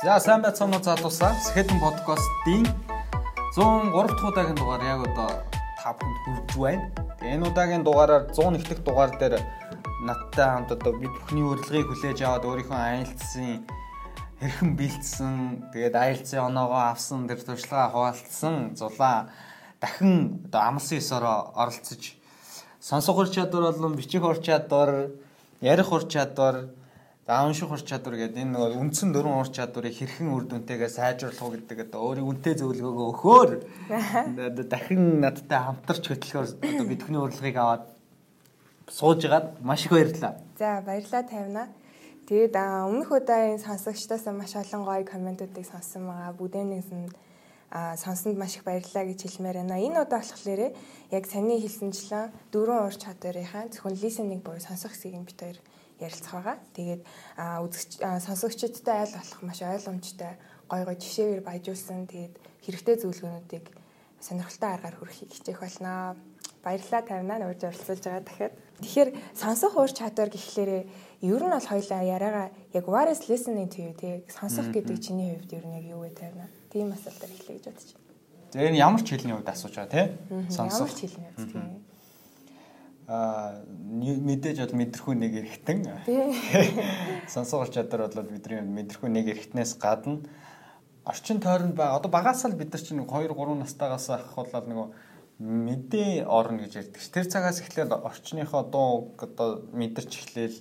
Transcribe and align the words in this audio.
За 0.00 0.16
сайн 0.16 0.40
байцгаана 0.40 0.78
уу 0.78 0.82
залуусаа. 0.82 1.36
Сэхэдэн 1.44 1.76
подкастын 1.76 2.64
103 3.52 4.08
дахь 4.08 4.24
удаагийн 4.24 4.56
дугаар 4.56 4.80
яг 4.80 5.00
одоо 5.04 5.28
та 5.76 5.92
бүхэнд 5.92 6.16
хүрж 6.24 6.50
байна. 6.56 6.84
Тэгээ 7.20 7.34
энэ 7.36 7.48
удаагийн 7.52 7.84
дугаараар 7.84 8.24
101 8.32 8.64
дахь 8.64 8.80
дугаар 8.80 9.12
дээр 9.20 9.44
надтай 10.08 10.48
хамт 10.48 10.72
одоо 10.72 10.96
би 10.96 11.04
бүхний 11.04 11.44
урилгыг 11.44 11.92
хүлээж 11.92 12.18
аваад 12.24 12.48
өөрийнхөө 12.48 12.80
айлтсан 12.80 13.68
хэрхэн 14.40 14.70
бэлдсэн 14.80 15.34
тэгээд 15.68 15.94
айлцсан 16.00 16.48
оноогоо 16.48 16.80
авсан 16.80 17.28
тэр 17.28 17.44
туршлагаа 17.44 17.92
хуваалцсан 17.92 18.80
зулаа 18.80 19.28
дахин 19.84 20.48
одоо 20.48 20.60
амлсан 20.64 20.96
ёсороо 20.96 21.52
оролцож 21.52 22.16
сонсох 22.80 23.20
ур 23.20 23.28
чадвар 23.28 23.76
болон 23.76 24.00
бичих 24.00 24.24
ур 24.24 24.40
чадвар 24.40 25.12
ярих 25.60 25.92
ур 25.92 26.08
чадвар 26.08 26.72
За 27.26 27.44
унших 27.46 27.70
ур 27.70 27.82
чадвар 27.84 28.16
гэдэг 28.16 28.42
энэ 28.42 28.54
нөгөө 28.56 28.80
үндсэн 28.80 29.12
дөрвөн 29.12 29.44
ур 29.44 29.50
чадварыг 29.52 29.92
хэрхэн 29.92 30.32
үр 30.32 30.44
дүнтэйгээ 30.48 30.88
сайжруулах 30.88 31.42
уу 31.44 31.52
гэдэг 31.54 31.78
одоо 31.86 32.00
өөрийн 32.10 32.26
үнэтэй 32.26 32.54
зөвлөгөөгөө 32.58 33.06
өгөхөөр 33.12 33.50
дахин 34.72 35.20
надтай 35.20 35.60
хамтарч 35.60 36.04
хөтлөхөөр 36.08 36.46
одоо 36.64 36.86
бидний 36.88 37.20
урилгыг 37.20 37.56
аваад 37.60 37.84
сууж 38.88 39.20
гаад 39.28 39.60
маш 39.62 39.84
их 39.86 39.92
баярлалаа. 39.92 40.34
За 40.58 40.82
баярлалаа 40.82 41.22
тавина. 41.22 41.68
Тэгээд 42.26 42.56
өмнөх 42.56 43.10
удаагийн 43.10 43.62
сонсогчдоос 43.62 44.26
маш 44.34 44.56
олон 44.56 44.82
гоё 44.88 45.04
комментуудыг 45.04 45.66
сонссон 45.66 46.08
байгаа. 46.08 46.34
Бүдэнээс 46.34 46.90
нь 46.90 47.10
сонсонд 47.70 48.38
маш 48.38 48.58
их 48.58 48.64
баярлалаа 48.64 49.06
гэж 49.06 49.20
хэлмээр 49.22 49.62
байна. 49.62 49.78
Энэ 49.78 50.02
удаа 50.02 50.18
болохоор 50.22 50.74
яг 51.14 51.24
саний 51.26 51.62
хэлсэнчлэн 51.62 52.34
дөрвөн 52.50 52.86
ур 52.86 52.96
чадварынхаа 52.96 53.70
зөвхөн 53.70 53.94
лисенинг 54.02 54.42
буюу 54.42 54.58
сонсох 54.58 54.94
хэсгийг 54.94 55.22
бит 55.22 55.38
хоёр 55.38 55.58
ярилцах 56.00 56.32
байгаа. 56.32 56.56
Тэгээд 56.74 57.02
үзэгч 57.36 57.90
сонсогчдод 58.00 58.88
айл 58.88 59.12
болох 59.14 59.40
маш 59.44 59.60
ойлгомжтой 59.62 60.34
гой 60.70 60.82
гой 60.86 60.96
жишээгээр 60.96 61.42
баяжуулсан 61.44 62.06
тэгээд 62.06 62.34
хэрэгтэй 62.64 62.96
зөвлөгөөнүүдийг 63.02 63.66
сонирхолтой 64.20 64.70
аргаар 64.74 64.96
хүргэхийг 64.96 65.30
хичээх 65.34 65.60
болно. 65.60 66.16
Баярлалаа 66.64 67.02
тавина 67.02 67.36
нуурж 67.40 67.62
оролцуулж 67.64 68.04
байгаа 68.04 68.24
дахиад. 68.24 68.54
Тэгэхээр 68.84 69.10
сонсох 69.32 69.72
уур 69.76 69.90
чадвар 69.90 70.28
гэхлээр 70.28 70.84
ер 71.24 71.42
нь 71.44 71.54
бол 71.56 71.68
хоёлаа 71.72 72.02
яриагаа 72.04 72.48
яг 72.76 72.84
is 73.12 73.28
listening 73.32 73.68
to 73.68 73.80
you 73.80 73.92
тий 73.96 74.24
сонсох 74.28 74.68
гэдэг 74.68 74.96
чиний 75.00 75.36
хувьд 75.36 75.52
ер 75.56 75.64
нь 75.64 75.76
яг 75.80 75.84
юу 75.88 76.04
вэ 76.04 76.12
тавина. 76.12 76.48
Тийм 76.68 76.92
асуултаар 76.92 77.32
эхлэе 77.32 77.58
гэж 77.64 77.64
байна. 77.66 78.08
За 78.52 78.58
энэ 78.60 78.76
ямар 78.76 79.00
ч 79.00 79.08
хэлний 79.16 79.34
хувьд 79.34 79.48
асууж 79.48 79.74
байгаа 79.74 79.92
тий. 79.92 80.06
Сонсох. 80.52 80.84
Ямар 80.84 80.96
ч 80.96 81.00
хэлний 81.00 81.30
хувьд 81.32 81.52
тий 81.52 81.89
мэдээж 83.10 84.58
бол 84.62 84.78
мэдрэхүү 84.78 85.14
нэг 85.18 85.32
эргэтэн 85.42 85.78
сонсогч 87.34 87.74
чадвар 87.74 88.06
бол 88.06 88.30
бидний 88.30 88.62
мэдрэхүү 88.62 89.10
нэг 89.10 89.26
эргэтнээс 89.34 89.74
гадна 89.82 90.22
орчин 91.02 91.42
тойронд 91.42 91.74
байгаа 91.74 91.98
одоо 91.98 92.10
багаас 92.10 92.44
л 92.46 92.54
бид 92.54 92.70
нар 92.70 92.82
чинь 92.82 93.02
2 93.02 93.34
3 93.34 93.58
настайгаас 93.66 94.06
ахвал 94.14 94.46
нөгөө 94.46 94.88
мэдээ 95.40 96.28
орно 96.28 96.62
гэж 96.62 96.72
ярьдаг. 96.76 97.00
Тэр 97.00 97.26
цагаас 97.26 97.60
эхлээд 97.64 97.90
орчныхоо 97.96 98.62
дуу 98.68 99.16
одоо 99.16 99.64
мэдэрч 99.72 100.12
эхлээл 100.20 100.56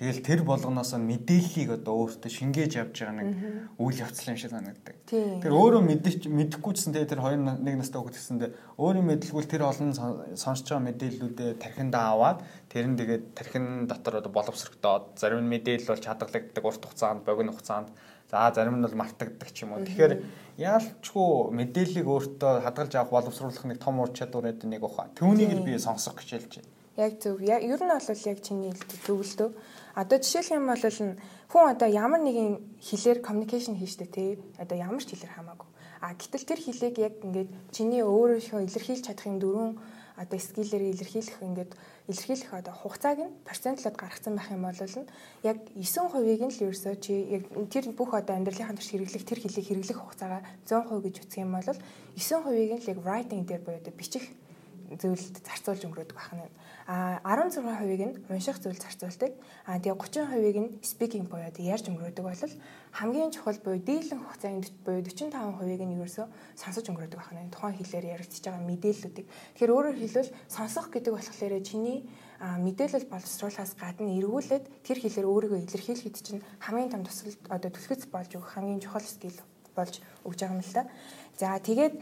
Тэгэл 0.00 0.24
тэр 0.24 0.40
болгоноос 0.48 0.96
мэдээллийг 0.96 1.76
одоо 1.76 2.08
өөртөө 2.08 2.32
шингээж 2.32 2.72
явж 2.80 3.04
байгаа 3.04 3.20
нэг 3.20 3.28
үйл 3.76 4.00
явцлын 4.00 4.40
шиг 4.40 4.48
санагддаг. 4.48 4.96
Тэр 5.04 5.52
өөрөө 5.52 5.84
мэдчих 5.84 6.24
мэдэхгүйсэн 6.24 6.96
тэгээ 6.96 7.10
тэр 7.12 7.20
хоёр 7.20 7.36
нэг 7.36 7.74
настай 7.76 8.00
хүүхэд 8.00 8.16
гэсэндээ 8.16 8.50
өөрийн 8.80 9.04
мэдлгүй 9.04 9.44
тэр 9.44 9.68
олон 9.68 9.92
сонсож 10.40 10.72
байгаа 10.72 10.88
мэдээллүүдээ 10.88 11.50
тархиндаа 11.60 12.16
аваад 12.16 12.40
тэр 12.72 12.88
нь 12.88 12.96
тэгээд 12.96 13.24
тархин 13.36 13.84
дотор 13.92 14.24
одоо 14.24 14.32
боловсрогдоод 14.32 15.20
зарим 15.20 15.44
нь 15.44 15.52
мэдээлэл 15.52 15.92
бол 15.92 16.00
чадгалагддаг 16.08 16.64
урт 16.64 16.80
хугацаанд 16.80 17.20
богино 17.28 17.52
хугацаанд 17.52 17.92
за 18.32 18.48
зарим 18.56 18.80
нь 18.80 18.84
бол 18.88 18.96
мартагддаг 19.04 19.52
ч 19.52 19.68
юм 19.68 19.76
уу. 19.76 19.84
Тэгэхээр 19.84 20.24
яалчгүй 20.56 21.52
мэдээллийг 21.60 22.08
өөртөө 22.08 22.64
хадгалж 22.64 22.96
авах 22.96 23.20
боловсруулах 23.20 23.68
нэг 23.68 23.84
том 23.84 24.00
ур 24.00 24.08
чадвар 24.16 24.48
гэдэг 24.48 24.64
нэг 24.64 24.80
ухаа. 24.80 25.12
Түүнийг 25.12 25.60
л 25.60 25.66
би 25.68 25.76
сонсох 25.76 26.16
гэж 26.16 26.28
хэлж 26.40 26.52
байна. 26.56 26.72
Яг 27.00 27.12
зөв. 27.22 27.40
Ер 27.40 27.80
нь 27.80 27.90
бол 27.90 28.24
яг 28.28 28.38
чиний 28.44 28.70
хэлдэг 28.70 29.00
зөвлөдөө 29.06 29.50
Одоо 29.94 30.18
жишээлх 30.22 30.54
юм 30.54 30.66
бол 30.70 30.84
хүн 31.50 31.64
одоо 31.66 31.88
ямар 31.90 32.20
нэгэн 32.22 32.78
хэлээр 32.78 33.18
communication 33.26 33.74
хийжтэй 33.74 34.06
те 34.06 34.38
одоо 34.58 34.76
ямар 34.78 35.02
ч 35.02 35.14
хэлээр 35.14 35.34
хамаагүй. 35.34 35.68
А 36.00 36.14
гэтэл 36.14 36.46
тэр 36.46 36.60
хэлийг 36.62 36.96
яг 36.98 37.14
ингээд 37.26 37.50
чиний 37.74 38.02
өөрийнхөө 38.06 38.64
илэрхийлж 38.64 39.04
чадахын 39.04 39.42
дөрвөн 39.42 39.72
одоо 40.20 40.38
скиллээр 40.38 40.92
илэрхийлэх 40.92 41.40
ингээд 41.40 41.72
илэрхийлэх 42.12 42.52
одоо 42.52 42.74
хугацааг 42.76 43.18
нь 43.24 43.34
процентлоод 43.48 43.96
гаргацсан 43.96 44.36
байх 44.36 44.52
юм 44.52 44.68
бол 44.68 44.76
яг 45.42 45.56
9%-ийг 45.74 46.40
нь 46.44 46.52
л 46.52 46.62
ерөөсөө 46.68 46.94
чи 47.00 47.12
яг 47.36 47.44
тэр 47.72 47.84
бүх 47.96 48.12
одоо 48.12 48.36
амьдралынхаа 48.36 48.76
турш 48.76 48.92
хэрэглэх 48.92 49.24
тэр 49.24 49.40
хэлийг 49.40 49.66
хэрэглэх 49.66 49.98
хугацаагаа 50.00 50.42
100% 50.68 51.04
гэж 51.04 51.14
үтгэх 51.24 51.44
юм 51.44 51.52
бол 51.56 51.68
9%-ийг 51.68 52.72
нь 52.76 52.82
л 52.84 52.90
яг 52.92 52.98
writing 53.00 53.42
дээр 53.48 53.62
буюу 53.64 53.80
одоо 53.80 53.94
бичих 53.96 54.24
зөвлөлд 54.98 55.36
зарцуулж 55.46 55.82
өнгөрөөдөг 55.86 56.16
байх 56.18 56.32
нь. 56.34 56.42
А 56.90 57.22
16%ийг 57.22 58.02
нь 58.02 58.14
унших 58.26 58.58
зүйл 58.58 58.74
зарцуулдаг. 58.74 59.32
А 59.66 59.78
тэгээ 59.78 59.94
30%ийг 59.94 60.58
нь 60.58 60.70
speaking 60.82 61.30
буюу 61.30 61.46
ярьж 61.46 61.86
өнгөрөөдөг 61.86 62.24
бол 62.26 62.42
хамгийн 62.98 63.30
чухал 63.30 63.58
буюу 63.62 63.78
дийлэн 63.78 64.18
хугацаанд 64.18 64.66
буюу 64.82 65.02
45%ийг 65.06 65.82
нь 65.86 65.94
ерөөсөө 65.94 66.26
сонсож 66.58 66.84
өнгөрөөдөг 66.90 67.18
байх 67.22 67.30
нь. 67.30 67.54
Тухайн 67.54 67.78
хэлээр 67.78 68.18
яригдчихэж 68.18 68.44
байгаа 68.50 68.66
мэдээллүүдийг. 68.66 69.26
Тэгэхээр 69.54 69.74
өөрөөр 69.74 69.98
хэлбэл 70.02 70.34
сонсох 70.50 70.86
гэдэг 70.90 71.12
болохоор 71.14 71.54
чиний 71.62 71.98
мэдээлэл 72.40 73.06
боловсруулахаас 73.12 73.76
гадна 73.76 74.16
эргүүлээд 74.16 74.64
тэр 74.80 74.98
хэлээр 74.98 75.28
өөрийгөө 75.28 75.60
илэрхийлэхэд 75.60 76.16
чинь 76.24 76.42
хамгийн 76.64 76.90
том 76.90 77.04
тусал 77.04 77.36
одоо 77.52 77.70
түлхэц 77.70 78.08
болж 78.08 78.32
өгөх 78.32 78.56
хамгийн 78.56 78.80
чухал 78.80 79.04
скил 79.04 79.36
болж 79.76 80.00
өгж 80.24 80.38
байгаа 80.40 80.56
юм 80.56 80.62
л 80.62 80.72
да. 80.74 80.84
За 81.40 81.56
тэгээд 81.56 81.94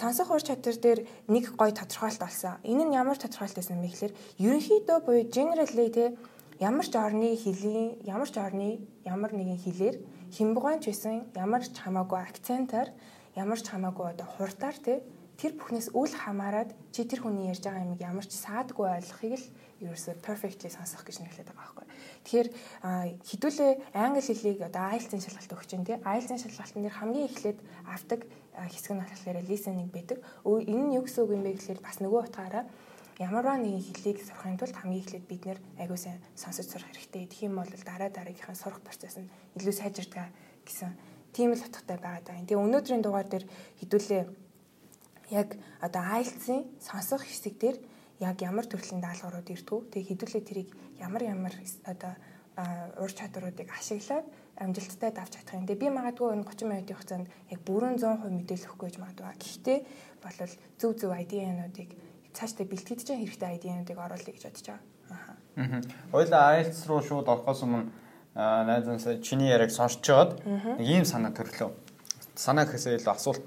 сонсох 0.00 0.30
ур 0.32 0.42
чадвар 0.42 0.76
дээр 0.80 1.00
нэг 1.28 1.44
гоё 1.58 1.72
тодорхойлт 1.76 2.22
олсон. 2.24 2.56
Энэ 2.64 2.84
нь 2.88 2.96
ямар 2.96 3.18
тодорхойлт 3.20 3.56
байсан 3.56 3.82
бэ 3.82 3.92
гэхээр 3.92 4.12
ерөнхийдөө 4.40 4.98
буюу 5.04 5.28
generally 5.28 5.88
те 5.92 6.16
ямар 6.60 6.86
ч 6.88 6.94
орны 6.96 7.36
хэлийн 7.36 8.04
ямар 8.04 8.28
ч 8.28 8.36
орны 8.40 8.80
ямар 9.04 9.32
нэгэн 9.32 9.60
хэлээр 9.64 9.96
химбугаанч 10.32 10.84
байсан 10.88 11.28
ямар 11.36 11.64
ч 11.64 11.76
хамаагүй 11.76 12.20
акцентаар 12.20 12.88
ямар 13.36 13.60
ч 13.60 13.66
хамаагүй 13.72 14.06
одоо 14.12 14.28
хурдаар 14.28 14.76
те 14.76 15.00
тэр 15.40 15.56
бүхнээс 15.56 15.96
үл 15.96 16.12
хамааран 16.12 16.68
чи 16.92 17.08
тэр 17.08 17.24
хүний 17.24 17.48
ярьж 17.48 17.64
байгаа 17.64 17.84
юмыг 17.88 18.00
ямар 18.04 18.26
ч 18.28 18.36
саадгүй 18.36 18.86
ойлгохыг 18.92 19.40
л 19.40 19.46
ерөөсөө 19.88 20.14
perfectly 20.20 20.68
сонсох 20.68 21.00
гэж 21.08 21.24
нэрлэдэг 21.24 21.56
байгаа 21.56 21.80
байхгүй. 21.80 21.86
Тэгэхээр 22.24 22.48
хэдүүлээ 23.24 23.72
англи 23.96 24.20
хэлийг 24.20 24.58
одоо 24.60 24.92
IELTS-ийн 24.92 25.24
шалгалт 25.24 25.54
өгч 25.56 25.70
тий 25.72 25.96
IELTS-ийн 25.96 26.42
шалгалтын 26.44 26.82
дээр 26.84 26.98
хамгийн 27.00 27.28
эхлээд 27.32 27.58
авдаг 27.88 28.20
хэсэг 28.68 28.92
нь 28.92 29.00
болохоор 29.00 29.38
listening 29.48 29.88
байдаг. 29.88 30.18
Энэ 30.44 30.84
нь 30.84 30.94
юу 31.00 31.04
гэсэн 31.08 31.24
үг 31.24 31.32
юм 31.32 31.42
бэ 31.48 31.56
гэхээр 31.56 31.80
бас 31.80 31.96
нөгөө 32.04 32.20
утгаараа 32.28 32.64
ямарваа 33.20 33.56
нэгэн 33.60 33.84
хэлийг 33.84 34.18
сурахын 34.24 34.60
тулд 34.60 34.76
хамгийн 34.76 35.04
эхлээд 35.04 35.26
бид 35.28 35.42
нэр 35.44 35.58
аягүй 35.80 35.98
сайн 36.00 36.20
сонсож 36.36 36.66
сурах 36.68 36.88
хэрэгтэй. 36.92 37.28
Тэгэх 37.28 37.48
юм 37.48 37.56
бол 37.60 37.68
дараа 37.68 38.08
дараагийнхаа 38.12 38.56
сурах 38.56 38.80
процесс 38.80 39.16
нь 39.20 39.28
илүү 39.56 39.74
сайжирдаг 39.76 40.32
гэсэн 40.64 40.92
тийм 41.32 41.52
л 41.52 41.60
утгатай 41.60 41.96
байгаа 42.00 42.24
даа. 42.24 42.40
Тэгээ 42.44 42.64
өнөөдрийн 42.64 43.04
дугаар 43.04 43.28
дээр 43.28 43.44
хэдүүлээ 43.80 44.22
яг 45.36 45.48
одоо 45.84 46.02
IELTS-ийн 46.16 46.64
сонсох 46.80 47.24
хэсэг 47.24 47.54
дээр 47.60 47.76
яг 48.20 48.36
ямар 48.40 48.64
төрлийн 48.68 49.00
даалгаврууд 49.04 49.48
ирдгүү. 49.52 49.80
Тэгээ 49.92 50.08
хэдүүлээ 50.12 50.44
тэрийг 50.44 50.68
ямар 51.00 51.22
ямар 51.24 51.54
одоо 51.84 52.14
ур 53.00 53.10
чадваруудыг 53.12 53.68
ашиглаад 53.72 54.26
амжилттай 54.60 55.10
давж 55.10 55.32
чадах 55.40 55.56
юм. 55.56 55.66
Тэгээ 55.66 55.80
би 55.80 55.88
магадгүй 55.88 56.36
энэ 56.36 56.44
30 56.44 56.68
минутын 56.68 56.96
хугацаанд 56.96 57.26
яг 57.48 57.60
бүрэн 57.64 57.96
100% 57.96 58.28
мэдээлэл 58.28 58.68
өгөхгүй 58.68 58.88
гэж 58.92 58.96
магадгүй. 59.00 59.32
Гэхдээ 59.40 59.78
болвол 60.20 60.54
зөв 60.76 60.92
зөв 61.00 61.10
ID-нуудыг 61.16 61.90
цаашдаа 62.36 62.66
бэлтгэж 62.68 63.00
чинь 63.00 63.20
хэрэгтэй 63.24 63.56
ID-нуудыг 63.56 63.96
оруулъя 63.96 64.34
гэж 64.36 64.44
бодож 64.44 64.66
байгаа. 64.68 65.36
Аа. 65.56 65.80
Хоёлаа 66.12 66.60
IELTS 66.60 66.84
руу 66.84 67.00
шууд 67.00 67.26
орохоос 67.32 67.64
өмнө 67.64 67.88
найзансаа 68.36 69.16
чиний 69.24 69.48
яриаг 69.48 69.72
сонсч 69.72 70.04
жоод 70.04 70.44
нэг 70.44 70.84
ийм 70.84 71.04
санаа 71.08 71.32
төрлөө. 71.32 71.72
Санаа 72.36 72.68
гэхээсээ 72.68 73.00
илүү 73.00 73.14
асуулт 73.16 73.44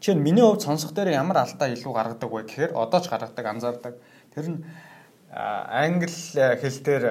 Жишээ 0.00 0.16
нь 0.16 0.24
миний 0.24 0.40
хувьд 0.40 0.64
сонсох 0.64 0.96
дээр 0.96 1.12
ямар 1.12 1.44
алдаа 1.44 1.68
илүү 1.68 1.92
гаргадаг 1.92 2.30
вэ 2.32 2.48
гэхээр 2.48 2.72
одоо 2.72 3.00
ч 3.04 3.12
гаргадаг 3.12 3.44
анзаардаг. 3.44 3.94
Тэр 4.32 4.46
нь 4.48 4.58
англи 5.30 6.10
хэл 6.60 6.78
дээр 6.82 7.04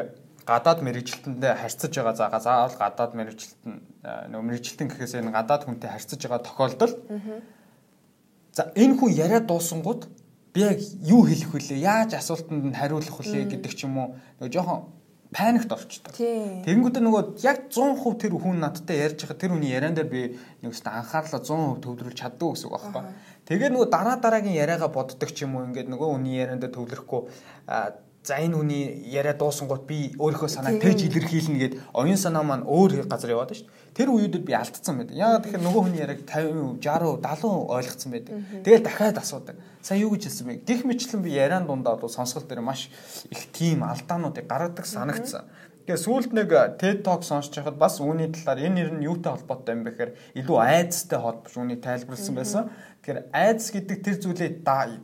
гадаад 0.49 0.79
мэрэгжилтэндээ 0.83 1.53
харьцаж 1.55 1.93
байгаа 1.95 2.15
заага 2.15 2.39
заавал 2.39 2.75
гадаад 2.75 3.13
мэрэгжилтэн 3.15 3.73
нөө 4.33 4.41
мэрэгжилтэн 4.43 4.87
гэхээс 4.89 5.13
энэ 5.21 5.31
гадаад 5.31 5.63
хүнтэй 5.63 5.89
харьцаж 5.93 6.19
байгаа 6.19 6.41
тохиолдол. 6.43 6.93
За 8.51 8.71
энэ 8.75 8.97
хүн 8.97 9.11
яриад 9.13 9.45
дуусангууд 9.47 10.09
би 10.53 10.61
яг 10.65 10.79
юу 11.05 11.23
хэлэх 11.29 11.53
вүлээ? 11.53 11.79
Яаж 11.79 12.17
асуултанд 12.17 12.65
нь 12.65 12.75
хариулах 12.75 13.13
вүлээ 13.13 13.45
гэдэг 13.45 13.71
ч 13.77 13.85
юм 13.85 13.97
уу. 14.01 14.07
Нөгөө 14.41 14.51
жоохон 14.51 14.81
паникт 15.29 15.69
орчдог. 15.69 16.17
Тэгэнгүүт 16.17 16.97
нөгөө 17.05 17.23
яг 17.45 17.69
100% 17.69 18.17
тэр 18.17 18.33
хүн 18.33 18.57
надтай 18.57 18.97
ярьж 19.05 19.21
байгаа 19.29 19.37
тэр 19.37 19.53
хүний 19.53 19.69
яриан 19.69 19.93
дээр 19.93 20.09
би 20.09 20.21
нэг 20.65 20.73
өстө 20.73 20.89
анхаарлаа 20.89 21.45
100% 21.45 21.85
төвлөрүүлж 21.85 22.17
чаддаг 22.17 22.49
гэсэн 22.57 22.65
үг 22.65 22.73
байхгүй. 22.73 23.03
Тэгээ 23.45 23.69
нөгөө 23.69 23.89
дараа 23.93 24.17
дараагийн 24.17 24.57
яриагаа 24.57 24.89
боддог 24.89 25.29
ч 25.29 25.45
юм 25.45 25.53
уу 25.61 25.69
ингээд 25.69 25.93
нөгөө 25.93 26.09
хүний 26.17 26.41
яриан 26.41 26.57
дээр 26.57 26.73
төвлөрөхгүй 26.73 27.21
за 28.23 28.35
энэ 28.37 28.55
хүний 28.55 28.83
яриа 29.07 29.33
дуусангууд 29.33 29.87
би 29.87 30.11
өөрийнхөө 30.19 30.49
санааг 30.51 30.83
тэгж 30.83 31.07
илэрхийлнэ 31.07 31.59
гэд 31.59 31.73
оюун 31.95 32.19
санаа 32.19 32.43
маань 32.43 32.67
өөр 32.67 33.07
газар 33.07 33.31
яваад 33.31 33.55
шүү 33.55 33.65
дээ. 33.65 33.95
Тэр 33.95 34.11
үеүүдэд 34.11 34.43
би 34.43 34.53
алдсан 34.53 34.99
байдаг. 34.99 35.15
Яагаад 35.15 35.43
тэгэхээр 35.47 35.63
нөгөө 35.63 35.81
хүний 35.87 36.01
яриаг 36.03 36.21
50%, 36.27 36.83
60%, 36.83 37.23
70% 37.23 37.75
ойлгоцсон 37.79 38.11
байдаг. 38.11 38.33
Тэгэл 38.63 38.83
дахиад 38.83 39.17
асуудаг. 39.23 39.55
Сая 39.81 40.03
юу 40.03 40.11
гэж 40.11 40.27
хэлсэн 40.27 40.45
бэ? 40.45 40.61
Гэх 40.67 40.83
мэтлэн 40.83 41.23
би 41.23 41.31
яриан 41.31 41.65
дундаа 41.65 41.95
бол 41.95 42.11
сонсгол 42.11 42.43
дээр 42.43 42.59
маш 42.59 42.91
их 43.31 43.41
тийм 43.55 43.87
алдаануудыг 43.87 44.45
гаргадаг 44.45 44.85
санагдсан. 44.85 45.47
Тэгээ 45.89 46.05
сүүлд 46.05 46.31
нэг 46.37 46.51
TED 46.77 47.01
Talk 47.01 47.25
сонсож 47.25 47.49
байхад 47.49 47.81
бас 47.81 47.97
үүний 47.97 48.29
талаар 48.29 48.61
энэ 48.61 48.77
нэр 48.77 48.89
нь 49.01 49.05
юутай 49.09 49.33
холбоотой 49.33 49.73
юм 49.73 49.81
бэ 49.89 49.97
гэхээр 49.97 50.11
илүү 50.37 50.57
айцтай 50.61 51.17
холбож 51.17 51.49
үүнийг 51.49 51.81
тайлбарлсан 51.81 52.35
байсан. 52.37 52.69
Тэгэхээр 53.01 53.33
айдас 53.33 53.67
гэдэг 53.73 53.97
тэр 54.05 54.17
зүйлээ 54.21 54.51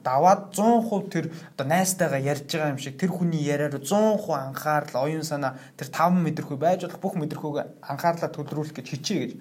даваад 0.06 0.54
100% 0.54 1.10
тэр 1.10 1.34
одоо 1.58 1.66
найстайгаа 1.66 2.22
ярьж 2.22 2.46
байгаа 2.54 2.70
юм 2.70 2.78
шиг 2.78 3.02
тэр 3.02 3.10
хүний 3.18 3.42
яриаар 3.42 3.82
100% 3.82 4.30
анхаарал, 4.30 5.10
оюун 5.10 5.26
санаа 5.26 5.58
тэр 5.74 5.90
5 5.90 6.22
мэдрэхүй 6.22 6.60
байж 6.62 6.86
болох 6.86 7.02
бүх 7.02 7.18
мэдрэхүйг 7.18 7.58
анхаарлаа 7.82 8.30
төлрүүлэх 8.30 8.78
гэж 8.78 8.86
хичээ 8.86 9.18
гэж. 9.26 9.32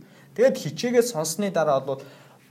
Тэгээд 0.41 0.57
хичээгээ 0.65 1.05
сонссны 1.05 1.53
дараа 1.53 1.85
бол 1.85 2.01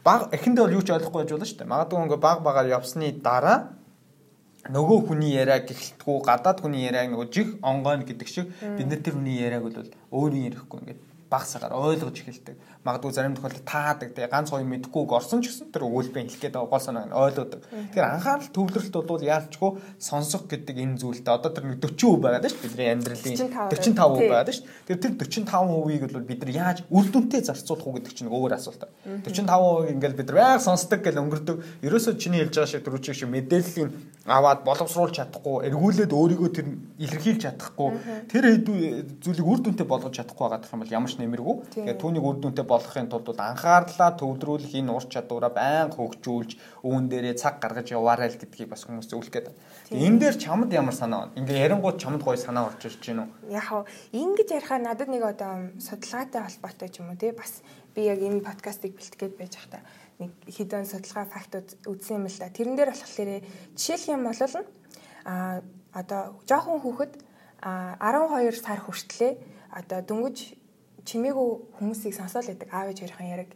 баг 0.05 0.29
эхэндээ 0.37 0.69
бол 0.69 0.77
юу 0.77 0.85
ч 0.85 0.93
ойлгохгүй 0.93 1.25
байж 1.25 1.33
болно 1.33 1.49
шүү 1.49 1.65
дээ. 1.65 1.73
Магадгүй 1.73 1.97
ингээ 1.97 2.21
баг 2.21 2.45
багаар 2.45 2.69
явсны 2.69 3.09
дараа 3.09 3.73
нөгөө 4.71 4.99
хүний 5.07 5.35
яриаг 5.35 5.67
гэхэлтгүү 5.67 6.17
гадаад 6.23 6.63
хүний 6.63 6.87
яриаг 6.87 7.11
нөгөө 7.11 7.27
жиг 7.35 7.49
онгойн 7.59 8.07
гэдэг 8.07 8.27
шиг 8.31 8.47
бид 8.63 8.87
нар 8.87 9.01
тэр 9.03 9.19
хүний 9.19 9.43
яриаг 9.43 9.63
бол 9.67 9.75
өөрийн 10.15 10.47
ярихгүй 10.47 10.79
ингээд 10.79 11.01
багсаагаар 11.33 11.73
ойлгож 11.73 12.21
эхэлдэг. 12.21 12.55
Магадгүй 12.85 13.11
зарим 13.15 13.33
тохиолдолд 13.33 13.65
таадаг 13.65 14.13
тэгээ 14.13 14.29
ганц 14.29 14.53
хоёр 14.53 14.69
мэдэхгүйг 14.69 15.09
орсон 15.17 15.41
ч 15.41 15.49
гэсэн 15.49 15.73
тэр 15.73 15.89
өгүүлбэн 15.89 16.29
хэлэх 16.29 16.53
гээд 16.53 16.61
гол 16.61 16.77
санааг 16.77 17.09
нь 17.09 17.17
ойлгодог. 17.17 17.65
Тэгэхээр 17.65 18.11
анхаарал 18.13 18.53
төвлөрөлт 18.53 18.95
бол 19.09 19.23
яалчгүй 19.23 19.71
сонсох 19.97 20.45
гэдэг 20.45 20.77
энэ 20.77 20.99
зүйлтэй 21.01 21.33
одоо 21.33 21.49
тэр 21.49 21.65
40% 21.79 22.21
байгаад 22.21 22.45
шүү 22.45 22.61
бидний 22.61 22.89
амьдралын 22.93 23.35
45% 23.73 24.29
байгаад 24.29 24.51
шүү. 24.53 24.67
Тэр 24.85 24.97
тэр 25.01 25.11
45%ийг 25.17 26.03
бол 26.11 26.27
бид 26.27 26.39
нар 26.43 26.51
яаж 26.53 26.77
үр 26.91 27.05
дүнтэй 27.09 27.41
зарцуулах 27.41 27.87
уу 27.87 27.95
гэдэг 27.97 28.13
чинь 28.13 28.29
өөр 28.29 28.53
асуулт. 28.59 28.83
45% 29.07 29.95
ингээл 29.95 30.19
бид 30.19 30.27
нар 30.29 30.37
байг 30.37 30.61
сонсдог 30.61 30.99
гэл 31.01 31.23
өнгөрдөг. 31.23 31.57
Ерөөсөө 31.87 32.13
чиний 32.19 32.43
хэлж 32.43 32.55
байгаа 32.59 32.69
шиг 32.69 32.83
түрүүчиг 32.83 33.15
шиг 33.15 33.31
мэдээллийг 33.31 33.89
аваад 34.27 34.63
боловсруулж 34.63 35.15
чадахгүй, 35.19 35.67
эргүүлээд 35.67 36.11
өөрийгөө 36.15 36.49
тэр 36.55 36.67
илэрхийлж 36.95 37.41
чадахгүй, 37.43 37.89
тэр 38.31 38.43
зүйлийг 38.63 39.47
үр 39.47 39.59
дүнтэй 39.59 39.87
болгож 39.87 40.15
чадахгүй 40.15 40.47
байгаа 40.47 40.63
гэх 40.63 40.71
юм 40.71 40.83
бол 40.83 40.95
ямар 40.95 41.11
ч 41.11 41.19
нэмэргүй. 41.23 41.55
Тэгээд 41.71 41.99
түүнийг 42.03 42.25
үр 42.27 42.37
дүнтэй 42.43 42.67
болгохын 42.67 43.07
тулд 43.07 43.31
бол 43.31 43.39
анхаарлаа 43.39 44.11
төвлөрүүлэх 44.19 44.75
энэ 44.83 44.91
ур 44.91 45.05
чадвараа 45.07 45.51
байнга 45.55 45.95
хөгжүүлж 45.95 46.83
үүн 46.83 47.07
дээрээ 47.07 47.39
цаг 47.39 47.63
гаргаж 47.63 47.95
яваарай 47.95 48.27
л 48.27 48.37
гэдгийг 48.37 48.69
бас 48.69 48.83
хүмүүс 48.83 49.07
зөвлөх 49.07 49.31
гээд. 49.31 49.47
Энэ 49.95 50.19
дээр 50.19 50.35
чамд 50.35 50.69
ямар 50.75 50.93
санаа 50.93 51.31
байна? 51.31 51.35
Ингээ 51.39 51.63
ярингууд 51.71 51.97
чамд 51.97 52.19
гоё 52.19 52.35
санаа 52.35 52.67
орж 52.67 52.83
ирж 52.83 52.99
байна 52.99 53.25
уу? 53.25 53.31
Яг 53.47 53.87
ингэж 54.11 54.49
ярихаар 54.51 54.83
надад 54.83 55.07
нэг 55.07 55.23
одоо 55.23 55.71
судалгаатай 55.79 56.43
холбоотой 56.43 56.89
ч 56.91 56.99
юм 56.99 57.09
уу 57.09 57.17
тий 57.17 57.31
бас 57.31 57.63
би 57.95 58.05
яг 58.05 58.19
энэ 58.19 58.43
подкастыг 58.43 58.93
бэлтгээд 58.99 59.39
байж 59.39 59.55
хата 59.55 59.79
нэг 60.19 60.31
хэдэн 60.45 60.85
судалгаа 60.85 61.25
фактууд 61.25 61.67
үзсэн 61.87 62.21
юм 62.21 62.27
л 62.27 62.37
да. 62.37 62.49
Тэрэн 62.49 62.75
дээр 62.75 62.91
болохоор 62.93 63.31
жишээлх 63.77 64.11
юм 64.13 64.23
бол 64.27 64.41
а 65.25 65.61
одоо 65.93 66.41
жоохон 66.49 66.81
хүүхэд 66.83 67.13
12 67.63 68.59
сар 68.59 68.79
хүртлээ 68.83 69.31
одоо 69.71 69.99
дөнгөж 70.03 70.37
чимээгүй 71.07 71.49
хүмүүсийг 71.77 72.13
сонсоол 72.15 72.47
байдаг 72.49 72.69
аав 72.71 72.87
ээж 72.91 72.99
хоёрын 73.03 73.33
яриг 73.35 73.51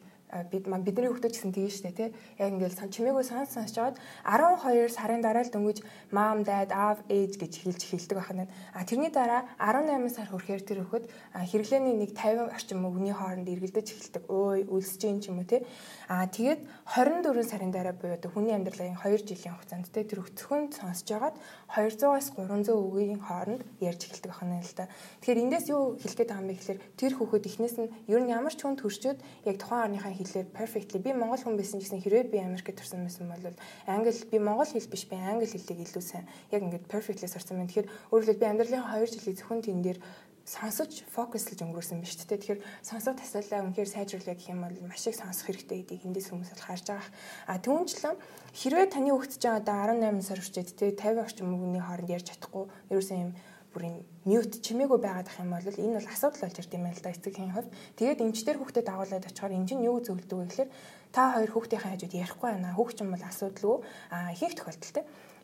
бид 0.52 0.68
бидний 0.84 1.08
хүмүүс 1.08 1.24
гэсэн 1.24 1.56
шүү 1.72 1.88
дээ 1.88 1.96
тий. 1.96 2.10
Яг 2.36 2.52
ингээл 2.52 2.92
чимээгүй 2.92 3.24
санс 3.24 3.56
сонсож 3.56 3.96
жоод 3.96 3.96
12 4.28 4.92
сарын 4.92 5.24
дараа 5.24 5.48
л 5.48 5.54
дөнгөж 5.56 5.80
mom 6.12 6.44
dad 6.44 6.76
аав 6.76 7.00
ээж 7.08 7.40
гэж 7.40 7.54
хэлж 7.64 7.82
хэлдэг 7.88 8.18
байна. 8.20 8.52
А 8.76 8.84
тэрний 8.84 9.08
дараа 9.08 9.48
18 9.56 10.12
сар 10.12 10.28
хүрэхээр 10.28 10.64
тэр 10.68 10.84
хөхөд 10.84 11.08
хэрэглээний 11.32 11.96
нэг 11.96 12.12
50 12.12 12.52
орчим 12.52 12.84
өвгний 12.84 13.16
хооронд 13.16 13.48
эргэлдэж 13.48 13.88
эхэлдэг. 13.88 14.24
Өө 14.28 14.68
үлсэж 14.68 15.02
юм 15.08 15.18
ч 15.24 15.32
юм 15.32 15.40
уу 15.40 15.48
тий. 15.48 15.64
А 16.12 16.28
тэгээд 16.28 16.60
24 16.92 17.48
сарын 17.48 17.72
дараа 17.72 17.96
буюу 17.96 18.20
одоо 18.20 18.28
хүний 18.28 18.52
амьдралын 18.52 19.00
2 19.00 19.24
жилийн 19.24 19.56
хугацаанд 19.56 19.88
тий 19.96 20.04
тэр 20.04 20.28
зөвхөн 20.28 20.76
сонсож 20.76 21.08
жагаад 21.08 21.40
200-аас 21.68 22.32
300 22.32 22.72
үгийн 22.72 23.20
хооронд 23.20 23.62
ярьж 23.84 24.08
эхэлдэг 24.08 24.32
байна 24.32 24.64
л 24.64 24.74
да. 24.76 24.88
Тэгэхээр 25.20 25.44
эндээс 25.44 25.68
юу 25.68 26.00
хэлэх 26.00 26.18
гээд 26.18 26.32
байгаа 26.32 26.44
юм 26.44 26.50
бэ 26.50 26.56
гэхээр 26.56 26.80
тэр 26.96 27.14
хөхөд 27.20 27.44
эхнээс 27.44 27.76
нь 27.84 27.92
ер 28.08 28.22
нь 28.24 28.32
ямар 28.32 28.56
ч 28.56 28.64
хүн 28.64 28.80
төрчөөд 28.80 29.20
яг 29.52 29.56
тухайн 29.60 29.84
орныхаа 29.92 30.14
хэлээр 30.16 30.48
perfectly 30.56 31.00
би 31.04 31.12
монгол 31.12 31.44
хүн 31.44 31.60
байсан 31.60 31.84
гэсэн 31.84 32.00
хэрвээ 32.00 32.32
би 32.32 32.40
Америкт 32.40 32.72
төрсэн 32.80 33.04
байсан 33.04 33.28
бол 33.28 33.44
англи 33.84 34.12
би 34.32 34.38
монгол 34.40 34.72
хэл 34.72 34.88
биш 34.88 35.04
би 35.12 35.20
англи 35.20 35.48
хэлийг 35.48 35.80
илүү 35.84 36.04
сайн 36.04 36.26
яг 36.56 36.64
ингээд 36.64 36.88
perfectly 36.88 37.28
сурсан 37.28 37.60
байна. 37.60 37.68
Тэгэхээр 37.68 37.92
өөрөлд 38.16 38.40
би 38.40 38.46
амьдралын 38.48 38.88
2 38.88 39.12
жилийн 39.12 39.38
зөвхөн 39.38 39.62
тэн 39.62 39.84
дээр 39.84 40.00
сонсож 40.48 41.04
фокуслж 41.12 41.60
өнгөрөөсөн 41.60 42.00
биз 42.00 42.16
дээ. 42.24 42.40
Тэгэхээр 42.40 42.60
сонсох 42.80 43.20
тасалаа 43.20 43.68
үнэхээр 43.68 43.92
сайжруулъя 43.92 44.36
гэх 44.40 44.48
юм 44.48 44.64
бол 44.64 44.80
маш 44.88 45.04
их 45.04 45.20
сонсох 45.20 45.52
хэрэгтэй 45.52 45.84
гэдгийг 45.84 46.08
эндээс 46.08 46.32
хүмүүс 46.32 46.52
бол 46.56 46.68
харж 46.72 46.88
байгаа. 46.88 47.12
А 47.52 47.60
түүнчлэн 47.60 48.16
хэрвээ 48.56 48.88
таны 48.88 49.12
хөгтөж 49.12 49.44
байгаа 49.44 49.60
одоо 49.60 49.76
18 50.00 50.24
сар 50.24 50.40
хүрчээд 50.40 50.70
те 50.80 50.96
50 50.96 51.20
орчим 51.20 51.52
мөнгөний 51.52 51.84
хооронд 51.84 52.16
ярьж 52.16 52.32
чадахгүй 52.32 52.64
ерөөсөн 52.88 53.20
юм 53.28 53.32
бүр 53.76 53.84
юм 53.92 53.96
мьют 54.24 54.52
чимээгүй 54.64 55.00
байгаад 55.04 55.28
ах 55.28 55.40
юм 55.44 55.52
бол 55.52 55.68
энэ 55.68 55.98
бол 56.00 56.08
асуудал 56.16 56.42
болж 56.48 56.58
ирд 56.64 56.76
юм 56.80 56.84
байна 56.88 56.96
л 56.96 57.04
да 57.04 57.12
эцгийн 57.12 57.52
хувьд. 57.52 57.76
Тэгээд 58.00 58.24
эмчтэр 58.24 58.58
хүүхдэд 58.58 58.88
дагуулад 58.88 59.28
очихоор 59.28 59.52
энэ 59.52 59.68
чинь 59.68 59.84
юу 59.84 60.00
зөвлөдөг 60.00 60.38
вэ 60.40 60.48
гэхээр 60.48 60.70
та 61.12 61.36
хоёр 61.36 61.52
хүүхдийн 61.52 61.84
хажууд 61.84 62.14
ярихгүй 62.16 62.48
байна. 62.56 62.72
Хүүхд 62.72 62.96
ч 62.96 63.00
юм 63.04 63.12
бол 63.12 63.26
асуудалгүй. 63.28 63.78
А 64.16 64.32
ихэнх 64.32 64.56
тохиолдолд 64.56 64.98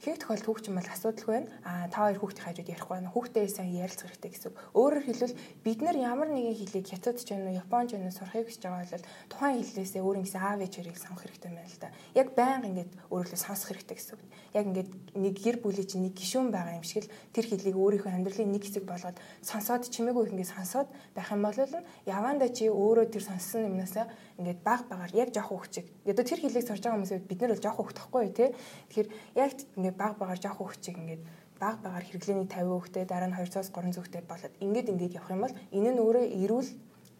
Хийг 0.03 0.19
тохиолдолд 0.19 0.43
хүүхд 0.43 0.65
чинь 0.67 0.75
бол 0.75 0.83
асуудалгүй 0.83 1.31
байна. 1.31 1.47
А 1.63 1.87
та 1.87 2.03
хоёр 2.03 2.19
хүүхдийн 2.19 2.43
хажууд 2.43 2.71
ярихгүй 2.75 2.91
байна. 2.99 3.13
Хүүхдээ 3.15 3.47
сайн 3.47 3.71
ярилцах 3.71 4.11
хэрэгтэй 4.11 4.31
гэсэн. 4.35 4.51
Өөрөөр 4.75 5.05
хэлбэл 5.07 5.39
бид 5.63 5.79
нар 5.79 5.95
ямар 5.95 6.27
нэгэн 6.27 6.59
хэлийг 6.59 6.91
хятад 6.91 7.23
ч 7.23 7.31
юм 7.31 7.47
уу, 7.47 7.55
японч 7.55 7.95
юм 7.95 8.03
уу 8.03 8.11
сурахыг 8.11 8.51
гэж 8.51 8.59
байгаа 8.67 8.83
бол 8.83 9.07
тухайн 9.31 9.63
хэллээсээ 9.63 10.03
өөр 10.03 10.19
ингэсэн 10.19 10.43
аав 10.43 10.59
ээж 10.59 10.73
хоёрыг 10.75 10.99
сонгох 10.99 11.23
хэрэгтэй 11.23 11.51
байна 11.55 11.71
л 11.71 11.79
да. 11.79 11.95
Яг 12.19 12.27
байнга 12.35 12.67
ингэж 12.67 12.89
өөрөлдөө 13.15 13.39
сонсох 13.39 13.69
хэрэгтэй 13.71 13.95
гэсэн. 13.95 14.19
Яг 14.51 14.65
ингэж 14.67 14.87
нэг 15.15 15.35
гэр 15.39 15.57
бүлийн 15.63 15.87
чинь 15.87 16.03
нэг 16.03 16.13
гишүүн 16.19 16.51
байгаа 16.51 16.75
юм 16.75 16.83
шиг 16.83 17.07
л 17.07 17.13
тэр 17.31 17.45
хэлийг 17.47 17.75
өөрийнхөө 17.79 18.11
амьдралын 18.11 18.51
нэг 18.51 18.63
хэсэг 18.67 18.83
болгоод 18.83 19.15
сонсоод 19.39 19.87
чимээгүй 19.87 20.35
ингэ 20.35 20.51
сонсоод 20.51 20.91
байх 21.15 21.31
юм 21.31 21.47
бол 21.47 21.55
явандаа 22.03 22.51
чи 22.51 22.67
өөрөө 22.67 23.07
тэр 23.07 23.23
сонссон 23.23 23.71
юмнаас 23.71 23.95
ингээд 24.37 24.59
баг 24.67 24.83
багаар 24.89 25.15
яг 25.15 25.29
жоох 25.31 25.63
хөвчиг. 25.63 25.85
Одоо 26.05 26.25
тэр 26.25 26.41
хэлийг 26.41 26.65
сурж 26.65 26.81
байгаа 26.81 26.97
хүмүүс 26.97 27.13
бид 27.29 27.39
нар 27.41 27.53
бол 27.53 27.63
жоох 27.63 27.77
хөвтөхгүй 27.77 28.25
тий. 28.33 28.49
Тэгэхээр 28.89 29.09
яг 29.37 29.51
ингээд 29.77 29.92
баг 30.01 30.17
багаар 30.17 30.39
жоох 30.41 30.59
хөвчиг 30.59 30.97
ингээд 30.97 31.23
баг 31.59 31.79
багаар 31.85 32.05
хэрэглээний 32.05 32.47
50 32.49 32.81
хөвтэй 32.81 33.05
дараа 33.05 33.29
нь 33.29 33.37
200-аас 33.37 33.69
300 33.71 34.01
хөвтэй 34.01 34.23
болоод 34.27 34.53
ингээд 34.59 34.91
ингээд 34.91 35.17
явах 35.17 35.33
юм 35.33 35.41
бол 35.45 35.55
энэ 35.77 35.89
нь 35.93 36.01
өөрөө 36.03 36.25
эрүүл 36.43 36.69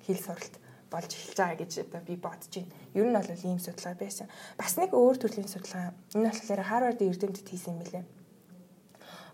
хэл 0.06 0.26
суралт 0.26 0.56
болж 0.94 1.10
эхэлж 1.10 1.38
байгаа 1.42 1.58
гэж 1.58 1.72
одоо 1.90 2.02
би 2.06 2.16
бодож 2.16 2.54
байна. 2.54 2.74
Ер 2.94 3.06
нь 3.10 3.16
бол 3.18 3.30
ийм 3.50 3.60
судалгаа 3.60 3.96
байсан. 3.98 4.28
Бас 4.60 4.78
нэг 4.78 4.94
өөр 4.94 5.18
төрлийн 5.18 5.50
судалгаа. 5.50 5.94
Энэ 6.14 6.30
болохоор 6.30 6.62
Харвардын 6.70 7.10
эрдэмтэд 7.10 7.50
хийсэн 7.50 7.74
юм 7.74 7.80
билээ. 7.82 8.06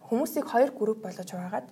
Хүмүүсийг 0.08 0.46
хоёр 0.48 0.72
групп 0.72 1.04
болгож 1.04 1.30
хуваагаад 1.30 1.68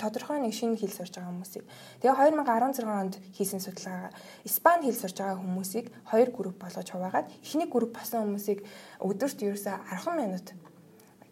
тодорхой 0.00 0.40
нэг 0.40 0.54
шинэ 0.56 0.80
хэл 0.80 0.96
сурж 0.96 1.14
байгаа 1.14 1.30
хүмүүсийг. 1.30 1.64
Тэгээ 2.00 2.16
2016 2.16 2.88
онд 2.88 3.14
хийсэн 3.36 3.60
судалгаа 3.60 4.10
Испани 4.48 4.88
хэл 4.88 5.02
сурж 5.02 5.16
байгаа 5.20 5.38
хүмүүсийг 5.38 5.86
хоёр 6.10 6.28
групп 6.32 6.56
болгож 6.58 6.88
хуваагаад 6.88 7.30
эхний 7.44 7.68
групп 7.68 7.92
басан 7.94 8.26
хүмүүсийг 8.26 8.64
өдөрт 8.98 9.38
ерөөсө 9.44 9.70
10 9.94 10.18
минут 10.18 10.46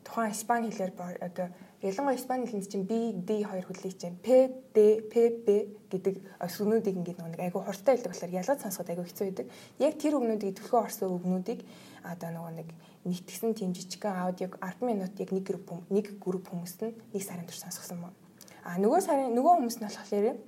тухайн 0.07 0.31
Испани 0.31 0.71
хэлээр 0.71 0.95
одоо 1.27 1.51
ялангуяа 1.83 2.15
Испани 2.15 2.47
хэлэнд 2.47 2.71
чинь 2.71 2.87
B, 2.87 3.11
D 3.27 3.43
хоёр 3.43 3.67
хүлээг 3.67 3.99
чинь 3.99 4.17
P, 4.23 4.47
D, 4.71 5.03
P, 5.11 5.15
B 5.43 5.49
гэдэг 5.91 6.15
өсгөнүүдийг 6.39 6.95
ингээд 6.95 7.19
нэг 7.19 7.43
айгу 7.43 7.67
хурдтай 7.67 7.99
хэлдэг 7.99 8.15
болохоор 8.15 8.39
ялгаж 8.39 8.59
сонсоход 8.63 8.91
айгу 8.95 9.03
хэцүү 9.03 9.27
байдаг. 9.27 9.47
Яг 9.83 9.99
тэр 9.99 10.15
үгнүүдийг 10.15 10.55
төлхөө 10.63 10.81
орсон 10.87 11.11
үгнүүдийг 11.19 11.61
одоо 12.07 12.31
нөгөө 12.31 12.53
нэг 12.55 12.69
нийтгсэн 13.03 13.55
тийм 13.59 13.75
жижигхэн 13.75 14.15
аудиог 14.15 14.59
10 14.63 14.87
минут 14.87 15.19
яг 15.19 15.31
нэг 15.35 15.45
групп 15.47 15.69
нэг 15.91 16.07
групп 16.23 16.55
хүмүүст 16.55 16.87
нь 16.87 16.95
нэг 17.11 17.23
сарын 17.27 17.47
турш 17.47 17.67
сонсгосон 17.67 17.99
байна. 17.99 18.19
А 18.63 18.79
нөгөө 18.79 19.01
сарын 19.03 19.35
нөгөө 19.35 19.55
хүмүүс 19.59 19.79
нь 19.83 19.87
болохоор 19.91 20.39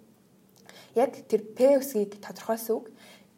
яг 0.95 1.11
тэр 1.27 1.43
P 1.55 1.59
үсгийг 1.79 2.19
тодорхойлсон 2.23 2.75
үг, 2.79 2.87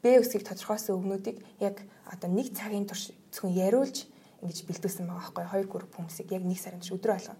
B 0.04 0.20
үсгийг 0.20 0.44
тодорхойлсон 0.44 0.96
үгнүүдийг 1.00 1.40
яг 1.60 1.80
одоо 2.08 2.28
нэг 2.28 2.52
цагийн 2.56 2.88
турш 2.88 3.12
зөвхөн 3.32 3.56
яриулж 3.56 4.08
ингэж 4.42 4.58
бэлдүүлсэн 4.68 5.06
байгаа 5.06 5.20
байхгүй 5.20 5.46
хоёр 5.52 5.66
групп 5.68 5.92
хүмүүсийг 5.96 6.28
яг 6.32 6.44
нэг 6.44 6.58
сарын 6.60 6.80
турш 6.80 6.94
өдрөө 6.96 7.16
алга 7.16 7.36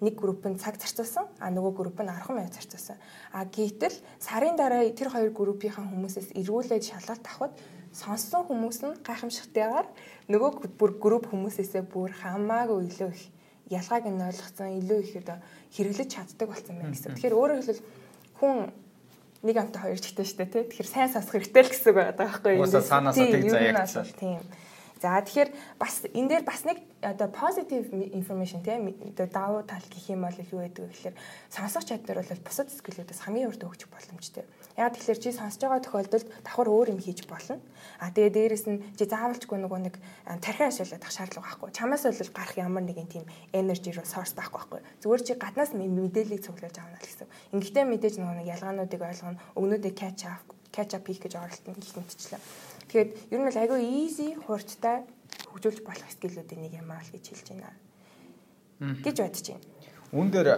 нэг 0.00 0.14
групп 0.18 0.42
нь 0.46 0.58
цаг 0.58 0.74
зарцуулсан 0.78 1.26
а 1.38 1.50
нөгөө 1.50 1.72
групп 1.74 1.98
нь 2.02 2.10
10 2.10 2.34
минут 2.34 2.54
зарцуулсан 2.54 2.98
а 3.32 3.44
гэтэл 3.44 3.96
сарын 4.18 4.56
дараа 4.58 4.86
тэр 4.90 5.10
хоёр 5.10 5.30
группийнхаа 5.30 5.86
хүмүүсээс 5.86 6.34
эргүүлээд 6.34 6.84
шалгалт 6.84 7.24
авахд 7.26 7.54
сонссон 7.94 8.42
хүмүүс 8.50 8.78
нь 8.86 8.98
гайхамшигтайгаар 9.06 9.86
нөгөө 10.26 10.50
бүр 10.78 10.92
групп 10.98 11.30
хүмүүсээсээ 11.30 11.86
бүр 11.86 12.10
хамаагүй 12.10 12.90
илүү 12.90 13.10
их 13.14 13.24
ялгааг 13.70 14.04
нь 14.10 14.20
ойлгоцсон 14.20 14.76
илүү 14.82 14.98
их 15.00 15.16
одоо 15.22 15.38
хэрэглэж 15.72 16.08
чаддаг 16.10 16.48
болсон 16.50 16.74
байна 16.76 16.92
гэсэн. 16.92 17.14
Тэгэхээр 17.16 17.38
өөрөөр 17.38 17.60
хэлбэл 17.62 17.82
хүн 18.38 18.56
нэг 19.44 19.56
амтаа 19.56 19.82
хоёр 19.88 20.00
чигтэй 20.00 20.26
шүү 20.26 20.38
дээ 20.42 20.52
тий. 20.52 20.64
Тэгэхээр 20.68 20.90
сайн 20.90 21.10
сонсох 21.12 21.32
хэрэгтэй 21.38 21.62
л 21.64 21.72
гэсэн 21.72 21.88
үг 21.88 21.96
байгаа 21.96 22.18
байхгүй 22.18 22.52
юу? 22.58 22.64
Уусаа 22.66 22.84
цаанаасаа 22.84 23.24
тэг 23.24 23.48
заяагцсан. 23.48 24.04
Тийм. 24.20 24.40
За 25.04 25.20
тэгэхээр 25.20 25.50
бас 25.76 26.00
энэ 26.16 26.28
дээр 26.32 26.44
бас 26.48 26.64
нэг 26.64 26.80
одоо 27.04 27.28
positive 27.28 27.92
information 28.16 28.64
тийм 28.64 28.88
одоо 29.12 29.28
давуу 29.28 29.60
тал 29.68 29.84
гэх 29.92 30.08
юм 30.08 30.24
бол 30.24 30.32
юу 30.32 30.64
гэдэг 30.64 30.80
вэ 30.80 30.88
гэхээр 30.96 31.16
сонсох 31.52 31.84
чадвар 31.84 32.24
бол 32.24 32.40
бусад 32.40 32.72
скиллүүдээс 32.72 33.20
хамгийн 33.20 33.52
урд 33.52 33.68
өгч 33.68 33.84
боломжтой. 33.92 34.48
Яг 34.80 34.96
тэгэхээр 34.96 35.20
чи 35.20 35.36
сонсож 35.36 35.60
байгаа 35.60 35.84
тохиолдолд 35.84 36.24
давхар 36.40 36.68
өөр 36.72 36.96
юм 36.96 37.04
хийж 37.04 37.28
болно. 37.28 37.60
А 38.00 38.08
тэгээ 38.16 38.32
дээрэс 38.32 38.64
нь 38.64 38.80
чи 38.96 39.04
заавалчгүй 39.04 39.60
нөгөө 39.60 39.80
нэг 39.92 40.00
тархиа 40.40 40.72
ашиглах 40.72 41.12
шаардлага 41.12 41.52
байхгүй. 41.52 41.68
Чамаас 41.76 42.08
бол 42.08 42.32
гарах 42.32 42.56
ямар 42.56 42.84
нэгэн 42.88 43.08
тийм 43.12 43.24
energy 43.52 43.92
source 43.92 44.32
байхгүй 44.32 44.56
байхгүй. 44.56 44.80
Зүгээр 45.04 45.20
чи 45.20 45.32
гаднаас 45.36 45.76
мэдээллийг 45.76 46.40
цуглуулж 46.40 46.80
авна 46.80 46.96
л 46.96 47.04
гэсэн. 47.04 47.28
Ингэхдээ 47.52 47.84
мэдээж 47.92 48.14
нөгөө 48.24 48.36
нэг 48.40 48.48
ялгаануудыг 48.56 49.00
ойлгоно, 49.04 49.36
өгнүүдийг 49.52 50.00
catch 50.00 50.24
up 50.24 50.53
catch 50.74 50.98
up 50.98 51.06
хийх 51.06 51.22
гэж 51.22 51.38
оролдоно 51.38 51.78
гэх 51.78 51.94
мэтчлээ. 51.94 52.42
Тэгэхээр 52.90 53.08
ер 53.30 53.38
нь 53.38 53.46
бол 53.46 53.62
айгүй 53.62 53.80
easy 53.86 54.28
хурдтай 54.34 55.06
хөгжүүлж 55.54 55.80
болох 55.86 56.10
скиллүүдийн 56.10 56.66
нэг 56.66 56.74
юм 56.82 56.90
аа 56.90 56.98
л 56.98 57.14
гэж 57.14 57.24
хэлж 57.30 57.46
байна. 57.54 57.70
гэж 58.82 59.16
бодож 59.22 59.46
байна. 59.54 59.66
Үүн 60.14 60.28
дээр 60.30 60.48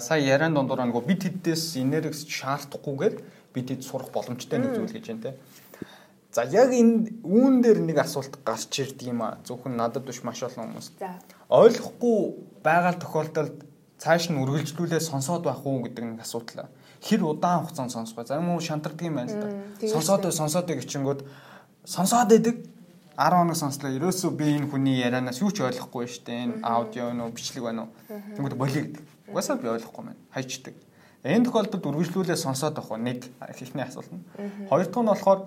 сая 0.00 0.20
яриан 0.20 0.56
дундуур 0.56 0.80
нөгөө 0.84 1.04
бид 1.04 1.24
хэддээс 1.28 1.76
энергис 1.80 2.24
шаардахгүйгээр 2.24 3.14
бид 3.54 3.66
хэд 3.72 3.82
сурах 3.84 4.08
боломжтой 4.12 4.58
нэг 4.60 4.76
зүйл 4.76 4.92
гэж 4.96 5.06
байна 5.12 5.24
те. 5.24 5.32
За 6.32 6.44
яг 6.46 6.70
энэ 6.70 7.24
үүн 7.26 7.60
дээр 7.64 7.80
нэг 7.82 7.98
асуулт 7.98 8.38
гарч 8.44 8.70
ирдэг 8.80 9.10
юм 9.10 9.24
а. 9.26 9.40
Зөвхөн 9.42 9.74
надад 9.74 10.06
биш 10.06 10.22
маш 10.22 10.44
олон 10.46 10.76
хүмүүс. 10.76 11.00
За. 11.00 11.18
Ойлгохгүй 11.50 12.18
байгаа 12.62 12.94
тохиолдолд 13.02 13.66
цааш 13.98 14.30
нь 14.30 14.38
үргэлжлүүлээ 14.38 15.02
сонсоод 15.02 15.42
байх 15.42 15.66
уу 15.66 15.82
гэдэг 15.82 16.04
нэг 16.06 16.20
асуудал. 16.22 16.70
Хэр 17.00 17.24
удаан 17.24 17.64
хугацаанд 17.64 17.92
сонсох 17.92 18.16
вэ? 18.16 18.28
Зарим 18.28 18.48
хүмүүс 18.52 18.66
шантардаг 18.68 19.06
юм 19.08 19.16
байна 19.16 19.32
л 19.32 19.40
да. 19.40 19.48
Сонсоод 19.88 20.28
сонсоод 20.28 20.68
гिचэнгүүд 20.68 21.20
сонсоод 21.84 22.32
идэг 22.36 22.56
10 23.20 23.36
хоног 23.36 23.56
сонслоо. 23.56 23.92
Ерөөсөө 23.92 24.30
би 24.32 24.56
энэ 24.56 24.70
хүний 24.72 24.96
ярианаас 25.00 25.40
юу 25.44 25.52
ч 25.52 25.60
ойлгохгүй 25.60 26.08
шүү 26.08 26.24
дээ. 26.24 26.40
Энэ 26.44 26.54
аудио 26.64 27.12
нөө 27.12 27.36
бичлэг 27.36 27.64
байна 27.64 27.84
уу? 27.84 27.92
Тэнгүүд 28.08 28.56
болиё 28.56 28.80
гэдэг. 28.88 29.04
Угаасаа 29.28 29.56
би 29.60 29.68
ойлгохгүй 29.68 30.04
маань. 30.04 30.20
Хайчдаг. 30.32 30.74
Энэ 31.20 31.44
тохиолдолд 31.44 31.84
үргэлжлүүлээ 31.84 32.38
сонсоод 32.40 32.80
авах 32.80 32.96
нэг 32.96 33.28
ихний 33.52 33.84
асуулт 33.84 34.08
нь. 34.08 34.24
Хоёр 34.72 34.88
дахь 34.88 35.04
нь 35.04 35.12
болохоор 35.12 35.40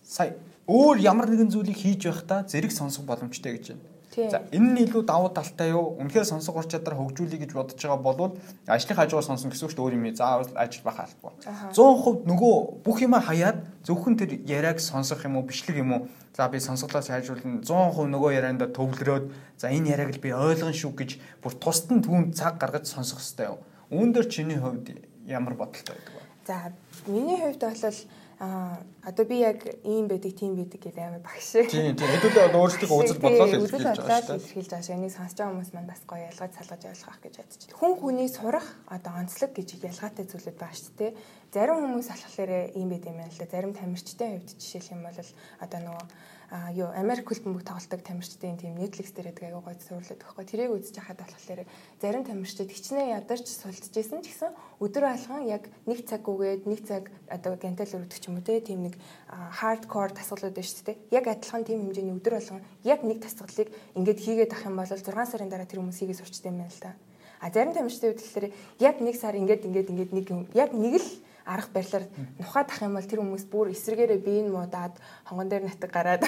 сая 0.00 0.40
өөр 0.64 0.96
ямар 1.04 1.28
нэгэн 1.28 1.52
зүйлийг 1.52 1.76
хийж 1.76 2.08
байхдаа 2.08 2.48
зэрэг 2.48 2.72
сонсох 2.72 3.04
боломжтой 3.04 3.60
гэж 3.60 3.76
байна. 3.76 3.84
За 4.16 4.40
энэ 4.48 4.72
нь 4.72 4.80
илүү 4.88 5.04
давуу 5.04 5.28
талтай 5.28 5.76
юу? 5.76 6.00
Үнэхээр 6.00 6.24
сонсох 6.24 6.56
ур 6.56 6.64
чадвар 6.64 6.96
хөгжүүлэе 6.96 7.44
гэж 7.44 7.52
бодож 7.52 7.76
байгаа 7.76 8.00
бол 8.00 8.40
ажлын 8.64 8.96
хажуугаар 8.96 9.28
сонсон 9.28 9.52
гэсэн 9.52 9.68
үг 9.68 9.76
дээ 9.76 9.84
өөр 9.84 9.96
юм 10.00 10.06
заавал 10.16 10.48
ажил 10.56 10.84
байх 10.88 10.98
албагүй. 11.04 11.36
100% 11.76 12.24
нөгөө 12.24 12.54
бүх 12.80 12.98
юма 13.04 13.20
хаяад 13.20 13.60
зөвхөн 13.84 14.16
тэр 14.16 14.40
яриаг 14.48 14.80
сонсох 14.80 15.20
юм 15.28 15.36
уу 15.36 15.44
бичлэг 15.44 15.76
юм 15.76 15.92
уу? 15.92 16.00
За 16.32 16.48
би 16.48 16.64
сонсголоо 16.64 17.04
сайжруулна 17.04 17.60
100% 17.60 18.08
нөгөө 18.08 18.30
ярианда 18.32 18.72
төвлөрөөд 18.72 19.24
за 19.60 19.68
энэ 19.68 19.92
яриаг 19.92 20.16
л 20.16 20.24
би 20.24 20.32
ойлгон 20.32 20.72
шүү 20.72 20.92
гэж 20.96 21.10
бүр 21.44 21.52
тусдан 21.60 22.00
түүнд 22.00 22.32
цаг 22.40 22.56
гаргаж 22.56 22.88
сонсох 22.88 23.20
хэрэгтэй 23.20 23.52
юу? 23.52 23.60
Үүн 23.92 24.16
дээр 24.16 24.32
чиний 24.32 24.56
хувьд 24.56 24.96
ямар 25.28 25.60
бодолтой 25.60 25.92
байдаг 25.92 26.16
вэ? 26.16 26.24
За 26.48 26.56
миний 27.04 27.36
хувьд 27.36 27.60
бол 27.60 28.00
Аа 28.36 28.76
одоо 29.00 29.24
би 29.24 29.40
яг 29.40 29.64
ийм 29.80 30.08
байдаг, 30.12 30.36
тийм 30.36 30.60
байдаг 30.60 30.76
гэдэг 30.76 31.00
амар 31.00 31.24
багш. 31.24 31.56
Тийм, 31.56 31.96
тийм. 31.96 31.96
Хэдүүлээ 31.96 32.48
одоо 32.52 32.60
өөрсдөө 32.68 32.88
үзэл 32.92 33.22
бодлоо 33.24 33.48
хэлж 33.48 33.72
байгаа 33.72 33.96
шүү 33.96 34.36
дээ. 34.36 34.52
Хэлж 34.52 34.68
байгаа 34.68 34.84
шүү. 34.84 34.96
Энийг 35.00 35.12
сонсож 35.16 35.36
байгаа 35.40 35.52
хүмүүс 35.56 35.72
маань 35.72 35.88
бас 35.88 36.02
гоё 36.04 36.24
ялгаж 36.28 36.52
салгаж 36.52 36.82
ойлгох 36.84 37.18
гэж 37.24 37.34
бодож 37.40 37.60
байна. 37.64 37.78
Хүн 37.80 37.92
хүний 37.96 38.28
сурах 38.28 38.66
одоо 38.92 39.12
онцлог 39.16 39.50
гэж 39.56 39.68
ялгаатай 39.80 40.24
зүйлүүд 40.28 40.58
байгаа 40.60 40.76
шүү 40.76 40.94
дээ. 41.00 41.12
Зарим 41.56 41.80
хүмүүс 41.80 42.08
болохоор 42.12 42.52
ийм 42.76 42.88
байд 42.92 43.04
юм 43.08 43.16
байна 43.16 43.32
л 43.32 43.40
да. 43.40 43.48
Зарим 43.48 43.72
тамирчтай 43.72 44.28
хувьд 44.36 44.50
жишээлх 44.60 44.92
юм 44.92 45.02
бол 45.08 45.16
одоо 45.64 45.80
нөгөө 45.80 46.04
а 46.50 46.70
юу 46.70 46.90
Америк 46.94 47.26
хөлбөмбөг 47.26 47.66
тоглолтог 47.66 48.02
тамирчдын 48.06 48.56
тийм 48.56 48.78
Netflix 48.78 49.10
дээр 49.10 49.34
байдаг 49.34 49.44
аягүй 49.50 49.62
гоё 49.66 49.76
зурлаад 49.82 50.20
байхгүй. 50.22 50.44
Тэрийг 50.46 50.70
үзэж 50.78 50.96
хахад 51.02 51.20
болохоор 51.24 51.62
зарим 51.98 52.24
тамирчдад 52.24 52.70
хичнээн 52.70 53.14
ядарч 53.18 53.46
сулдчихсэн 53.50 54.22
ч 54.22 54.30
гэсэн 54.30 54.54
өдөр 54.78 55.04
алган 55.10 55.42
яг 55.50 55.66
нэг 55.90 56.06
цаг 56.06 56.22
үгээд 56.22 56.70
нэг 56.70 56.80
цаг 56.86 57.10
одоо 57.26 57.58
гантел 57.58 57.98
өргөдөг 57.98 58.20
ч 58.22 58.26
юм 58.30 58.38
уу 58.38 58.46
тийм 58.46 58.80
нэг 58.86 58.94
хардкор 59.26 60.14
тасгалууд 60.14 60.54
байна 60.54 60.70
шүү 60.70 60.86
дээ. 60.86 60.96
Яг 61.10 61.24
адилхан 61.26 61.66
тийм 61.66 61.82
хэмжээний 61.82 62.14
өдөр 62.14 62.38
алган 62.38 62.62
яг 62.86 63.02
нэг 63.02 63.18
тасгалыг 63.26 63.68
ингээд 63.98 64.22
хийгээд 64.22 64.54
ах 64.54 64.66
юм 64.70 64.78
бол 64.78 64.86
6 64.86 65.02
сарын 65.02 65.50
дараа 65.50 65.66
тэр 65.66 65.82
хүмүүс 65.82 65.98
хийгээ 65.98 66.20
сурчтай 66.22 66.54
юм 66.54 66.62
байна 66.62 66.70
л 66.70 66.82
да 66.82 66.94
а 67.40 67.50
зарим 67.50 67.74
тамирчдын 67.74 68.12
хувьд 68.12 68.22
болохоор 68.22 68.46
яг 68.80 68.96
нэг 69.00 69.16
сар 69.16 69.34
ингээд 69.36 69.66
ингээд 69.66 69.90
ингээд 69.92 70.12
нэг 70.14 70.26
яг 70.56 70.72
нэг 70.72 70.94
л 71.02 71.08
арга 71.46 71.70
барилаар 71.72 72.04
нухаад 72.42 72.68
ах 72.68 72.82
юм 72.82 72.98
бол 72.98 73.06
тэр 73.06 73.22
хүмүүс 73.22 73.44
бүр 73.46 73.70
эсрэгээрээ 73.70 74.20
биеийн 74.20 74.50
муудаад 74.50 74.98
хонгон 75.30 75.48
дээр 75.48 75.64
натаг 75.70 75.90
гараад 75.94 76.22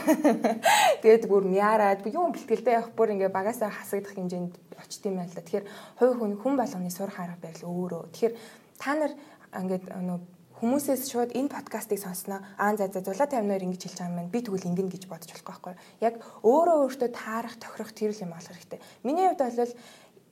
тэгээд 1.02 1.26
бүр 1.26 1.44
мяараад 1.50 2.06
юу 2.06 2.30
бэлтгэлтэй 2.30 2.78
явах 2.78 2.94
бүр 2.94 3.18
ингээ 3.18 3.34
багасаа 3.34 3.75
хасагдах 3.75 4.14
хэмжээнд 4.14 4.54
очт 4.78 5.02
юм 5.04 5.18
байна 5.18 5.30
л 5.30 5.34
да. 5.34 5.42
Тэгэхээр 5.42 5.66
хувь 5.98 6.14
хүн 6.18 6.32
хүн 6.38 6.54
болгоны 6.54 6.90
сурах 6.94 7.18
арга 7.18 7.42
барил 7.42 7.66
өөрөө. 7.66 8.02
Тэгэхээр 8.14 8.34
та 8.78 8.94
нар 8.94 9.12
ингээд 9.52 9.84
нөө 9.90 10.18
хүмүүсээс 10.58 11.02
шууд 11.06 11.30
энэ 11.38 11.54
подкастыг 11.54 12.02
сонсноо 12.02 12.42
аа 12.58 12.75
за 12.75 12.90
за 12.90 12.98
зулаа 12.98 13.30
52 13.30 13.62
ингэж 13.62 13.82
хэлж 13.87 13.98
байгаа 14.02 14.22
юм. 14.26 14.30
Би 14.34 14.42
тэгвэл 14.42 14.68
ингэн 14.70 14.90
гэж 14.90 15.06
бодож 15.06 15.30
болох 15.30 15.46
байхгүй. 15.46 15.75
Яг 16.02 16.14
өөрөө 16.42 16.76
өөртөө 16.82 17.10
таарах, 17.14 17.54
тохирох 17.62 17.94
тэр 17.94 18.10
л 18.10 18.22
юм 18.26 18.34
болох 18.34 18.50
хэрэгтэй. 18.50 18.82
Миний 19.06 19.30
хувьд 19.30 19.38
бол 19.38 19.72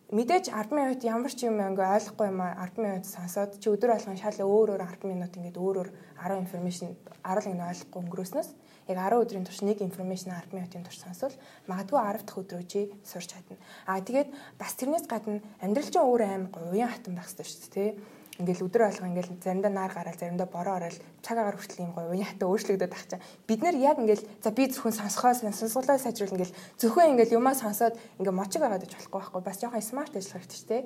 мэдээж 0.06 0.54
10 0.54 0.70
минут 0.70 1.02
ямар 1.02 1.34
ч 1.34 1.50
юм 1.50 1.58
ингээ 1.58 1.98
ойлгохгүй 1.98 2.26
юм 2.30 2.38
10 2.38 2.78
минут 2.78 3.04
сонсоод 3.10 3.58
чи 3.58 3.66
өдөр 3.66 3.90
болгон 3.90 4.14
шал 4.14 4.38
өөр 4.38 4.78
өөр 4.78 4.82
10 4.86 5.10
минут 5.10 5.34
ингээд 5.34 5.58
өөр 5.58 5.76
өөр 5.82 5.90
10 6.22 6.42
информашн 6.46 6.94
10 7.26 7.42
л 7.42 7.50
ингээ 7.50 7.70
ойлгохгүй 7.74 8.00
өнгөрөөснөөс 8.06 8.48
яг 8.86 8.98
10 9.02 9.18
өдрийн 9.18 9.46
турш 9.50 9.60
нэг 9.66 9.82
информашн 9.82 10.30
10 10.30 10.54
минутын 10.54 10.86
турш 10.86 11.02
сонсвол 11.02 11.34
магадгүй 11.66 11.98
10 11.98 12.22
дахь 12.22 12.38
өдрөө 12.38 12.62
чи 12.70 12.80
сурч 13.02 13.34
чадна. 13.34 13.58
Аа 13.90 13.98
тэгээд 13.98 14.30
бас 14.62 14.78
тэрнээс 14.78 15.10
гадна 15.10 15.42
амьдрал 15.58 15.90
чинь 15.90 16.06
өөр 16.06 16.22
аим 16.22 16.44
гоё 16.54 16.70
уян 16.70 16.90
хатан 16.94 17.18
байх 17.18 17.26
хэрэгтэй 17.26 17.50
шүү 17.50 17.70
дээ 17.74 17.90
ингээл 18.38 18.66
өдөр 18.68 18.82
алга 18.86 19.08
ингээл 19.08 19.32
заримдаа 19.40 19.72
наар 19.72 19.92
гараад 19.96 20.20
заримдаа 20.20 20.48
бороо 20.48 20.76
ороод 20.76 20.96
цаг 21.24 21.36
агаар 21.40 21.56
хүртэл 21.56 21.84
юм 21.88 21.92
гоё 21.96 22.12
уяатаа 22.12 22.48
өөрчлөгдөд 22.48 22.92
тах 22.92 23.06
чаа. 23.08 23.20
Бид 23.48 23.60
нэр 23.64 23.76
яг 23.80 23.96
ингээл 23.96 24.24
за 24.44 24.50
би 24.52 24.68
зөвхөн 24.68 24.92
сонсохоос 24.92 25.40
сонсголоо 25.40 25.96
сайжруул 25.96 26.36
ингээл 26.36 26.56
зөвхөн 26.76 27.16
ингээл 27.16 27.36
юмаа 27.40 27.56
сонсоод 27.56 27.96
ингээ 28.20 28.34
мочиг 28.36 28.62
агаад 28.62 28.84
иж 28.84 28.92
болохгүй 28.92 29.20
байхгүй. 29.20 29.40
Бас 29.40 29.56
жоохон 29.60 29.80
смарт 29.80 30.12
ажиллах 30.16 30.44
хэрэгтэй 30.44 30.60
шүү 30.60 30.68
дээ. 30.68 30.82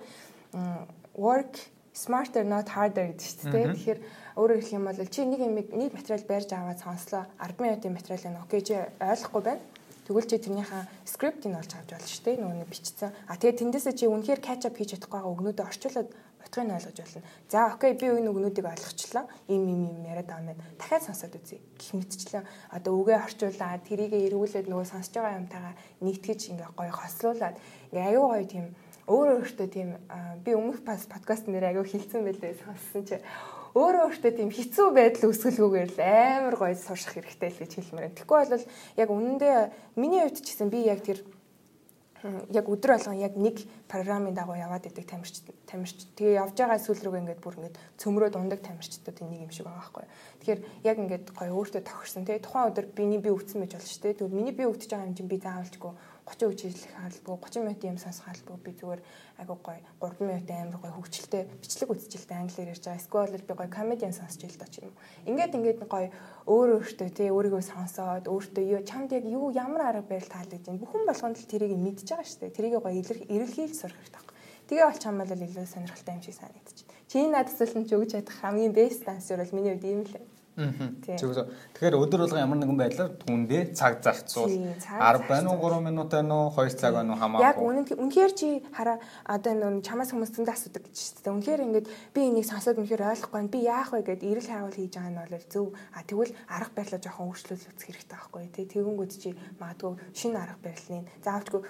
Work 1.19 1.55
smarter 1.91 2.45
not 2.47 2.71
harder 2.71 3.11
гэдэг 3.11 3.27
шүү 3.27 3.51
дээ. 3.51 3.67
Тэгэхээр 3.75 4.01
өөрөөр 4.39 4.61
хэлэх 4.63 4.79
юм 4.79 4.87
бол 4.87 5.11
чи 5.11 5.21
нэг 5.27 5.41
юм 5.43 5.55
нэг 5.59 5.91
материал 5.91 6.25
барьж 6.31 6.51
аваад 6.55 6.79
сонслоо 6.79 7.27
10 7.43 7.59
минутын 7.59 7.93
материал 7.99 8.31
нь 8.31 8.43
окей 8.47 8.63
чи 8.63 8.75
ойлгохгүй 9.03 9.43
байна 9.43 9.63
Тэгвэл 10.11 10.27
чи 10.27 10.43
тэрнийхээ 10.43 10.83
скриптийг 11.07 11.55
олж 11.55 11.71
авч 11.71 11.95
болно 11.95 12.11
шүү 12.11 12.25
дээ. 12.27 12.43
Нөгөө 12.43 12.67
бичсэн. 12.67 13.15
А 13.31 13.39
тэгээд 13.39 13.63
тэндээсээ 13.63 13.95
чи 13.95 14.11
үнэхээр 14.11 14.43
catch 14.43 14.67
up 14.67 14.75
хийж 14.75 14.99
чадахгүй 14.99 15.23
байгаа 15.23 15.35
өгнөдөө 15.39 15.67
орчуулад 15.71 16.09
утгыг 16.41 16.65
нь 16.65 16.75
ойлгож 16.75 16.99
болно. 17.01 17.23
За 17.49 17.59
окей 17.75 17.93
би 17.95 18.07
энэ 18.09 18.31
өгнүүдийг 18.33 18.67
ойлгочлаа. 18.67 19.25
Им 19.49 19.63
им 19.69 19.83
им 19.93 20.01
яриад 20.09 20.29
байгаа 20.29 20.53
юм. 20.57 20.61
Дахиад 20.81 21.05
сонсоод 21.05 21.37
үзье. 21.37 21.61
Гэх 21.77 21.93
мэтчлээ. 21.95 22.43
Одоо 22.75 22.93
үгээ 23.01 23.19
орчуулаад 23.25 23.85
тэрийгэ 23.87 24.19
эргүүлээд 24.29 24.67
нөгөө 24.69 24.87
сонсож 24.89 25.15
байгаа 25.15 25.41
юмтайгаа 25.41 25.75
нэгтгэж 26.01 26.41
ингээ 26.51 26.71
гоё 26.75 26.93
хослуулад 26.93 27.57
ингээ 27.93 28.09
аюу 28.11 28.27
гоё 28.33 28.47
тийм 28.49 28.67
өөр 29.11 29.29
өөртөө 29.43 29.69
тийм 29.75 29.89
би 30.45 30.51
өмнөх 30.55 30.87
пас 30.87 31.11
подкаст 31.11 31.51
нэр 31.51 31.75
аягүй 31.75 31.99
хилцсэн 31.99 32.23
байлээ 32.23 32.63
сонссон 32.63 33.03
чи 33.03 33.17
өөрөө 33.75 34.03
өөртөө 34.07 34.33
тийм 34.39 34.51
хэцүү 34.55 34.87
байдал 34.95 35.31
үүсгэлгүйгээр 35.31 35.91
л 35.95 36.03
амар 36.03 36.55
гоё 36.59 36.75
сурах 36.79 37.15
хэрэгтэй 37.19 37.51
л 37.51 37.61
гэж 37.63 37.73
хэлмээр. 37.75 38.15
Тэгэхгүй 38.19 38.39
бол 38.51 38.67
яг 38.99 39.09
үнэндээ 39.11 39.57
миний 39.99 40.23
хувьд 40.23 40.39
ч 40.39 40.55
гэсэн 40.55 40.69
би 40.71 40.87
яг 40.87 41.03
тэр 41.03 41.23
яг 42.53 42.67
өдөр 42.69 42.91
болгон 42.97 43.19
яг 43.21 43.35
нэг 43.37 43.57
програмын 43.89 44.37
дагуу 44.37 44.57
яваад 44.59 44.85
идэг 44.87 45.09
тамирч 45.09 45.41
тамирч 45.65 46.05
тэгээ 46.21 46.41
явж 46.41 46.57
байгаа 46.59 46.79
сүүл 46.81 47.01
рүүгээ 47.01 47.23
ингээд 47.25 47.41
бүр 47.41 47.57
ингээд 47.57 47.77
цөмрөө 47.97 48.29
дундаг 48.35 48.61
тамирчдуудын 48.61 49.29
нэг 49.33 49.41
юм 49.49 49.53
шиг 49.55 49.65
байгаа 49.65 49.81
байхгүй. 49.81 50.05
Тэгэхээр 50.45 50.61
яг 50.85 50.97
ингээд 51.01 51.27
гоё 51.33 51.53
өөртөө 51.57 51.83
тохирсон 51.87 52.29
тэгээ 52.29 52.45
тухайн 52.45 52.69
өдөр 52.71 52.87
биний 52.93 53.21
би 53.21 53.33
өвдсөн 53.33 53.65
байж 53.65 53.73
болно 53.73 53.89
шүү 53.89 54.03
дээ. 54.05 54.19
Тэгвэл 54.21 54.37
миний 54.37 54.55
би 54.55 54.69
өвдөж 54.69 54.89
байгаа 54.93 55.09
юм 55.09 55.17
чинь 55.17 55.33
би 55.33 55.39
заавалжгүй 55.41 55.93
30 56.31 56.47
үеч 56.47 56.61
хийх 56.63 56.95
хаалбгүй 56.95 57.37
30 57.43 57.67
минутын 57.67 57.91
юм 57.91 57.99
сонсох 57.99 58.25
хаалбгүй 58.31 58.57
би 58.63 58.71
зүгээр 58.79 59.01
айгуу 59.43 59.59
гоё 59.67 59.83
3 59.99 60.23
минутын 60.23 60.63
амар 60.63 60.79
гоё 60.79 60.93
хөвчлөлтэй 60.95 61.43
бичлэг 61.59 61.91
үзчихэлтэй 61.91 62.39
англиар 62.39 62.71
ярьж 62.71 62.85
байгаа. 62.87 63.03
Эсвэл 63.03 63.49
би 63.51 63.55
гоё 63.59 63.69
комедиан 63.69 64.15
сонсч 64.15 64.41
та 64.55 64.67
ч 64.71 64.87
юм. 64.87 64.95
Ингээд 65.27 65.59
ингээд 65.59 65.81
гоё 65.91 66.09
өөр 66.47 66.69
өөртөө 66.79 67.09
тий 67.11 67.29
өөрийгөө 67.35 67.63
сонсоод 67.67 68.31
өөртөө 68.31 68.65
юу 68.71 68.81
чамд 68.87 69.11
яг 69.11 69.25
юу 69.27 69.51
ямар 69.51 69.91
арга 69.91 70.07
барил 70.07 70.31
таалагдж 70.31 70.71
байна. 70.71 70.83
Бүхэн 70.87 71.05
болгонд 71.11 71.37
л 71.43 71.51
тэрийг 71.51 71.75
мэдж 71.75 72.07
байгаа 72.07 72.27
шүү 72.31 72.41
дээ. 72.47 72.57
Тэрийг 72.57 72.75
гоё 72.79 72.95
эрэлхийлж 73.27 73.75
сурах 73.75 73.99
хэрэгтэй. 73.99 74.31
Тэгээ 74.71 74.87
бол 74.87 75.03
чам 75.03 75.19
бол 75.19 75.35
илүү 75.35 75.67
сонирхолтой 75.67 76.15
юм 76.15 76.23
шиг 76.23 76.37
санагдчих. 76.39 76.87
Чи 77.11 77.27
надад 77.27 77.51
асуулт 77.51 77.75
нь 77.75 77.89
ч 77.91 77.99
өгч 77.99 78.11
чадах 78.15 78.39
хамгийн 78.39 78.71
бест 78.71 79.03
ансер 79.03 79.43
бол 79.43 79.51
миний 79.59 79.75
хувьд 79.75 79.83
ийм 79.83 80.07
л 80.07 80.15
байна. 80.15 80.40
Тэгэхээр 80.59 81.95
өдөр 81.95 82.21
болгон 82.27 82.43
ямар 82.43 82.59
нэгэн 82.59 82.79
байдлаар 82.79 83.11
түндээ 83.23 83.73
цаг 83.73 84.03
зарцуул. 84.03 84.51
10 84.51 85.31
байна 85.31 85.55
уу 85.55 85.63
3 85.63 85.81
минут 85.87 86.11
байна 86.11 86.35
уу 86.35 86.51
2 86.51 86.75
цаг 86.75 86.99
байна 86.99 87.15
уу 87.15 87.21
хамаагүй. 87.23 87.47
Яг 87.47 87.57
үнэхээр 87.95 88.33
чи 88.35 88.61
хараа 88.75 88.99
одоо 89.25 89.55
нөө 89.55 89.87
чамаас 89.87 90.11
хүмүүс 90.11 90.35
зөндөө 90.35 90.55
асуудаг 90.55 90.83
гэж 90.85 90.97
шүү 90.99 91.23
дээ. 91.23 91.35
Үнэхээр 91.39 91.65
ингээд 91.65 91.87
би 92.13 92.21
энийг 92.27 92.47
сонсоод 92.51 92.83
үнэхээр 92.83 93.09
ойлгохгүй 93.15 93.39
байна. 93.39 93.55
Би 93.55 93.61
яах 93.63 93.91
вэ 93.95 94.03
гэд 94.05 94.27
эрэл 94.27 94.51
хайгуул 94.51 94.77
хийж 94.77 94.95
байгаа 94.99 95.13
нь 95.15 95.21
бол 95.23 95.47
зөв. 95.49 95.67
А 95.95 96.03
тэгвэл 96.03 96.35
арга 96.51 96.75
барилаа 96.75 97.01
жоохон 97.01 97.29
өөрчлөлт 97.31 97.65
үзэх 97.71 97.87
хэрэгтэй 97.87 98.17
байхгүй 98.19 98.43
тий. 98.51 98.67
Тэгэнгүүт 98.69 99.13
чи 99.17 99.31
магадгүй 99.63 99.93
шинэ 100.13 100.37
арга 100.37 100.59
барилны 100.61 101.07
заавчгүй 101.25 101.61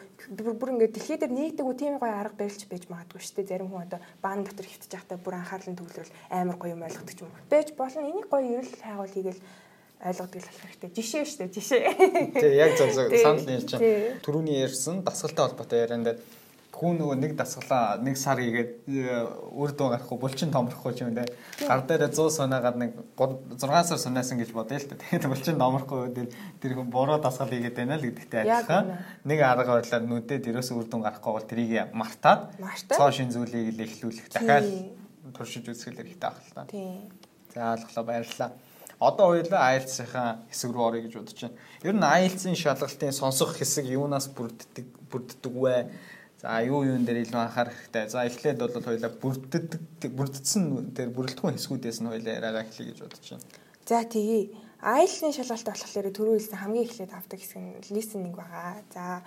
бүр 0.56 0.72
ингээд 0.74 0.94
дэлхий 0.96 1.18
дээр 1.20 1.32
нэгдэг 1.36 1.66
үү 1.68 1.76
тийм 1.76 1.94
гоё 2.00 2.16
арга 2.16 2.40
барилч 2.40 2.64
байж 2.66 2.84
магадгүй 2.88 3.20
шүү 3.20 3.36
дээ. 3.44 3.50
Зарим 3.50 3.70
хүн 3.70 3.84
одоо 3.86 4.00
баан 4.24 4.42
дотор 4.44 4.66
хөвтөж 4.66 4.90
байхдаа 4.90 5.18
бүр 5.20 5.34
анхаарлын 5.38 5.78
төвлөрөл 5.78 6.12
амар 6.32 6.56
гоё 6.56 6.74
юм 6.74 6.84
ойлгодог 6.86 7.18
юм. 7.22 7.32
Бэж 7.50 7.68
болно. 7.76 8.08
Энийг 8.08 8.28
гоё 8.30 8.60
эрэл 8.60 8.69
хайгуул 8.78 9.10
хийгээл 9.10 9.40
ойлгодог 10.00 10.40
л 10.40 10.48
болох 10.48 10.64
хэрэгтэй. 10.64 10.90
Жишээ 10.96 11.24
шүү 11.26 11.38
дээ, 11.44 11.54
жишээ. 11.56 11.82
Тий, 12.40 12.52
яг 12.56 12.72
зөв 12.78 12.90
зөв 12.94 13.12
санал 13.20 13.44
нийлж 13.44 13.70
байна. 13.74 14.20
Төрөүний 14.24 14.56
ярьсан 14.64 15.02
дасгалтай 15.04 15.44
холбоотой 15.50 15.82
ярианд 15.84 16.08
хүн 16.80 16.96
нөгөө 16.96 17.16
нэг 17.20 17.32
дасгалаа 17.36 18.00
нэг 18.00 18.16
сар 18.16 18.40
игээд 18.40 18.88
үр 18.88 19.72
дүн 19.76 19.92
гарахгүй 19.92 20.16
булчин 20.16 20.48
томрохгүй 20.54 20.96
юм 21.04 21.12
даа. 21.12 21.28
Гар 21.60 21.84
дээр 21.84 22.08
100 22.08 22.32
сунаагаад 22.40 22.78
нэг 22.80 22.96
6 23.20 23.60
сар 23.60 24.00
сунаасан 24.00 24.40
гэж 24.40 24.56
бодъё 24.56 24.80
л 24.80 24.88
та. 24.88 24.96
Тэгээд 24.96 25.28
булчин 25.28 25.60
томрохгүй 25.60 26.08
тэр 26.16 26.32
тэр 26.56 26.72
хүн 26.80 26.88
бороо 26.88 27.20
дасгал 27.20 27.52
игээд 27.52 27.76
байна 27.76 28.00
л 28.00 28.08
гэдэгтэй 28.08 28.48
адилхан. 28.48 28.96
Нэг 29.28 29.38
арга 29.44 29.76
барилаар 29.76 30.04
нүдээ 30.08 30.40
дээрээс 30.40 30.72
үр 30.72 30.88
дүн 30.88 31.04
гарахгүй 31.04 31.32
бол 31.36 31.44
тэрийг 31.44 31.92
мартаад 31.92 32.56
цоо 32.88 33.12
шин 33.12 33.28
зүйлийг 33.28 33.76
л 33.76 33.84
эхлүүлэх 33.84 34.32
дахиад 34.32 34.64
туршиж 35.36 35.68
үзэх 35.68 35.92
хэрэгтэй 35.92 36.16
байх 36.16 36.40
л 36.48 36.54
та. 36.56 36.64
Тийм. 36.64 37.19
За 37.54 37.72
алглаа 37.74 38.04
баярлалаа. 38.04 38.50
Одоо 39.00 39.26
хоёулаа 39.32 39.72
IELTS-ийн 39.72 40.44
хэсэг 40.52 40.70
рүү 40.76 40.84
орё 40.84 41.00
гэж 41.00 41.14
бодож 41.16 41.40
байна. 41.40 41.56
Ер 41.88 41.96
нь 41.96 42.04
IELTS-ийн 42.04 42.56
шалгалтын 42.56 43.16
сонсох 43.16 43.56
хэсэг 43.56 43.88
юунаас 43.88 44.28
бүрддэг 44.36 44.86
бүрддэг 45.08 45.54
вэ? 45.56 45.88
За 46.40 46.60
юу 46.60 46.84
юун 46.84 47.04
дээр 47.08 47.24
илүү 47.24 47.40
анхаарах 47.40 47.76
хэрэгтэй. 47.76 48.08
За 48.12 48.28
эхлээд 48.28 48.60
бол 48.60 48.76
хоёулаа 48.76 49.12
бүрддэг 49.16 50.12
бүрдсэн 50.12 50.92
тэр 50.92 51.08
бүрэлдэхүүн 51.16 51.56
хэсгүүдээс 51.56 51.98
нь 52.00 52.10
хоёулаа 52.12 52.36
яриагаа 52.36 52.64
эхлэе 52.68 52.92
гэж 52.92 52.98
бодож 53.00 53.26
байна. 53.32 53.44
За 53.88 54.04
тэгье. 54.04 54.52
IELTS-ийн 54.80 55.36
шалгалт 55.36 55.68
болохоор 55.68 56.08
түрүү 56.16 56.34
хэлсэн 56.40 56.60
хамгийн 56.60 56.84
эхлээд 56.88 57.12
авдаг 57.12 57.40
хэсэг 57.40 57.60
нь 57.60 57.76
listening 57.92 58.32
байгаа. 58.32 58.80
За 58.92 59.20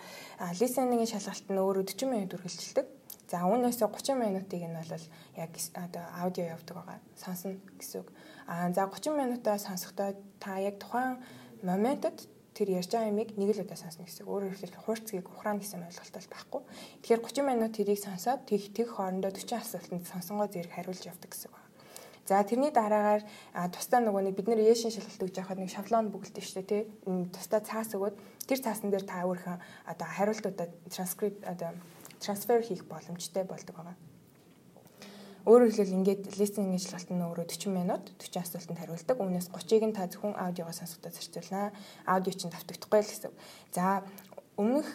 listening-ийн 0.57 1.09
шалгалт 1.09 1.45
нь 1.49 1.61
өөрөө 1.61 1.85
40 1.93 2.09
минут 2.09 2.33
үргэлжилдэг. 2.33 2.85
За 3.33 3.49
үүнээс 3.49 3.81
30 3.81 4.13
минутыг 4.13 4.61
нь 4.61 4.77
бол 4.77 5.05
яг 5.41 5.51
одоо 5.73 6.05
аудио 6.21 6.53
явдаг 6.53 6.77
байгаа. 6.77 7.01
Сонсно 7.17 7.57
гэсэн 7.81 8.05
үг. 8.05 8.13
Аа 8.45 8.69
за 8.69 8.85
30 8.85 9.09
минутаа 9.17 9.57
сонсохдоо 9.57 10.13
та 10.37 10.61
яг 10.61 10.77
тухайн 10.77 11.17
моментод 11.65 12.29
тэр 12.53 12.77
ярьж 12.77 12.93
байгаа 12.93 13.09
юмыг 13.09 13.33
нэг 13.33 13.57
л 13.57 13.65
удаа 13.65 13.73
сонсно 13.73 14.05
гэсэн. 14.05 14.29
Өөрөөр 14.29 14.53
хэлбэл 14.53 14.85
хуурцгийг 14.85 15.25
ухраана 15.25 15.65
гэсэн 15.65 15.81
ойлголтол 15.81 16.29
байхгүй. 16.29 16.61
Тэгэхээр 17.01 17.25
30 17.25 17.49
минут 17.49 17.73
тэрийг 17.73 17.97
сонсоод 18.05 18.45
тэг 18.45 18.69
тэг 18.69 18.93
хоорондоо 18.93 19.33
40 19.33 19.65
асуултанд 19.65 20.05
сонсонгоо 20.05 20.47
зэрэг 20.53 20.69
хариулж 20.69 21.01
явдаг 21.01 21.33
гэсэн 21.33 21.49
байна. 21.49 21.73
За 22.29 22.37
тэрний 22.45 22.69
дараагаар 22.69 23.25
тусдаа 23.73 23.97
нөгөө 24.05 24.29
нэг 24.29 24.37
бид 24.37 24.45
нэр 24.45 24.61
яшин 24.61 24.93
шалгалт 24.93 25.25
өгж 25.25 25.35
байхад 25.41 25.57
нэг 25.57 25.73
шаблон 25.73 26.13
шүү 26.13 26.61
дээ 26.61 26.69
тий. 26.69 26.83
Тусдаа 27.33 27.65
цаас 27.65 27.97
өгөөд 27.97 28.15
тэр 28.45 28.59
цаасан 28.61 28.93
дээр 28.93 29.09
та 29.09 29.25
өөрийнхөө 29.25 29.57
одоо 29.89 30.07
хариултуудаа 30.07 30.69
транскрипт 30.87 31.41
одоо 31.43 31.73
трансфер 32.23 32.63
хийх 32.63 32.87
боломжтой 32.87 33.43
болдог 33.43 33.75
байгаа. 33.75 33.97
Өөрөөр 35.43 35.75
хэлбэл 35.75 35.97
ингээд 35.99 36.23
листинг 36.39 36.71
ажиллагалт 36.71 37.11
нь 37.11 37.19
өөрөө 37.19 37.45
40 37.51 37.67
минут 37.75 38.03
40 38.15 38.47
асуултанд 38.47 38.79
хариулдаг. 38.79 39.17
Үүнээс 39.19 39.51
30-ыг 39.51 39.83
нь 39.91 39.95
та 39.95 40.07
зөвхөн 40.07 40.39
аудиогоо 40.39 40.71
сонсохдоо 40.71 41.11
зарцуулнаа. 41.11 41.75
Аудио 42.07 42.31
чинь 42.31 42.55
давтагдахгүй 42.55 43.03
л 43.03 43.11
гэсэн. 43.11 43.33
За 43.75 44.07
өмнөх 44.55 44.87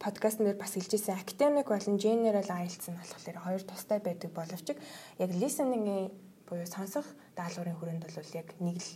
подкастн 0.00 0.48
дээр 0.48 0.56
бас 0.56 0.72
хэлжсэн 0.72 1.20
academic 1.20 1.68
болон 1.68 2.00
general 2.00 2.48
IELTS 2.48 2.88
нь 2.88 2.96
болохоор 2.96 3.38
хоёр 3.44 3.62
тустай 3.68 4.00
байдаг 4.00 4.32
боловч 4.32 4.72
яг 4.72 5.30
listening-ийн 5.36 6.08
буюу 6.48 6.64
сонсох 6.64 7.04
даалгаврын 7.36 7.76
хүрээнд 7.76 8.08
бол 8.08 8.32
яг 8.32 8.48
нэг 8.56 8.80
л 8.80 8.90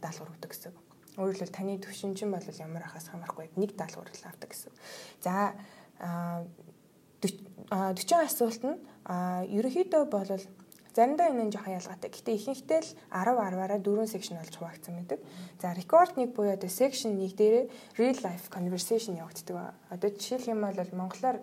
даалгавар 0.00 0.32
өгдөг 0.32 0.48
гэсэн. 0.48 0.72
Өөрөөр 1.20 1.36
хэлбэл 1.36 1.56
таны 1.60 1.76
төвшин 1.76 2.16
чинь 2.16 2.32
бол 2.32 2.40
ямар 2.40 2.88
ахаас 2.88 3.12
хамаарахгүй 3.12 3.52
нэг 3.60 3.76
даалгавар 3.76 4.08
л 4.08 4.28
авдаг 4.32 4.48
гэсэн. 4.48 4.72
За 5.20 5.52
40 7.70 8.24
асуулт 8.24 8.62
нь 8.64 8.76
ерөнхийдөө 9.08 10.04
бол 10.08 10.30
заримдаа 10.96 11.28
энэ 11.30 11.44
нь 11.46 11.52
жоохон 11.52 11.78
ялгаатай. 11.78 12.10
Гэтэ 12.10 12.32
ихэнхдээ 12.34 12.80
л 12.80 12.90
10 13.12 13.38
10-аараа 13.38 13.78
4 13.78 14.08
section 14.08 14.40
болж 14.40 14.54
хуваагдсан 14.56 14.94
байдаг. 14.96 15.20
За 15.60 15.76
record 15.76 16.16
нэг 16.16 16.32
буюу 16.32 16.56
одоо 16.56 16.70
section 16.72 17.14
1 17.14 17.36
дээрээ 17.38 17.64
real 18.00 18.18
life 18.24 18.48
conversation 18.48 19.20
явагддаг. 19.20 19.76
Одоо 19.94 20.08
жишээлх 20.10 20.48
юм 20.48 20.64
бол 20.64 20.80
монголоор 20.96 21.38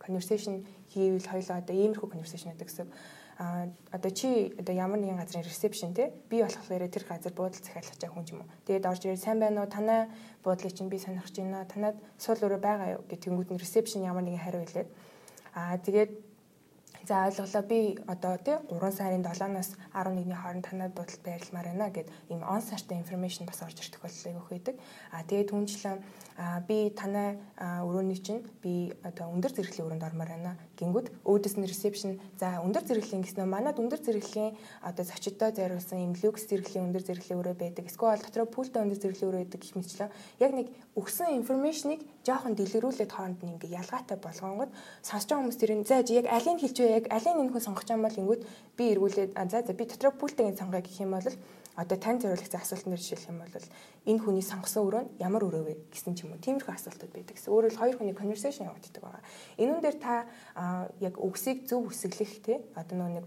conversation 0.00 0.64
хийвэл 0.90 1.28
хоёлоо 1.28 1.56
одоо 1.60 1.74
иймэрхүү 1.76 2.08
conversation 2.08 2.50
гэдэг 2.56 2.68
гэсэн 2.68 2.88
а 3.40 3.68
одоо 3.92 4.10
чи 4.10 4.52
одоо 4.60 4.74
ямар 4.74 5.00
нэгэн 5.00 5.16
газрын 5.16 5.44
ресепшн 5.44 5.94
те 5.94 6.12
би 6.28 6.42
болохоор 6.44 6.84
тэр 6.88 7.04
газар 7.08 7.32
буудал 7.32 7.56
захиалгах 7.56 7.96
чаа 7.96 8.12
хүн 8.12 8.28
юм 8.28 8.44
уу. 8.44 8.52
Тэгээд 8.68 8.84
орж 8.84 9.00
ирээ 9.08 9.16
сайн 9.16 9.40
байна 9.40 9.64
уу? 9.64 9.68
Танай 9.70 10.12
буудлыг 10.44 10.76
чинь 10.76 10.92
би 10.92 11.00
сонирхож 11.00 11.32
байна. 11.40 11.64
Танад 11.64 11.96
суул 12.20 12.36
өрөө 12.36 12.60
байгаа 12.60 12.88
юу 13.00 13.02
гэх 13.08 13.24
тэнгууд 13.24 13.48
нь 13.48 13.62
ресепшн 13.62 14.04
ямар 14.04 14.28
нэгэн 14.28 14.44
хариу 14.44 14.60
хэлээд 14.60 14.88
аа 15.54 15.76
тэгээд 15.84 16.10
За 17.08 17.26
ойлголоо 17.26 17.62
би 17.62 17.98
одоо 18.06 18.36
тий 18.38 18.56
3 18.68 18.92
сарын 18.92 19.22
7-наас 19.24 19.70
11-ний 19.94 20.36
хооронд 20.36 20.64
танад 20.68 20.92
бодол 20.94 21.20
байрламаар 21.24 21.66
байна 21.72 21.88
гэд 21.90 22.08
ийм 22.28 22.42
он 22.42 22.60
сартай 22.62 22.98
информашн 22.98 23.44
бас 23.44 23.62
орж 23.62 23.80
ирэх 23.80 24.00
боллыг 24.02 24.36
өгөх 24.36 24.50
байдаг. 24.50 24.74
А 25.10 25.24
тэгээд 25.24 25.50
түнчлэн 25.50 25.98
би 26.68 26.90
танай 26.96 27.38
өрөөний 27.58 28.20
чинь 28.20 28.44
би 28.62 28.92
одоо 29.04 29.32
өндөр 29.32 29.52
зэрэглийн 29.52 29.86
өрөөнд 29.88 30.08
ормоор 30.08 30.28
байна. 30.28 30.56
Гингүүд 30.76 31.08
өөдөөс 31.24 31.56
нь 31.60 31.68
ресепшн 31.68 32.20
за 32.40 32.60
өндөр 32.64 32.84
зэрэглийн 32.88 33.24
гэснээр 33.24 33.48
манад 33.48 33.76
өндөр 33.76 34.00
зэрэглийн 34.00 34.56
одоо 34.80 35.04
зочдтой 35.04 35.52
зориулсан 35.52 35.98
ийм 36.00 36.12
люкс 36.16 36.48
зэрэглийн 36.48 36.88
өндөр 36.88 37.04
зэрэглийн 37.04 37.40
өрөө 37.40 37.56
байдаг. 37.60 37.84
Эсвэл 37.84 38.24
дотроо 38.24 38.48
пүүлтэй 38.48 38.80
өндөр 38.84 39.00
зэрэглийн 39.00 39.28
өрөө 39.28 39.42
байдаг 39.44 39.60
гэх 39.60 39.76
мэтчлэн 39.76 40.10
яг 40.40 40.52
нэг 40.56 40.66
өгсөн 40.96 41.36
информашныг 41.36 42.00
жоохон 42.24 42.56
дэлгэрүүлээд 42.56 43.12
хооронд 43.12 43.40
нь 43.44 43.52
ингээ 43.56 43.76
ялгаатай 43.80 44.16
болгонгод 44.16 44.70
сонсож 45.04 45.28
байгаа 45.28 45.42
хүмүүс 45.44 45.60
тэрийг 45.60 45.84
за 45.84 46.00
яг 46.08 46.26
алийг 46.28 46.58
хэлж 46.60 46.78
яг 46.98 47.06
алийг 47.10 47.36
энэ 47.38 47.52
хүн 47.54 47.66
сонгох 47.66 47.86
юм 47.86 48.02
бол 48.02 48.20
ингүүд 48.20 48.42
би 48.76 48.84
эргүүлээд 48.94 49.30
за 49.50 49.62
за 49.62 49.72
би 49.72 49.84
дотроо 49.86 50.12
пүүлтэйг 50.16 50.58
сонгоё 50.58 50.82
гэх 50.82 51.00
юм 51.00 51.14
бол 51.14 51.28
одоо 51.76 51.96
тань 51.96 52.20
зориулсан 52.20 52.60
асуултанд 52.60 52.98
жишээлх 52.98 53.30
юм 53.30 53.38
бол 53.40 53.66
энэ 54.10 54.20
хүний 54.20 54.44
сонгосон 54.44 54.82
өрөө 54.86 55.02
нь 55.06 55.10
ямар 55.22 55.42
өрөө 55.48 55.62
вэ 55.64 55.74
гэсэн 55.94 56.14
ч 56.18 56.26
юм 56.26 56.34
уу 56.34 56.42
тиймэрхүү 56.44 56.74
асуултууд 56.74 57.12
байдаг 57.14 57.34
гэсэн. 57.36 57.52
Өөрөөр 57.54 57.74
хоёр 57.78 57.96
хүний 57.96 58.16
conversation 58.16 58.68
явагддаг 58.68 59.02
байгаа. 59.02 59.22
Энүүн 59.56 59.80
дээр 59.80 59.98
та 60.02 60.26
яг 61.00 61.14
үгсийг 61.16 61.64
зөв 61.70 61.88
үсэглэх 61.88 62.32
те 62.42 62.60
одоо 62.74 63.08
нэг 63.08 63.24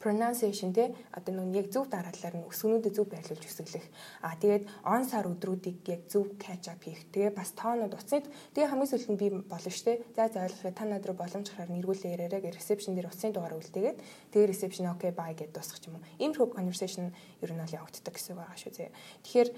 pronunciation 0.00 0.72
те 0.72 0.94
одоо 1.12 1.34
нүн 1.34 1.54
яг 1.54 1.68
зөв 1.74 1.90
дараалалаар 1.90 2.36
нь 2.38 2.48
өсгөнүүдэд 2.48 2.94
зөв 2.94 3.06
байрлуулж 3.10 3.44
өсөглөх. 3.44 3.86
А 4.22 4.38
тэгээд 4.38 4.64
on 4.86 5.02
сар 5.04 5.26
өдрүүдийг 5.26 5.78
яг 5.90 6.02
зөв 6.06 6.38
catch 6.38 6.70
up 6.70 6.82
хийх. 6.82 7.06
Тэгээ 7.12 7.34
бас 7.34 7.52
тоонууд 7.58 7.94
уцныг 7.98 8.24
тэгээ 8.54 8.70
хамгийн 8.70 8.90
сүүлд 8.90 9.10
нь 9.12 9.20
би 9.20 9.28
болно 9.46 9.70
штэ. 9.70 10.02
За 10.14 10.30
за 10.30 10.46
ойлгохыг 10.46 10.74
та 10.78 10.84
над 10.86 11.04
руу 11.06 11.18
боломж 11.18 11.50
гараар 11.50 11.74
нэргүүлээ 11.74 12.14
яриараа 12.14 12.40
гэ 12.40 12.54
reception 12.54 12.94
дээр 12.94 13.10
уцны 13.10 13.34
дугаар 13.34 13.58
үлдээгээд 13.58 13.98
тэгээ 14.32 14.50
reception 14.50 14.86
okay 14.88 15.10
bye 15.10 15.34
гэд 15.34 15.52
дуусгах 15.52 15.82
юм. 15.90 15.98
Иймэрхүү 16.22 16.54
conversation 16.54 17.10
ер 17.42 17.50
нь 17.50 17.58
бол 17.58 17.76
явагддаг 17.78 18.14
гэсэн 18.14 18.38
байгаа 18.38 18.58
шүү 18.58 18.72
зэ. 18.74 18.94
Тэгэхээр 19.26 19.48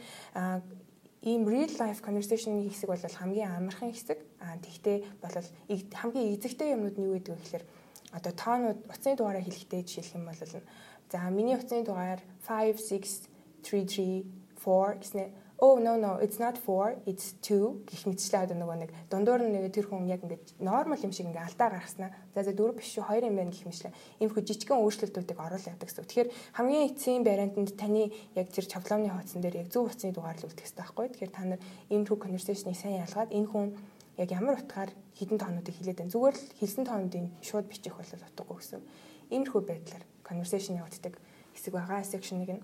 ийм 1.22 1.44
real 1.44 1.68
life 1.76 2.00
conversation 2.00 2.64
хэсэг 2.64 2.88
бол 2.88 2.96
хамгийн 2.96 3.52
амархан 3.52 3.92
хэсэг. 3.92 4.18
А 4.40 4.56
тэгтээ 4.56 5.20
бол 5.20 5.36
хамгийн 5.68 6.32
эзэгтэй 6.32 6.72
юмнууд 6.72 6.96
нь 6.96 7.04
юу 7.04 7.14
гэдэг 7.20 7.36
вэ 7.36 7.40
гэхээр 7.44 7.64
одоо 8.16 8.32
тоонууд 8.32 8.78
утасны 8.86 9.16
дугаараа 9.16 9.44
хэлэхдээ 9.44 9.82
жишээлх 9.86 10.16
юм 10.18 10.24
бол 10.26 10.40
за 11.10 11.18
миний 11.30 11.56
утасны 11.56 11.84
дугаар 11.84 12.20
5 12.46 12.78
6 12.78 13.28
3 13.62 13.86
3 13.86 14.24
4 14.64 15.00
гэснээр 15.02 15.30
oh 15.60 15.78
no 15.78 15.96
no 15.96 16.18
it's 16.24 16.38
not 16.38 16.56
4 16.56 17.02
it's 17.06 17.34
2 17.42 17.84
гэх 17.84 18.06
мэтчлээ 18.08 18.44
одоо 18.48 18.56
нөгөө 18.56 18.76
нэг 18.80 18.90
дундуур 19.12 19.44
нь 19.44 19.52
нэг 19.52 19.68
тэр 19.76 19.92
хүн 19.92 20.08
яг 20.08 20.24
ингээд 20.24 20.56
нормал 20.56 21.04
юм 21.04 21.12
шиг 21.12 21.28
ингээд 21.28 21.52
алдаа 21.52 21.68
гаргаснаа 21.76 22.10
за 22.34 22.40
за 22.48 22.52
дөрөв 22.56 22.80
биш 22.80 22.96
шүү 22.96 23.04
хоёр 23.04 23.28
юм 23.28 23.36
байна 23.36 23.52
гэх 23.52 23.68
мэтчлээ 23.68 23.92
иймэрхүү 24.24 24.42
жижигхэн 24.48 24.80
өөрчлөлтүүдийг 24.80 25.36
оруулаад 25.36 25.70
явдаг 25.76 25.88
гэсэн. 25.88 26.08
Тэгэхээр 26.08 26.32
хамгийн 26.56 26.86
эцсийн 26.88 27.22
бариантанд 27.28 27.76
таны 27.76 28.08
яг 28.40 28.48
тэр 28.48 28.64
шаблоны 28.64 29.12
хуудсан 29.12 29.40
дээр 29.44 29.60
яг 29.60 29.68
зөв 29.68 29.84
утасны 29.84 30.16
дугаар 30.16 30.40
л 30.40 30.48
үлдэх 30.48 30.64
хэрэгтэй 30.64 30.80
байхгүй. 30.80 31.06
Тэгэхээр 31.12 31.32
та 31.36 31.44
нар 31.44 31.60
иймэрхүү 31.92 32.18
conversation-ыг 32.24 32.76
сайн 32.80 33.04
ялгаад 33.04 33.30
энэ 33.36 33.50
хүн 33.52 33.68
яг 34.20 34.30
ямар 34.36 34.60
утгаар 34.60 34.92
хідэн 35.16 35.40
тоонуудыг 35.40 35.74
хэлээд 35.74 35.98
байна. 36.04 36.12
Зүгээр 36.12 36.36
л 36.36 36.46
хэлсэн 36.60 36.84
тоонуудыг 36.84 37.24
шууд 37.40 37.66
бичих 37.72 37.96
бол 37.96 38.04
утгагүй 38.04 38.56
гэсэн. 38.60 38.80
Иймэрхүү 39.32 39.62
байдлаар 39.64 40.04
conversation 40.20 40.76
явагддаг 40.76 41.16
хэсэг 41.56 41.72
байгаа 41.72 42.04
section 42.04 42.44
нэг 42.44 42.60
нь. 42.60 42.62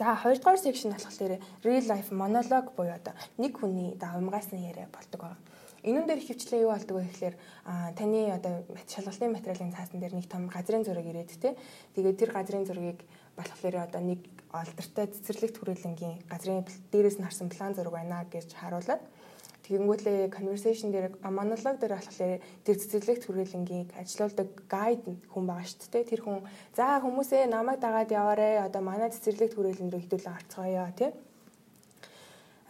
За 0.00 0.16
хоёрдугаар 0.16 0.56
section 0.56 0.96
болохоор 0.96 1.36
real 1.60 1.84
life 1.92 2.08
monologue 2.08 2.72
буюу 2.72 2.96
одоо 2.96 3.12
нэг 3.36 3.52
хүний 3.60 3.92
да 4.00 4.16
умгаасны 4.16 4.56
яриа 4.56 4.88
болдог 4.88 5.20
байгаа. 5.20 5.40
Энүүн 5.82 6.06
дээр 6.06 6.22
хөвчлээ 6.24 6.62
юу 6.62 6.72
болдог 6.72 6.96
вэ 6.96 7.10
гэхээр 7.10 7.36
таны 7.98 8.30
одоо 8.32 8.62
шалгалтын 8.86 9.34
материалын 9.34 9.74
цаасан 9.74 9.98
дээр 10.00 10.14
нэг 10.14 10.30
том 10.30 10.46
газрын 10.48 10.86
зураг 10.86 11.04
ирээд 11.04 11.36
те. 11.36 11.58
Тэгээд 11.98 12.18
тэр 12.22 12.30
газрын 12.32 12.64
зургийг 12.64 13.02
болохоор 13.36 13.90
одоо 13.90 14.00
нэг 14.00 14.22
олдортой 14.54 15.10
цэцэрлэгт 15.10 15.58
хүрээлэнгийн 15.58 16.30
газрын 16.30 16.64
дээрээс 16.94 17.18
нь 17.18 17.26
харсан 17.26 17.50
план 17.50 17.74
зураг 17.74 17.92
байна 17.98 18.22
гэж 18.30 18.54
харуулад 18.54 19.02
Тэгэнгүүтлээ 19.62 20.34
conversation 20.34 20.90
дээр 20.90 21.22
монолог 21.22 21.78
дээр 21.78 21.94
болохоор 21.94 22.42
тэр 22.66 22.76
цэцэрлэгт 22.82 23.24
хүрээлэнгийн 23.26 23.94
ажилуулдаг 23.94 24.48
гайд 24.66 25.02
хүн 25.30 25.44
байгаа 25.46 25.66
шүү 25.70 25.90
дээ. 25.90 26.10
Тэр 26.10 26.20
хүн 26.26 26.42
за 26.74 26.98
хүмүүсээ 26.98 27.46
намайг 27.46 27.78
дагаад 27.78 28.10
яваарэ. 28.10 28.66
Одоо 28.66 28.82
манай 28.82 29.10
цэцэрлэгт 29.14 29.54
хүрээлэн 29.54 29.90
рүү 29.94 30.02
хідүүлэн 30.02 30.34
орцгоё 30.34 30.90
тий 30.98 31.10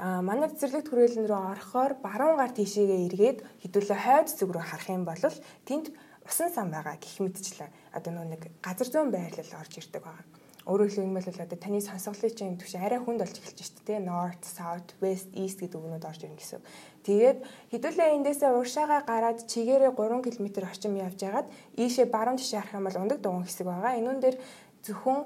а 0.02 0.18
манай 0.20 0.50
цэцэрлэгт 0.50 0.88
хүрээлэн 0.90 1.30
рүү 1.30 1.40
орохоор 1.54 1.92
баруун 2.02 2.34
гар 2.40 2.50
тийшээгээ 2.50 3.06
эргээд 3.06 3.38
хэдүүлээ 3.62 3.98
хойд 4.02 4.28
зүг 4.34 4.50
рүү 4.50 4.64
харах 4.66 4.88
юм 4.90 5.04
бол 5.06 5.22
тэнд 5.68 5.86
усан 6.26 6.50
сан 6.50 6.74
байгаа 6.74 6.98
гэх 6.98 7.22
мэтчлээ 7.22 7.70
одоо 7.94 8.12
нэг 8.26 8.50
газар 8.66 8.88
зүүн 8.90 9.14
байрлал 9.14 9.60
орж 9.62 9.72
ирдэг 9.78 10.02
байгаа. 10.02 10.41
Өөрөөр 10.62 10.94
хэлбэл 10.94 11.42
одоо 11.42 11.58
таны 11.58 11.82
сонсголын 11.82 12.36
чинь 12.38 12.54
түвш 12.54 12.78
арай 12.78 13.02
хүнд 13.02 13.26
болж 13.26 13.34
эхэлж 13.34 13.58
шүү 13.66 13.82
дээ. 13.82 13.98
North, 14.06 14.46
South, 14.46 14.94
West, 15.02 15.26
East 15.34 15.58
гэдэг 15.58 15.74
үгнүүд 15.74 16.06
орж 16.06 16.22
ирнэ 16.22 16.38
гэсэн. 16.38 16.62
Тэгээд 17.02 17.38
хэдүүлээ 17.74 18.14
эндээсээ 18.22 18.54
уршаагаа 18.54 19.02
гараад 19.02 19.42
чигээрээ 19.50 19.90
3 19.90 20.22
км 20.22 20.46
орчим 20.62 20.94
явж 20.94 21.18
байгаад 21.18 21.50
ийшээ 21.74 22.06
баруун 22.06 22.38
тишээ 22.38 22.62
харах 22.62 22.78
юм 22.78 22.86
бол 22.86 23.02
ундаг 23.02 23.18
дугуун 23.18 23.42
хэсэг 23.42 23.66
байгаа. 23.66 23.98
Энүүн 23.98 24.22
дээр 24.22 24.36
зөвхөн 24.86 25.20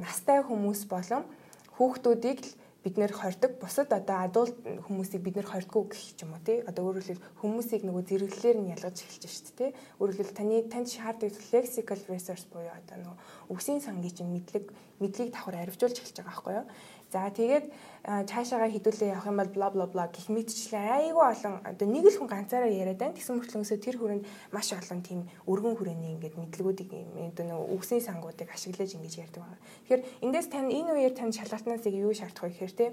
настай 0.00 0.40
хүмүүс 0.40 0.88
болон 0.88 1.28
хүүхдүүдийг 1.76 2.38
л 2.40 2.50
бид 2.82 2.98
нэр 2.98 3.12
хордог. 3.14 3.56
Бусад 3.62 3.94
одоо 3.94 4.26
адуулт 4.26 4.58
хүмүүсийг 4.86 5.22
бид 5.22 5.38
нэр 5.38 5.46
хордгоо 5.46 5.86
гэх 5.86 6.18
юм 6.18 6.34
уу 6.34 6.42
тий? 6.42 6.66
Одоо 6.66 6.90
өөрөөр 6.90 7.06
хэлбэл 7.06 7.30
хүмүүсийг 7.38 7.82
нөгөө 7.86 8.04
зэрэглэлээр 8.10 8.58
нь 8.58 8.72
ялгаж 8.74 8.96
эхэлж 9.06 9.24
шүү 9.30 9.44
дээ 9.46 9.58
тий? 9.58 9.70
Өөрөөр 10.02 10.18
хэлбэл 10.18 10.38
таны 10.38 10.56
танд 10.66 10.88
шаарддаг 10.90 11.32
lexical 11.54 12.00
resource 12.10 12.46
буюу 12.50 12.74
одоо 12.74 12.96
нөгөө 12.98 13.16
үгсийн 13.54 13.78
сангийн 13.78 14.14
чинь 14.18 14.34
мэдлэг 14.34 14.66
мэдлийг 14.98 15.30
давхар 15.30 15.62
арвжуулж 15.62 15.96
эхэлж 15.98 16.16
байгаа 16.18 16.30
байхгүй 16.30 16.54
юу 16.58 16.66
За 17.12 17.28
тэгээд 17.28 17.68
цаашаагаа 18.02 18.72
хідүүлээ 18.72 19.12
явах 19.12 19.28
юм 19.28 19.36
бол 19.36 19.52
бла 19.52 19.68
бла 19.68 19.86
бла 19.86 20.04
гэх 20.08 20.32
мэтчлээ 20.32 21.12
айгүй 21.12 21.20
олон 21.20 21.60
одоо 21.60 21.86
нэг 21.86 22.08
л 22.08 22.16
хүн 22.16 22.32
ганцаараа 22.32 22.72
яриад 22.72 22.96
байна. 22.96 23.12
Тэгсэн 23.12 23.36
мөртлөөсөө 23.36 23.78
тэр 23.84 23.96
хүрээнд 24.00 24.24
маш 24.48 24.72
олон 24.72 25.00
тийм 25.04 25.20
өргөн 25.44 25.76
хүрээний 25.76 26.16
ингээд 26.16 26.40
мэдлгүүдийг 26.40 26.90
одоо 27.36 27.44
нэг 27.44 27.58
үгсийн 27.76 28.00
сангуудыг 28.00 28.48
ашиглаж 28.48 28.96
ингэж 28.96 29.14
ярьдаг 29.28 29.44
байна. 29.44 29.60
Тэгэхээр 29.84 30.02
эндээс 30.24 30.48
тань 30.48 30.72
энэ 30.72 30.92
үеэр 30.96 31.12
тань 31.12 31.36
шалгалтнаас 31.36 31.84
юу 31.92 32.16
шаардах 32.16 32.48
вэ 32.48 32.56
гэхээр 32.56 32.72
те 32.80 32.86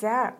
за 0.00 0.32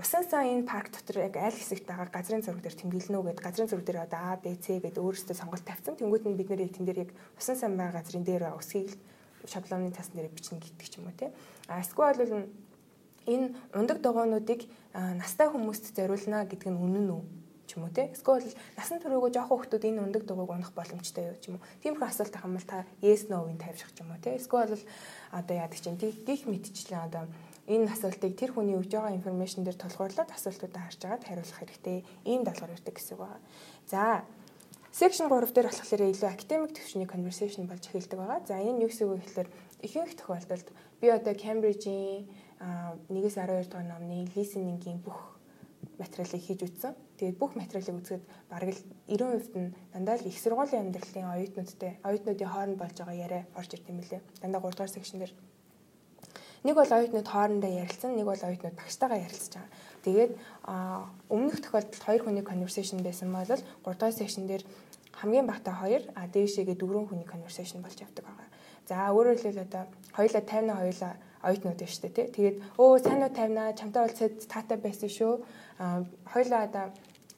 Усан 0.00 0.24
сан 0.24 0.48
энэ 0.48 0.64
парк 0.64 0.88
дотор 0.88 1.28
яг 1.28 1.36
аль 1.36 1.52
хэсэгт 1.52 1.84
байгаа 1.84 2.08
газрын 2.08 2.40
зураг 2.40 2.64
дээр 2.64 2.80
тэмдэглэнэ 2.80 3.18
үү 3.20 3.26
гэд 3.28 3.44
газрын 3.44 3.68
зураг 3.68 3.84
дээр 3.84 4.00
одоо 4.08 4.20
А, 4.32 4.40
Б, 4.40 4.56
С 4.56 4.66
гэд 4.66 4.96
өөрөөсөө 4.96 5.36
сонголт 5.36 5.68
тавьсан. 5.68 6.00
Тэнгүүд 6.00 6.24
нь 6.26 6.38
бид 6.40 6.48
нэр 6.48 6.64
яг 6.64 6.72
тэн 6.72 6.88
дээр 6.88 7.04
яг 7.04 7.10
усан 7.36 7.54
сан 7.60 7.76
байгаа 7.76 8.00
газрын 8.00 8.24
дээр 8.24 8.56
өсгийг 8.56 8.96
шаблоны 9.46 9.90
цасн 9.90 10.18
дээр 10.18 10.30
бичнэ 10.30 10.58
гэдэг 10.60 10.88
ч 10.88 10.98
юм 10.98 11.10
уу 11.10 11.16
те. 11.16 11.32
А 11.68 11.80
эсвэл 11.80 12.18
бол 12.18 12.48
энэ 13.26 13.54
ундаг 13.74 13.98
догоонуудыг 14.02 14.66
настай 14.94 15.48
хүмүүст 15.48 15.94
зориулна 15.94 16.44
гэдэг 16.46 16.70
нь 16.70 16.80
үнэн 16.82 17.08
үү 17.10 17.22
ч 17.72 17.78
юм 17.78 17.86
уу 17.86 17.94
те 17.94 18.10
эсвэл 18.12 18.44
насан 18.76 19.00
туршаагүй 19.00 19.30
жоохон 19.32 19.64
хүмүүс 19.64 19.84
энэ 19.88 20.02
ундаг 20.02 20.22
дугуйг 20.26 20.50
унах 20.50 20.72
боломжтой 20.76 21.32
юу 21.32 21.38
ч 21.40 21.48
юм 21.48 21.56
уу 21.56 21.64
тиймэрхүү 21.80 22.08
асуулт 22.10 22.34
ахын 22.36 22.52
бол 22.52 22.66
та 22.66 22.84
yes 23.00 23.30
no-ыг 23.30 23.56
тавьчих 23.56 23.94
ч 23.94 24.04
юм 24.04 24.10
уу 24.12 24.20
те 24.20 24.36
эсвэл 24.36 24.76
одоо 25.32 25.54
яадаг 25.56 25.78
чинь 25.80 25.96
гих 25.96 26.44
мэдчлэн 26.44 27.06
одоо 27.06 27.24
энэ 27.70 27.88
асуултыг 27.94 28.34
тэр 28.34 28.50
хүний 28.52 28.76
өгж 28.76 28.90
байгаа 28.90 29.16
информашн 29.16 29.62
дээр 29.64 29.78
тулгуурлаад 29.78 30.34
асуултуудаа 30.34 30.82
харж 30.82 31.00
агаад 31.06 31.24
хариулах 31.24 31.58
хэрэгтэй 31.62 31.98
ийм 32.26 32.42
даалгавар 32.42 32.74
ирдэг 32.74 32.94
гэсэн 32.98 33.14
үг 33.14 33.22
байна. 33.22 33.46
За 33.86 34.26
Section 34.92 35.32
3 35.32 35.56
дээр 35.56 35.72
болохоор 35.72 36.02
илүү 36.04 36.28
academic 36.28 36.70
төвшний 36.76 37.08
conversation 37.08 37.64
болж 37.64 37.80
эхэлдэг 37.88 38.12
байгаа. 38.12 38.44
За 38.44 38.60
энэ 38.60 38.84
юу 38.84 38.92
гэсэн 38.92 39.08
үг 39.08 39.24
гэхээр 39.24 39.48
ихэнх 39.80 40.12
тохиолдолд 40.20 40.68
би 41.00 41.08
одоо 41.08 41.32
Cambridge-ийн 41.32 42.28
1-ээс 43.08 43.36
12 43.40 43.72
дугаар 43.72 43.88
номны 43.88 44.28
listening-ийн 44.36 45.00
бүх 45.00 45.40
материалыг 45.96 46.44
хийж 46.44 46.60
үтсэн. 46.68 46.92
Тэгээд 47.16 47.40
бүх 47.40 47.56
материалыг 47.56 48.04
үзэхэд 48.04 48.24
бараг 48.52 48.68
л 48.76 48.84
90% 49.08 49.56
нь 49.56 49.72
дандаа 49.96 50.20
л 50.20 50.28
их 50.28 50.36
сургуулийн 50.36 50.84
амьдралын 50.84 51.40
оюутнуудтай 51.40 51.96
оюутнуудын 52.04 52.52
хооронд 52.52 52.76
болж 52.76 52.96
байгаа 53.00 53.16
яриа 53.16 53.42
орж 53.56 53.72
ирд 53.72 53.88
юм 53.88 54.04
лээ. 54.04 54.20
Дандаа 54.44 54.60
3 54.60 54.76
дугаар 54.76 54.92
секшн 54.92 55.24
дээр 55.24 55.32
нэг 56.68 56.74
бол 56.76 56.92
оюутнууд 56.92 57.28
хоорондоо 57.32 57.72
ярилцсан, 57.80 58.12
нэг 58.12 58.28
бол 58.28 58.44
оюутнууд 58.44 58.76
багштайгаа 58.76 59.24
ярилцж 59.24 59.56
байгаа. 59.56 59.72
Тэгээд 60.02 60.32
өмнөх 61.30 61.58
тохиолдолд 61.62 62.02
хоёр 62.02 62.22
хүний 62.22 62.44
conversation 62.44 63.02
байсан 63.02 63.32
бол 63.32 63.46
3 63.46 63.62
дугаар 63.82 64.12
секшн 64.12 64.46
дээр 64.50 64.64
хамгийн 65.18 65.46
багтаа 65.46 65.74
2 65.86 66.12
а 66.18 66.26
дээшээгээ 66.26 66.76
4 66.78 67.08
хүний 67.08 67.28
conversation 67.28 67.82
болж 67.82 67.98
явдаг 68.02 68.24
байгаа. 68.26 68.48
За 68.88 69.08
өөрөөр 69.14 69.38
хэлбэл 69.38 69.66
одоо 69.66 69.84
хоёулаа 70.16 70.42
50 70.42 70.74
хоёулаа 70.80 71.14
оюутнууд 71.42 71.78
байна 71.78 71.92
шүү 71.92 72.02
дээ 72.02 72.14
тий. 72.14 72.26
Тэгээд 72.34 72.56
өө 72.78 72.98
сайн 73.02 73.22
уу 73.22 73.32
тавина 73.34 73.64
чамтай 73.78 74.02
уулзаад 74.02 74.34
таатай 74.52 74.78
байсан 74.78 75.10
шүү. 75.10 75.32
Аа 75.82 76.02
хоёлаа 76.32 76.60
одоо 76.66 76.84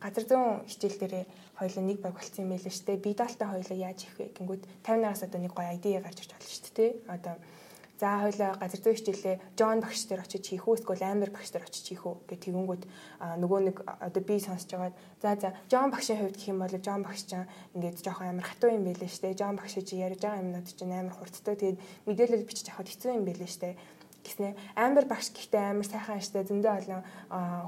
газар 0.00 0.24
зүүн 0.28 0.68
хичээл 0.68 1.00
дээрээ 1.00 1.24
хоёлаа 1.60 1.84
нэг 1.84 1.98
баг 2.00 2.14
болцсон 2.16 2.44
юм 2.44 2.52
байл 2.52 2.68
шүү 2.68 2.86
дээ. 2.88 3.04
Би 3.04 3.10
даалтаа 3.16 3.48
хоёлаа 3.52 3.78
яаж 3.88 3.98
их 4.04 4.14
вэ 4.18 4.24
гингүүд 4.36 4.62
50-аас 4.84 5.20
одоо 5.24 5.40
нэг 5.40 5.52
гоё 5.56 5.72
ID 5.76 5.84
гарч 6.04 6.18
ирж 6.20 6.30
болно 6.32 6.48
шүү 6.52 6.64
дээ 6.64 6.76
тий. 6.76 6.90
Одоо 7.08 7.34
За 8.00 8.18
хоёлаа 8.26 8.58
газар 8.58 8.80
зүйн 8.82 8.98
хичээлээ 8.98 9.36
Джон 9.54 9.78
багш 9.78 10.02
дээр 10.10 10.26
очиж 10.26 10.44
хийх 10.50 10.66
үү 10.66 10.82
эсвэл 10.82 11.06
Амбер 11.06 11.30
багш 11.30 11.54
дээр 11.54 11.62
очиж 11.62 11.86
хийх 11.86 12.02
үү 12.02 12.26
гэх 12.26 12.42
тэгэнгүүт 12.42 12.82
нөгөө 13.38 13.60
нэг 13.70 13.76
одоо 13.86 14.22
би 14.26 14.42
сонсож 14.42 14.70
байгаад 14.74 14.96
за 15.22 15.30
за 15.38 15.48
Джон 15.70 15.94
багшийн 15.94 16.18
хувьд 16.18 16.34
гэх 16.34 16.50
юм 16.50 16.58
бол 16.58 16.74
Джон 16.74 17.06
багш 17.06 17.22
чинь 17.22 17.46
ингээд 17.78 18.02
жоохон 18.02 18.34
амар 18.34 18.46
хатуу 18.50 18.70
юм 18.74 18.82
байлээ 18.82 19.06
штэ 19.06 19.38
Джон 19.38 19.54
багш 19.54 19.78
чи 19.78 19.94
ярьж 20.02 20.18
байгаа 20.26 20.42
юмнууд 20.42 20.66
чинь 20.74 20.90
амар 20.90 21.14
хурдтай 21.14 21.54
тэгээд 21.54 21.78
мэдээлэл 22.10 22.48
бичиж 22.50 22.66
авахд 22.74 22.90
хэцүү 22.90 23.14
юм 23.14 23.24
байлээ 23.30 23.50
штэ 23.54 23.78
гэснэ 24.26 24.48
Амбер 24.74 25.06
багш 25.06 25.30
гэхдээ 25.30 25.62
амар 25.70 25.86
сайхан 25.86 26.18
штэ 26.18 26.50
зөндөө 26.50 26.74
олон 26.74 27.02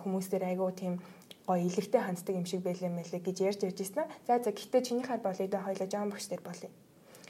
хүмүүстээр 0.02 0.44
айгуу 0.50 0.74
тийм 0.74 0.98
гоё 1.46 1.62
илэгтэй 1.62 2.02
ханддаг 2.02 2.34
юм 2.34 2.46
шиг 2.50 2.66
байлаа 2.66 2.90
мэлээ 2.90 3.22
гэж 3.22 3.36
ярьж 3.46 3.60
ярьж 3.62 3.78
ирсэн. 3.78 4.10
За 4.26 4.42
за 4.42 4.50
гэхдээ 4.50 4.82
чиний 4.82 5.06
хаад 5.06 5.22
болъё 5.22 5.46
да 5.46 5.62
хоёлаа 5.62 5.86
Джон 5.86 6.10
багш 6.10 6.26
дээр 6.26 6.42
болъё. 6.42 6.70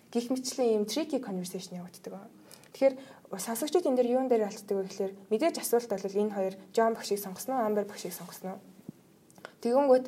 Гэх 0.08 0.32
мэтчлэн 0.32 0.72
ийм 0.72 0.84
tricky 0.88 1.20
conversation 1.20 1.76
явагддаг 1.76 2.12
байна. 2.16 2.32
Тэгэхээр 2.76 3.40
сонсогчид 3.40 3.88
энэ 3.88 3.96
дэр 4.04 4.12
юун 4.20 4.28
дээр 4.28 4.52
алддаг 4.52 4.76
вэ 4.76 4.84
гэхээр 4.84 5.12
мэдээж 5.32 5.64
асуулт 5.64 5.88
бол 5.88 6.20
энэ 6.20 6.36
хоёр 6.36 6.54
Джон 6.76 6.92
багшийг 6.92 7.24
сонгосноо, 7.24 7.64
Амбер 7.64 7.88
багшийг 7.88 8.12
сонгосноо. 8.12 8.60
Тэгэнгүүт 9.64 10.06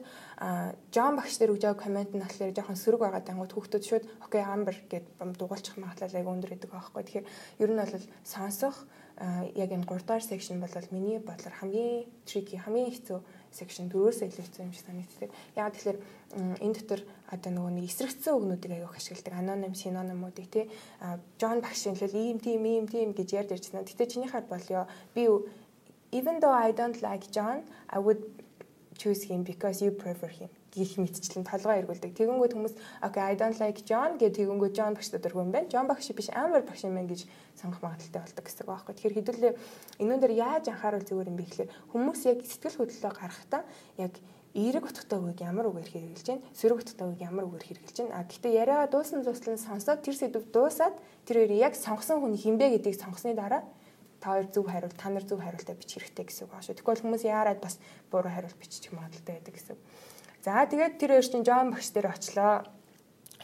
Джон 0.92 1.16
багш 1.16 1.40
дээр 1.40 1.56
өгж 1.56 1.64
байгаа 1.64 1.80
комент 1.80 2.12
нь 2.12 2.20
болохоор 2.20 2.52
жоохон 2.52 2.76
сөрөг 2.76 3.00
байгаа 3.00 3.24
дангууд 3.24 3.56
хүүхдүүд 3.56 3.84
шууд 3.88 4.04
окей 4.20 4.44
Амбер 4.44 4.76
гэд 4.84 5.06
дугуулчих 5.40 5.80
магадлал 5.80 6.12
аяг 6.12 6.28
өндөр 6.28 6.50
гэдэг 6.52 6.68
байхгүй. 6.68 7.02
Тэгэхээр 7.08 7.26
ер 7.64 7.70
нь 7.72 7.80
бол 7.80 8.04
сонсох 8.28 8.76
яг 9.56 9.70
энэ 9.72 9.88
3 9.88 10.04
дахь 10.04 10.28
section 10.28 10.60
бол 10.60 10.92
миний 10.92 11.18
бодлоор 11.24 11.56
хамгийн 11.56 12.04
tricky, 12.28 12.60
хамгийн 12.60 12.92
хэцүү 12.92 13.18
section 13.52 13.88
дөрөөсөө 13.88 14.28
илүү 14.28 14.44
хэцүү 14.44 14.64
юм 14.64 14.72
шиг 14.72 14.84
санагддаг. 14.86 15.30
Яг 15.56 15.72
тэгэхээр 15.74 15.98
энэ 16.64 16.76
дотор 16.76 17.00
одоо 17.32 17.50
нөгөө 17.52 17.72
нэг 17.76 17.84
эсрэгцсэн 17.88 18.34
үгнүүдийг 18.36 18.72
аяух 18.76 18.96
ашигладаг 18.96 19.34
аноним 19.34 19.74
синонимуудыг 19.74 20.46
тий 20.52 20.64
Джон 21.38 21.60
багшийн 21.64 21.96
л 21.96 22.14
ийм 22.14 22.38
тийм 22.38 22.62
ийм 22.64 22.86
тийм 22.86 23.16
гэж 23.16 23.28
ярьж 23.38 23.50
ирсэн. 23.56 23.86
Гэтэ 23.86 24.10
чиний 24.12 24.28
хаад 24.28 24.46
болё 24.48 24.84
би 25.14 25.28
even 26.12 26.40
though 26.40 26.52
I 26.52 26.72
don't 26.72 27.00
like 27.00 27.30
John 27.32 27.64
I 27.88 27.98
would 27.98 28.20
choose 29.00 29.22
him 29.28 29.44
because 29.44 29.80
you 29.84 29.90
prefer 29.92 30.28
him 30.28 30.50
гих 30.78 30.94
мэдчлэн 31.02 31.42
толгой 31.42 31.82
эргүүлдэг. 31.82 32.14
Тэгэнгүүт 32.14 32.54
хүмүүс 32.54 32.74
okay 33.02 33.22
I 33.26 33.34
don't 33.34 33.58
like 33.58 33.82
John 33.82 34.14
гэх 34.14 34.38
тэгэнгүүт 34.38 34.74
John 34.78 34.94
багш 34.94 35.10
дөрөв 35.10 35.42
юм 35.42 35.50
байна. 35.50 35.66
John 35.66 35.90
багш 35.90 36.14
биш 36.14 36.30
амар 36.30 36.62
багш 36.62 36.86
юм 36.86 36.94
байна 36.94 37.10
гэж 37.10 37.26
сонгох 37.58 37.82
магадaltaй 37.82 38.22
болдог 38.22 38.44
гэсэн 38.46 38.62
үг 38.62 38.70
байхгүй. 38.70 38.94
Тэгэхээр 38.94 39.16
хэдүүлээ 39.18 39.52
энүүн 39.98 40.20
дээр 40.22 40.34
яаж 40.38 40.64
анхааруул 40.70 41.02
зүгээр 41.02 41.30
юм 41.34 41.36
бэ 41.36 41.44
гэхээр 41.50 41.72
хүмүүс 41.90 42.20
яг 42.30 42.38
сэтгэл 42.46 42.78
хөдлөлөө 42.78 43.12
гаргахдаа 43.18 43.62
яг 43.98 44.14
эерэг 44.54 44.84
утгатай 44.88 45.18
үгийг 45.18 45.40
ямар 45.44 45.68
үгээр 45.68 45.92
хэрэгжилж 45.92 46.28
байна, 46.28 46.46
сөрөг 46.56 46.78
утгатай 46.80 47.06
үгийг 47.06 47.26
ямар 47.28 47.44
үгээр 47.46 47.66
хэрэгжилж 47.68 47.98
байна. 48.00 48.16
А 48.16 48.24
гэхдээ 48.24 48.52
яриа 48.56 48.88
дуусан 48.88 49.20
зуслан 49.22 49.58
сонсоод 49.60 50.00
тэр 50.00 50.16
сэдв 50.16 50.44
дуусаад 50.48 50.96
тэр 51.28 51.44
хоёрыг 51.44 51.60
яг 51.60 51.74
сонгосон 51.76 52.24
хүн 52.24 52.34
хинбэ 52.34 52.80
гэдгийг 52.80 52.96
сонгосны 52.96 53.36
дараа 53.36 53.62
та 54.20 54.34
хоёр 54.34 54.46
зөв 54.50 54.66
хариулт, 54.66 54.96
та 54.96 55.08
нар 55.10 55.22
зөв 55.22 55.38
хариултаа 55.38 55.76
бичих 55.78 56.02
хэрэгтэй 56.02 56.26
гэсэн 56.26 56.48
үг 56.48 56.54
аашгүй. 56.58 56.74
Тэгвэл 56.74 57.02
хүмүүс 57.06 57.22
яарад 57.22 57.60
бас 57.62 57.78
буруу 58.10 58.32
хариулт 58.32 58.58
бичих 58.58 58.90
магадaltaй 58.90 59.38
байдаг 59.38 59.54
гэсэн. 59.54 59.76
За 60.48 60.64
тэгээд 60.64 60.96
тэр 60.96 61.10
хоёр 61.12 61.26
чинь 61.28 61.44
Жон 61.44 61.76
багш 61.76 61.92
дээр 61.92 62.08
очлоо. 62.08 62.64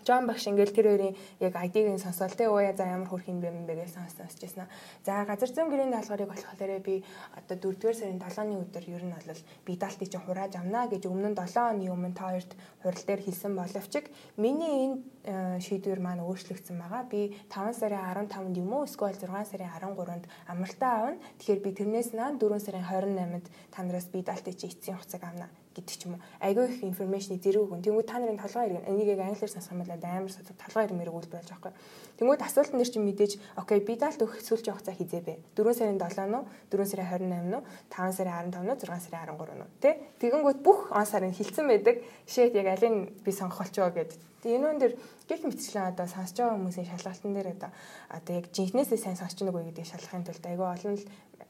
Жон 0.09 0.25
багш 0.25 0.49
ингээл 0.49 0.73
тэр 0.73 0.87
хоёрын 0.89 1.13
яг 1.37 1.53
ID-г 1.53 2.01
сонсоол 2.01 2.33
те 2.33 2.49
ууя 2.49 2.73
за 2.73 2.89
ямар 2.89 3.13
хөрх 3.13 3.29
юм 3.29 3.45
бэ 3.45 3.53
юм 3.53 3.69
бэ 3.69 3.77
гэж 3.77 3.93
сонс 3.93 4.17
сонсч 4.17 4.41
байсан. 4.41 4.73
За 5.05 5.21
газар 5.29 5.53
зүйн 5.53 5.69
гэрийн 5.69 5.93
даалгаврыг 5.93 6.33
болохоор 6.33 6.81
би 6.81 7.05
одоо 7.37 7.57
4-р 7.61 7.93
сарын 7.93 8.17
7-ны 8.25 8.57
өдөр 8.57 8.85
ер 8.89 9.05
нь 9.05 9.13
бол 9.13 9.41
би 9.69 9.73
даалтыг 9.77 10.09
чинь 10.09 10.25
хурааж 10.25 10.57
авна 10.57 10.89
гэж 10.89 11.05
өмнө 11.05 11.29
нь 11.29 11.37
7 11.37 11.77
оны 11.77 11.93
өмнө 11.93 12.17
та 12.17 12.33
хоёрт 12.33 12.57
хурал 12.81 13.05
дээр 13.05 13.21
хэлсэн 13.21 13.53
боловч 13.53 13.93
миний 14.41 14.73
энэ 14.89 14.97
э, 15.29 15.61
шийдвэр 15.61 16.01
маань 16.01 16.25
өөрчлөгдсөн 16.25 16.81
байгаа. 16.81 17.05
Би 17.05 17.37
5 17.53 17.85
сарын 17.85 18.01
15-нд 18.01 18.57
юм 18.57 18.73
уу 18.73 18.89
эсвэл 18.89 19.13
6 19.13 19.29
сарын 19.29 19.77
13-нд 19.77 20.25
амралтаа 20.49 20.93
авна. 21.05 21.21
Тэгэхээр 21.37 21.61
би 21.61 21.71
тэрнээс 21.77 22.17
наан 22.17 22.41
4 22.41 22.65
сарын 22.65 22.89
28-нд 22.89 23.45
та 23.69 23.85
нараас 23.85 24.09
би 24.09 24.25
даалтыг 24.25 24.57
чи 24.57 24.73
эцсийн 24.73 24.97
хугацааг 24.97 25.25
авна 25.29 25.49
гэдэг 25.75 25.97
ч 25.99 26.07
юм 26.07 26.17
уу. 26.17 26.23
Айгүй 26.39 26.65
их 26.71 26.87
информашны 26.87 27.37
зэрэг 27.43 27.67
өгөн. 27.67 27.83
Тэнгүүд 27.83 28.07
та 28.07 28.23
нарын 28.23 28.39
толгой 28.39 28.65
иргэн 28.71 28.89
энийг 28.89 29.09
яг 29.11 29.21
англиар 29.27 29.51
сонсох 29.51 29.75
юм 29.75 29.83
бол 29.83 29.91
амар 29.91 30.31
сод 30.31 30.47
толгой 30.55 30.85
ирмээр 30.87 31.11
өгүүлбэр 31.11 31.43
болж 31.43 31.51
байгаа 31.51 31.75
байхгүй. 31.75 31.75
Тэнгүүд 32.15 32.43
асуултан 32.47 32.79
дээр 32.79 32.91
чинь 32.95 33.07
мэдээж 33.11 33.33
окей 33.59 33.79
би 33.83 33.95
даалт 33.99 34.23
өгөх 34.23 34.39
сүүлч 34.39 34.67
явах 34.71 34.87
цаа 34.87 34.95
хизээ 34.95 35.23
бэ. 35.27 35.35
4 35.59 35.75
сарын 35.75 35.99
7 35.99 36.31
нь 36.31 36.43
4 36.71 36.87
сарын 36.87 37.07
28 37.11 37.51
нь 37.51 37.59
5 37.91 38.17
сарын 38.17 38.55
15 38.55 38.63
нь 38.63 38.79
6 38.79 39.03
сарын 39.03 39.35
13 39.35 39.59
нь 39.59 39.73
тий. 39.83 39.95
Тэгэнгүүт 40.23 40.59
бүх 40.63 40.95
он 40.95 41.07
сарын 41.07 41.35
хилцэн 41.35 41.67
байдаг. 41.67 41.97
Жишээд 42.31 42.55
яг 42.55 42.69
алийг 42.79 43.11
би 43.25 43.31
сонгох 43.35 43.67
болчоо 43.67 43.91
гэд. 43.91 44.15
Тэгээ 44.45 44.59
энэ 44.61 44.71
өндөр 44.77 44.93
гих 45.25 45.41
мэтчлэн 45.41 45.89
одоо 45.91 46.07
сонсож 46.07 46.37
байгаа 46.37 46.57
хүмүүсийн 46.61 46.91
шалгалтын 46.93 47.33
дээр 47.33 47.49
одоо 47.57 47.71
одоо 48.13 48.33
яг 48.37 48.47
жинхнээсээ 48.53 49.01
сайн 49.01 49.17
сонсч 49.17 49.41
үе 49.41 49.51
гэдэг 49.51 49.89
шалгахын 49.89 50.29
тулд 50.29 50.45
айгүй 50.45 50.69
олон 50.69 50.95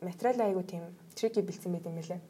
материал 0.01 0.41
айгүй 0.47 0.63
тийм 0.63 0.83
трики 1.19 1.43
бэлдсэн 1.43 1.75
байт 1.75 1.91
юм 1.91 1.99
лээ. 1.99 2.23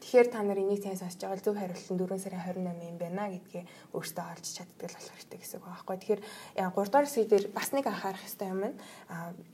Тэгэхээр 0.00 0.28
та 0.32 0.40
нар 0.40 0.56
энийг 0.56 0.80
сайн 0.80 0.96
сонсож 0.96 1.20
байгаа 1.20 1.44
зөв 1.44 1.56
хариулт 1.60 1.88
нь 1.92 2.00
4 2.00 2.24
сарын 2.24 2.40
28 2.40 2.88
юм 2.88 2.96
байна 2.96 3.28
гэдгээ 3.28 3.64
өөртөө 3.92 4.24
олж 4.32 4.46
чаддаг 4.48 4.88
л 4.88 4.96
болох 4.96 5.12
хэрэгтэй 5.12 5.38
гэсэн 5.40 5.58
үг 5.60 5.66
байхгүй. 5.68 5.96
Тэгэхээр 6.00 6.20
3 6.56 6.72
дугаар 6.72 7.06
хэсэг 7.06 7.28
дээр 7.28 7.44
бас 7.52 7.68
нэг 7.76 7.84
анхаарах 7.84 8.22
хэрэгтэй 8.24 8.48
юм 8.48 8.60
байна. 8.64 8.76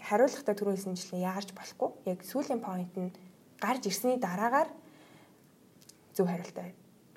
Хариулахдаа 0.07 0.55
түрүү 0.55 0.75
хэлсэнчлэн 0.79 1.27
яарч 1.27 1.51
болохгүй. 1.51 1.91
Яг 2.07 2.19
сүүлийн 2.23 2.63
point 2.63 2.93
нь 2.95 3.11
гарч 3.59 3.83
ирсний 3.91 4.17
дараагаар 4.23 4.71
зөв 6.15 6.31
хариултаа 6.31 6.71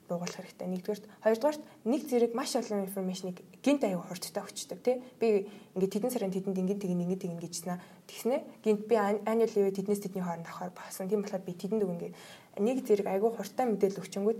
буугуулах 0.10 0.42
хэрэгтэй. 0.42 0.68
Нэгдүгээрт, 0.68 1.06
хоёрдугаарт 1.22 1.62
нэг 1.86 2.02
зэрэг 2.10 2.34
маш 2.34 2.58
олон 2.58 2.90
информашныг 2.90 3.38
гинт 3.62 3.86
аюу 3.86 4.02
хурдтай 4.02 4.42
өгчдөг 4.42 4.80
тий. 4.82 4.98
Би 5.22 5.46
ингээд 5.78 5.94
тэдэн 5.94 6.12
сарын 6.12 6.34
тэдэнд 6.34 6.58
ингээд 6.58 6.82
тэгин 6.82 7.04
ингээд 7.06 7.24
тэгин 7.24 7.40
гэжснэ. 7.40 7.78
Тэгснэ 8.10 8.36
гинт 8.66 8.90
би 8.90 8.96
annual 8.98 9.54
leave 9.54 9.78
тэднээс 9.78 10.02
тэдний 10.02 10.26
хооронд 10.26 10.50
авахар 10.50 10.74
басан. 10.74 11.08
Тийм 11.08 11.22
болохоор 11.22 11.46
би 11.46 11.54
тэдэнд 11.54 11.84
үг 11.86 11.94
ингээд 11.94 12.16
нэг 12.60 12.86
зэрэг 12.86 13.08
аюу 13.08 13.32
хурдтай 13.34 13.66
мэдээлэл 13.66 14.02
өгчөнгүүд 14.04 14.40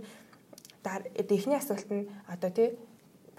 эхний 0.84 1.56
асуулт 1.56 1.88
нь 1.90 2.08
одоо 2.28 2.50
тий 2.52 2.76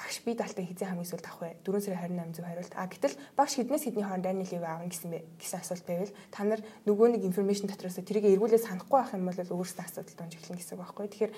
багш 0.02 0.22
би 0.26 0.34
даалтаа 0.34 0.66
хизээ 0.66 0.90
хамгийн 0.90 1.10
сүүлд 1.10 1.28
авах 1.30 1.42
вэ? 1.42 1.62
4 1.62 1.82
сарын 1.86 2.18
28 2.18 2.36
зөв 2.36 2.46
хариулт. 2.46 2.74
А 2.74 2.90
гэтэл 2.90 3.16
багш 3.38 3.54
хэднээс 3.56 3.86
хэдний 3.86 4.06
хооронд 4.06 4.26
annual 4.26 4.50
leave 4.50 4.66
аавна 4.66 4.90
гэсэн 4.90 5.10
бэ 5.14 5.20
гэсэн 5.38 5.62
асуулт 5.62 5.86
байвал 5.86 6.14
та 6.34 6.42
нар 6.44 6.62
нөгөө 6.90 7.08
нэг 7.14 7.22
информашн 7.30 7.70
дотроос 7.70 8.02
тэрийг 8.02 8.26
эргүүлээ 8.34 8.66
санахгүй 8.66 8.98
байх 8.98 9.14
юм 9.14 9.30
бол 9.30 9.38
өөрсдөө 9.38 9.86
асуудал 9.86 10.18
дунж 10.18 10.34
эхлэн 10.42 10.58
гэсэн 10.58 10.74
үг 10.74 10.82
байхгүй. 10.82 11.06
Тэгэхээр 11.06 11.34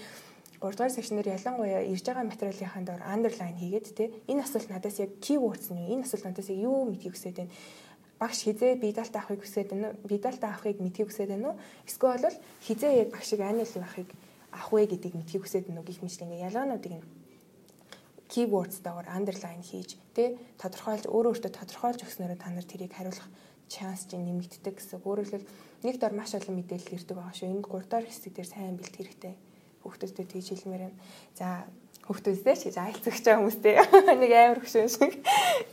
3 0.64 0.72
дугаар 0.80 0.96
секшнээр 0.96 1.36
ялангуяа 1.36 1.82
ирж 1.92 2.06
байгаа 2.08 2.24
материалынхаа 2.24 2.84
доор 2.88 3.04
underline 3.04 3.60
хийгээд 3.60 3.88
те 4.00 4.06
энэ 4.32 4.44
асуулт 4.48 4.72
надаас 4.72 4.98
яг 5.04 5.12
keywords 5.20 5.68
нь 5.76 5.84
юу? 5.84 6.00
Энэ 6.00 6.06
асуулт 6.08 6.24
надаас 6.24 6.48
яг 6.48 6.60
юу 6.64 6.88
мэдхийг 6.88 7.20
хүсэж 7.20 7.36
байна? 7.36 7.52
Багш 8.24 8.40
хизээ 8.48 8.80
бидалт 8.80 9.12
авахыг 9.12 9.44
хүсэж 9.44 9.68
байна 9.76 9.92
уу? 9.92 10.08
Бидалт 10.08 10.44
авахыг 10.48 10.80
мэдхийг 10.80 11.12
хүсэж 11.12 11.28
байна 11.28 11.52
уу? 11.52 11.60
Эсвэл 11.84 12.24
бол 12.24 12.38
хизээ 12.64 12.92
яг 13.04 13.10
багшиг 13.12 13.42
анил 13.44 13.68
авахыг 13.68 14.10
авах 14.56 14.72
вэ 14.72 14.88
гэдгийг 14.88 15.16
мэдхийг 15.20 15.44
хүсэж 15.44 15.68
байна 15.68 15.84
уу 15.84 15.88
гэх 15.92 16.00
мэт 16.00 16.24
ингээ 16.24 16.46
ялгаануудыг 16.48 16.94
нь 16.96 17.04
keywords 18.32 18.80
дагаар 18.82 19.12
underline 19.12 19.62
хийж 19.62 20.00
тэ 20.16 20.40
тодорхойлж 20.58 21.06
өөрөө 21.12 21.32
өөртөө 21.36 21.52
тодорхойлж 21.54 22.00
өгснөөрөө 22.02 22.40
та 22.40 22.50
нар 22.50 22.66
тэрийг 22.66 22.96
хариулах 22.96 23.30
chance 23.70 24.10
чинь 24.10 24.26
нэмэгддэг 24.26 24.74
гэсэн. 24.78 25.06
Өөрөөр 25.06 25.44
нэг 25.86 25.96
дор 26.02 26.14
маш 26.18 26.34
олон 26.34 26.58
мэдээлэл 26.58 26.98
ирдэг 26.98 27.18
байгаа 27.18 27.36
шүү. 27.36 27.50
Энэ 27.50 27.66
3 27.66 27.90
дахь 27.90 28.10
хэсэг 28.10 28.34
дээр 28.34 28.50
сайн 28.50 28.78
бэлт 28.78 28.96
хэрэгтэй 28.98 29.34
хүүхдүүдэд 29.84 30.30
тэгж 30.32 30.48
хэлмээр 30.50 30.84
байна. 30.88 31.00
За 31.38 31.48
хүүхдүүдтэй 32.08 32.56
ч 32.58 32.78
айлцагч 32.78 33.26
хүмүүстэй 33.28 33.74
нэг 34.22 34.32
амар 34.32 34.60
хөшөө 34.62 34.88
шиг. 34.88 35.14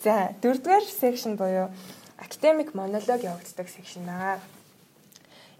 За 0.04 0.34
дөрөвдүгээр 0.42 0.86
section 0.86 1.34
буюу 1.36 1.68
academic 2.20 2.74
monologue 2.74 3.24
явагддаг 3.24 3.68
section 3.68 4.04
байгаа. 4.06 4.38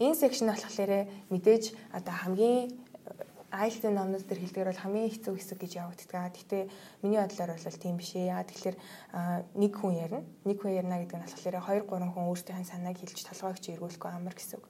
Энэ 0.01 0.17
section 0.17 0.49
болохоор 0.49 0.93
мэдээж 1.33 1.65
одоо 1.93 2.15
хамгийн 2.15 2.73
IELTS-ийн 3.51 3.99
номнууд 3.99 4.31
дээр 4.31 4.41
хэлдгээр 4.47 4.71
бол 4.71 4.83
хамгийн 4.87 5.11
хэцүү 5.11 5.35
хэсэг 5.35 5.59
гэж 5.59 5.73
явагддаг. 5.83 6.31
Гэхдээ 6.31 6.63
миний 7.03 7.19
бодлоор 7.19 7.59
бол 7.59 7.83
тийм 7.83 7.99
биш 7.99 8.15
ээ. 8.15 8.31
Яа 8.31 8.47
тэгэхээр 8.47 8.77
нэг 9.59 9.73
хүн 9.75 9.95
ярина. 9.99 10.23
Нэг 10.47 10.57
хүн 10.63 10.79
ярина 10.79 11.03
гэдэг 11.03 11.19
нь 11.19 11.27
болохоор 11.27 11.59
2 11.59 11.83
3 11.83 12.15
хүн 12.15 12.29
өөрсдийн 12.31 12.63
санааг 12.63 12.95
хэлж 13.03 13.19
толгойг 13.27 13.59
чи 13.59 13.75
эргүүлэхгүй 13.75 14.11
амар 14.15 14.39
гэсэн 14.39 14.63
үг. 14.63 14.67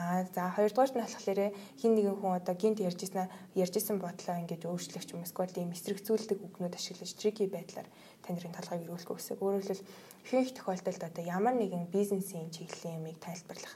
Аа 0.00 0.24
за 0.32 0.48
хоёрдугаарт 0.48 0.96
нь 0.96 1.04
болохоор 1.04 1.40
хин 1.76 1.92
нэгэн 1.92 2.16
хүн 2.16 2.32
одоо 2.40 2.54
гинт 2.56 2.80
ярьжсэн 2.80 3.28
ярьжсэн 3.52 4.00
бодлоо 4.00 4.36
ингэж 4.40 4.64
өөрчлөх 4.64 5.04
юм 5.12 5.28
эсвэл 5.28 5.60
ийм 5.60 5.76
эсрэгцүүлдэг 5.76 6.38
үгнүүд 6.40 6.72
ашиглаж 6.80 7.12
tricky 7.12 7.52
байдлаар 7.52 7.84
таньрын 8.24 8.56
талхайг 8.56 8.88
ирүүлэх 8.88 9.12
гэсэн. 9.12 9.36
Өөрөөр 9.44 9.60
хэлбэл 9.60 9.84
ихэнх 10.24 10.54
тохиолдолд 10.54 11.02
одоо 11.02 11.24
ямар 11.24 11.54
нэгэн 11.58 11.90
бизнесийн 11.92 12.50
чиглэлийн 12.50 12.98
юмыг 13.02 13.18
тайлбарлах. 13.18 13.74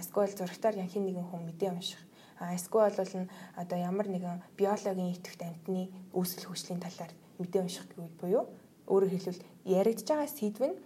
Эсвэл 0.00 0.32
зурагтаар 0.34 0.76
хин 0.88 1.04
нэгэн 1.06 1.26
хүн 1.28 1.42
мэдээ 1.46 1.70
унших. 1.70 2.02
Эсвэл 2.40 2.96
бол 2.96 3.14
нь 3.22 3.30
одоо 3.56 3.78
ямар 3.78 4.08
нэгэн 4.08 4.42
биологийн 4.58 5.14
идэвхт 5.14 5.42
амтны 5.42 5.92
үүсэл 6.16 6.48
хүчлийн 6.48 6.80
талаар 6.82 7.12
мэдээ 7.38 7.62
унших 7.62 7.86
гэвэл 7.92 8.18
буюу 8.20 8.44
өөрөөр 8.90 9.12
хэлбэл 9.14 9.46
яригдж 9.64 10.08
байгаа 10.10 10.30
сэдв 10.30 10.62
нь 10.66 10.76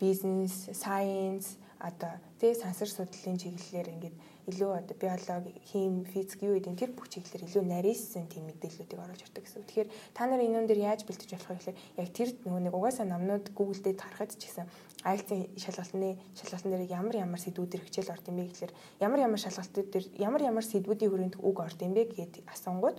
бизнес, 0.00 0.68
science 0.72 1.56
одоо 1.80 2.12
тий 2.40 2.52
сансар 2.54 2.88
судлалын 2.88 3.40
чиглэлээр 3.40 3.88
ингээд 3.94 4.16
илүү 4.48 4.70
одоо 4.80 4.96
биологи, 4.96 5.52
хим, 5.68 6.04
физик 6.08 6.40
юу 6.42 6.56
гэдэг 6.56 6.78
тэр 6.80 6.92
бүх 6.96 7.12
чиглэлээр 7.12 7.44
илүү 7.44 7.64
нарийнсэн 7.68 8.24
тийм 8.32 8.48
мэдээллүүдийг 8.48 9.00
оруулж 9.00 9.22
ирдэг 9.26 9.44
гэсэн. 9.44 9.64
Тэгэхээр 9.68 9.88
та 10.16 10.24
нар 10.24 10.40
энэ 10.40 10.56
юм 10.60 10.66
дээр 10.66 10.80
яаж 10.88 11.04
бэлтэж 11.04 11.30
болох 11.36 11.48
вэ 11.50 11.56
гэхээр 11.60 11.78
яг 12.00 12.08
тэр 12.16 12.28
нөгөө 12.48 12.62
нэг 12.64 12.74
угаасаа 12.74 13.06
номнууд 13.10 13.46
Google 13.52 13.80
дээр 13.84 14.00
харахад 14.00 14.32
ч 14.36 14.48
гэсэн 14.48 14.66
IELTS-ийн 15.04 15.42
шалгалтны 15.60 16.08
шалгалтын 16.36 16.70
дээр 16.72 16.84
ямар 16.88 17.16
ямар 17.20 17.40
сэдвүүдэр 17.40 17.84
хичээл 17.84 18.12
орд 18.16 18.28
юм 18.28 18.36
бэ 18.40 18.44
гэхээр 18.48 18.72
ямар 19.04 19.20
ямар 19.20 19.40
шалгалтууд 19.40 19.88
дээр 19.92 20.06
ямар 20.16 20.42
ямар 20.44 20.64
сэдвүүдийн 20.64 21.10
хүрээнд 21.12 21.36
үг 21.40 21.56
орд 21.60 21.80
юм 21.84 21.92
бэ 21.92 22.02
гэдэг 22.16 22.44
асуунгууд 22.48 22.98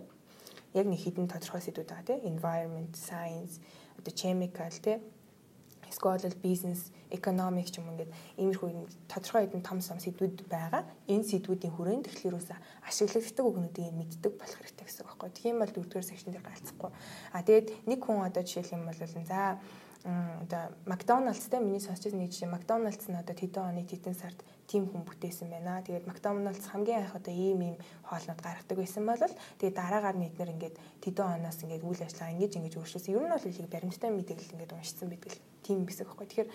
яг 0.78 0.86
нэг 0.86 1.00
хідэн 1.02 1.28
тодорхой 1.28 1.62
сэдвүүд 1.62 1.90
байгаа 1.90 2.08
тийм 2.08 2.22
environment, 2.26 2.94
science, 2.96 3.58
одоо 3.98 4.14
chemical 4.14 4.72
тийм 4.82 5.02
эсвэл 5.92 6.36
бизнес, 6.42 6.92
экономик 7.12 7.68
ч 7.70 7.80
юм 7.80 7.92
ингээд 7.92 8.12
иймэрхүү 8.40 8.70
тодорхой 9.12 9.46
хэдэн 9.46 9.64
том 9.64 9.80
сум 9.84 10.00
сэдвүүд 10.00 10.48
байгаа. 10.48 10.88
Энэ 11.12 11.28
сэдвүүдийн 11.28 11.76
хүрээнд 11.76 12.08
тэгэхээр 12.08 12.40
үсэ 12.40 12.56
ашиглагддаг 12.88 13.46
үгнүүдийг 13.46 13.94
мэддэг 13.94 14.34
болох 14.40 14.58
хэрэгтэй 14.60 14.86
гэсэн 14.88 15.04
үг 15.04 15.10
байхгүй. 15.12 15.30
Тийм 15.36 15.56
бол 15.60 15.72
дөрөвдүгээр 15.72 16.10
секшн 16.10 16.32
дээр 16.32 16.48
галзахгүй. 16.48 16.92
А 17.36 17.44
тэгээд 17.44 17.68
нэг 17.86 18.00
хүн 18.02 18.26
одоо 18.26 18.44
жишээлх 18.44 18.76
юм 18.76 18.88
бол 18.88 18.98
за 18.98 19.60
одоо 20.04 20.74
Макдоналдс 20.86 21.46
те 21.46 21.60
миний 21.60 21.80
сонсч 21.80 22.10
байгаа 22.10 22.26
нэг 22.26 22.32
жишээ 22.34 22.50
Макдоналдс 22.50 23.06
нь 23.06 23.22
одоо 23.22 23.36
тэдэн 23.38 23.70
оны 23.70 23.86
тэдэн 23.86 24.18
сард 24.18 24.40
тим 24.66 24.90
хүн 24.90 25.06
бүтээсэн 25.06 25.54
байна. 25.54 25.86
Тэгээд 25.86 26.10
Макдоналдс 26.10 26.66
хамгийн 26.74 27.06
анх 27.06 27.16
одоо 27.16 27.34
ийм 27.34 27.62
ийм 27.62 27.78
хоолнууд 28.10 28.42
гаргадаг 28.42 28.78
байсан 28.82 29.06
бол 29.06 29.22
тэгээд 29.62 29.78
дараагаар 29.78 30.18
нь 30.18 30.26
эднэр 30.34 30.54
ингээд 30.58 30.76
тэдэн 31.06 31.38
оноос 31.38 31.62
ингээд 31.62 31.86
үйл 31.86 32.02
ажиллагаа 32.02 32.34
ингэж 32.34 32.54
ингэж 32.58 32.74
өөрчлөсөн. 32.82 33.14
Ер 33.14 33.22
нь 33.22 33.34
бол 33.34 33.46
их 33.46 33.70
баримттай 33.70 34.10
мэдээлэл 34.10 34.54
ингээд 34.58 34.74
уншсан 34.74 35.08
байдаг 35.14 35.32
тийм 35.62 35.86
хэсэг 35.86 36.08
байхгүй. 36.10 36.26
Тэгэхээр 36.26 36.50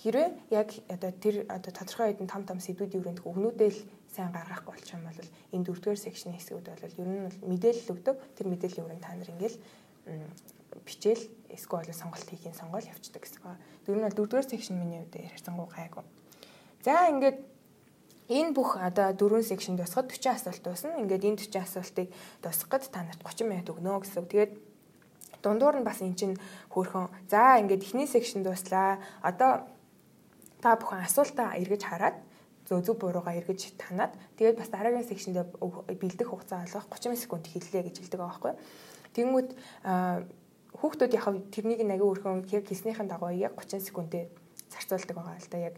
хэрвээ 0.00 0.28
яг 0.48 0.68
одоо 0.88 1.12
тэр 1.12 1.44
одоо 1.48 1.72
тодорхой 1.72 2.16
хэдэн 2.16 2.28
том 2.28 2.42
том 2.48 2.58
сэдвүүдийн 2.60 3.04
хүрээнд 3.04 3.24
өгнүүдээ 3.28 3.70
л 3.70 3.80
сайн 4.08 4.32
гаргахгүй 4.32 4.72
болчих 4.72 4.96
юм 4.96 5.04
бол 5.04 5.20
энэ 5.52 5.64
дөрөвдүгээр 5.68 6.00
секшны 6.00 6.32
хэсгүүд 6.34 6.66
бол 6.72 6.98
ер 7.04 7.08
нь 7.08 7.28
мэдээлэл 7.44 7.92
өгдөг. 7.92 8.16
Тэр 8.32 8.46
мэдээллийн 8.48 8.84
хүрээнд 8.88 9.04
та 9.04 9.12
нар 9.12 9.28
ингээл 9.28 9.58
бичээл 10.88 11.24
эсвэл 11.52 11.92
сонголт 11.92 12.28
хийхин 12.32 12.56
сонгол 12.56 12.80
явцдаг 12.80 13.20
гэсэн. 13.20 13.44
Тэр 13.84 13.96
нь 14.00 14.04
бол 14.08 14.16
дөрөвдүгээр 14.16 14.50
секшн 14.50 14.80
миний 14.80 15.04
хувьд 15.04 15.20
ярьсангуу 15.20 15.68
гайгүй. 15.68 16.04
За 16.80 17.12
ингээд 17.12 17.38
энэ 18.32 18.56
бүх 18.56 18.80
одоо 18.80 19.12
дөрвөн 19.12 19.44
секшн 19.44 19.76
дуусахад 19.76 20.08
40 20.08 20.32
асуулт 20.32 20.62
дуусна. 20.64 20.96
Ингээд 20.96 21.28
энэ 21.28 21.40
40 21.44 21.60
асуултыг 21.60 22.08
дуусгахад 22.40 22.88
та 22.88 23.04
нарт 23.04 23.20
30 23.20 23.44
минут 23.52 23.68
өгнө 23.68 24.00
гэсэн. 24.00 24.24
Тэгээд 24.30 24.52
дундуур 25.42 25.76
нь 25.80 25.84
бас 25.84 26.00
эн 26.00 26.14
чинь 26.14 26.38
хөөрхөн. 26.72 27.10
За 27.28 27.58
ингээд 27.60 27.84
эхний 27.84 28.06
секшн 28.08 28.40
дуслаа. 28.46 29.02
Одоо 29.20 29.66
та 30.60 30.76
бүхэн 30.76 31.04
асуултаа 31.04 31.56
эргэж 31.60 31.82
хараад 31.88 32.16
зөв 32.68 32.84
зөв 32.86 32.96
буруугаа 33.00 33.34
эргэж 33.40 33.74
танаад 33.80 34.12
тэгээд 34.38 34.60
бас 34.60 34.70
дараагийн 34.70 35.08
секшндээ 35.08 35.44
бэлдэх 36.00 36.28
хугацаа 36.30 36.62
олгох 36.68 36.86
30 36.92 37.16
секунд 37.18 37.44
хэллээ 37.50 37.82
гэж 37.88 37.96
хэлдэг 37.98 38.20
байгаа 38.20 38.30
байхгүй. 38.30 38.54
Тэнгүүд 39.16 39.48
хүүхдүүд 40.78 41.12
яг 41.18 41.26
тэрнийг 41.50 41.82
нэг 41.82 42.00
өөрхөн 42.04 42.46
яг 42.46 42.64
хэлснийхэн 42.68 43.10
дагуу 43.10 43.34
яг 43.34 43.58
30 43.58 43.82
секундэд 43.90 44.30
зарцуулдаг 44.70 45.16
байгаа 45.18 45.34
л 45.42 45.50
да 45.50 45.58
яг 45.58 45.74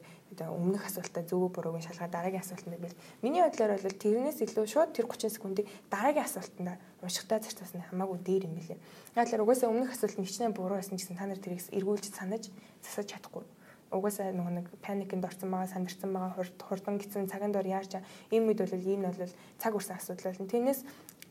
өмнөх 0.52 0.84
асуултаа 0.84 1.24
зөв 1.24 1.48
бурууг 1.48 1.80
нь 1.80 1.86
шалгаад 1.88 2.12
дараагийн 2.12 2.44
асуултанд 2.44 2.76
бил. 2.76 2.96
Миний 3.24 3.40
бодлоор 3.40 3.80
бол 3.80 3.96
тэрнээс 4.04 4.44
илүү 4.44 4.66
шууд 4.68 4.92
тэр 4.92 5.08
30 5.08 5.32
секундыг 5.32 5.66
дараагийн 5.88 6.28
асуултанд 6.28 6.76
уншихтаа 7.00 7.40
зарцуулсан 7.40 7.88
хамаагүй 7.88 8.18
дээр 8.20 8.44
юм 8.48 8.54
билээ. 8.60 8.78
Яг 9.16 9.28
л 9.32 9.44
угаасаа 9.44 9.72
өмнөх 9.72 9.96
асуулт 9.96 10.20
нь 10.20 10.28
хичнээн 10.28 10.52
буруу 10.52 10.76
байсан 10.76 11.00
гэсэн 11.00 11.16
та 11.16 11.24
нар 11.24 11.40
тэрийг 11.40 11.64
эргүүлж 11.72 12.12
санаж 12.12 12.52
засаж 12.84 13.06
чадахгүй. 13.16 13.44
Угаасаа 13.92 14.32
нөгөө 14.32 14.54
нэг 14.56 14.66
паникнд 14.80 15.24
орсон 15.28 15.52
байгаа, 15.52 15.68
сандарсан 15.68 16.10
байгаа, 16.16 16.48
хурдан 16.64 16.96
гисэн 16.96 17.28
цагаан 17.28 17.52
дор 17.52 17.68
яарч 17.68 18.00
ийм 18.32 18.48
үед 18.48 18.64
бол 18.64 18.72
нь 18.72 19.04
бол 19.04 19.36
цаг 19.60 19.72
үрсэн 19.76 20.00
асуудал 20.00 20.32
болно. 20.32 20.48
Тэрнээс 20.48 20.80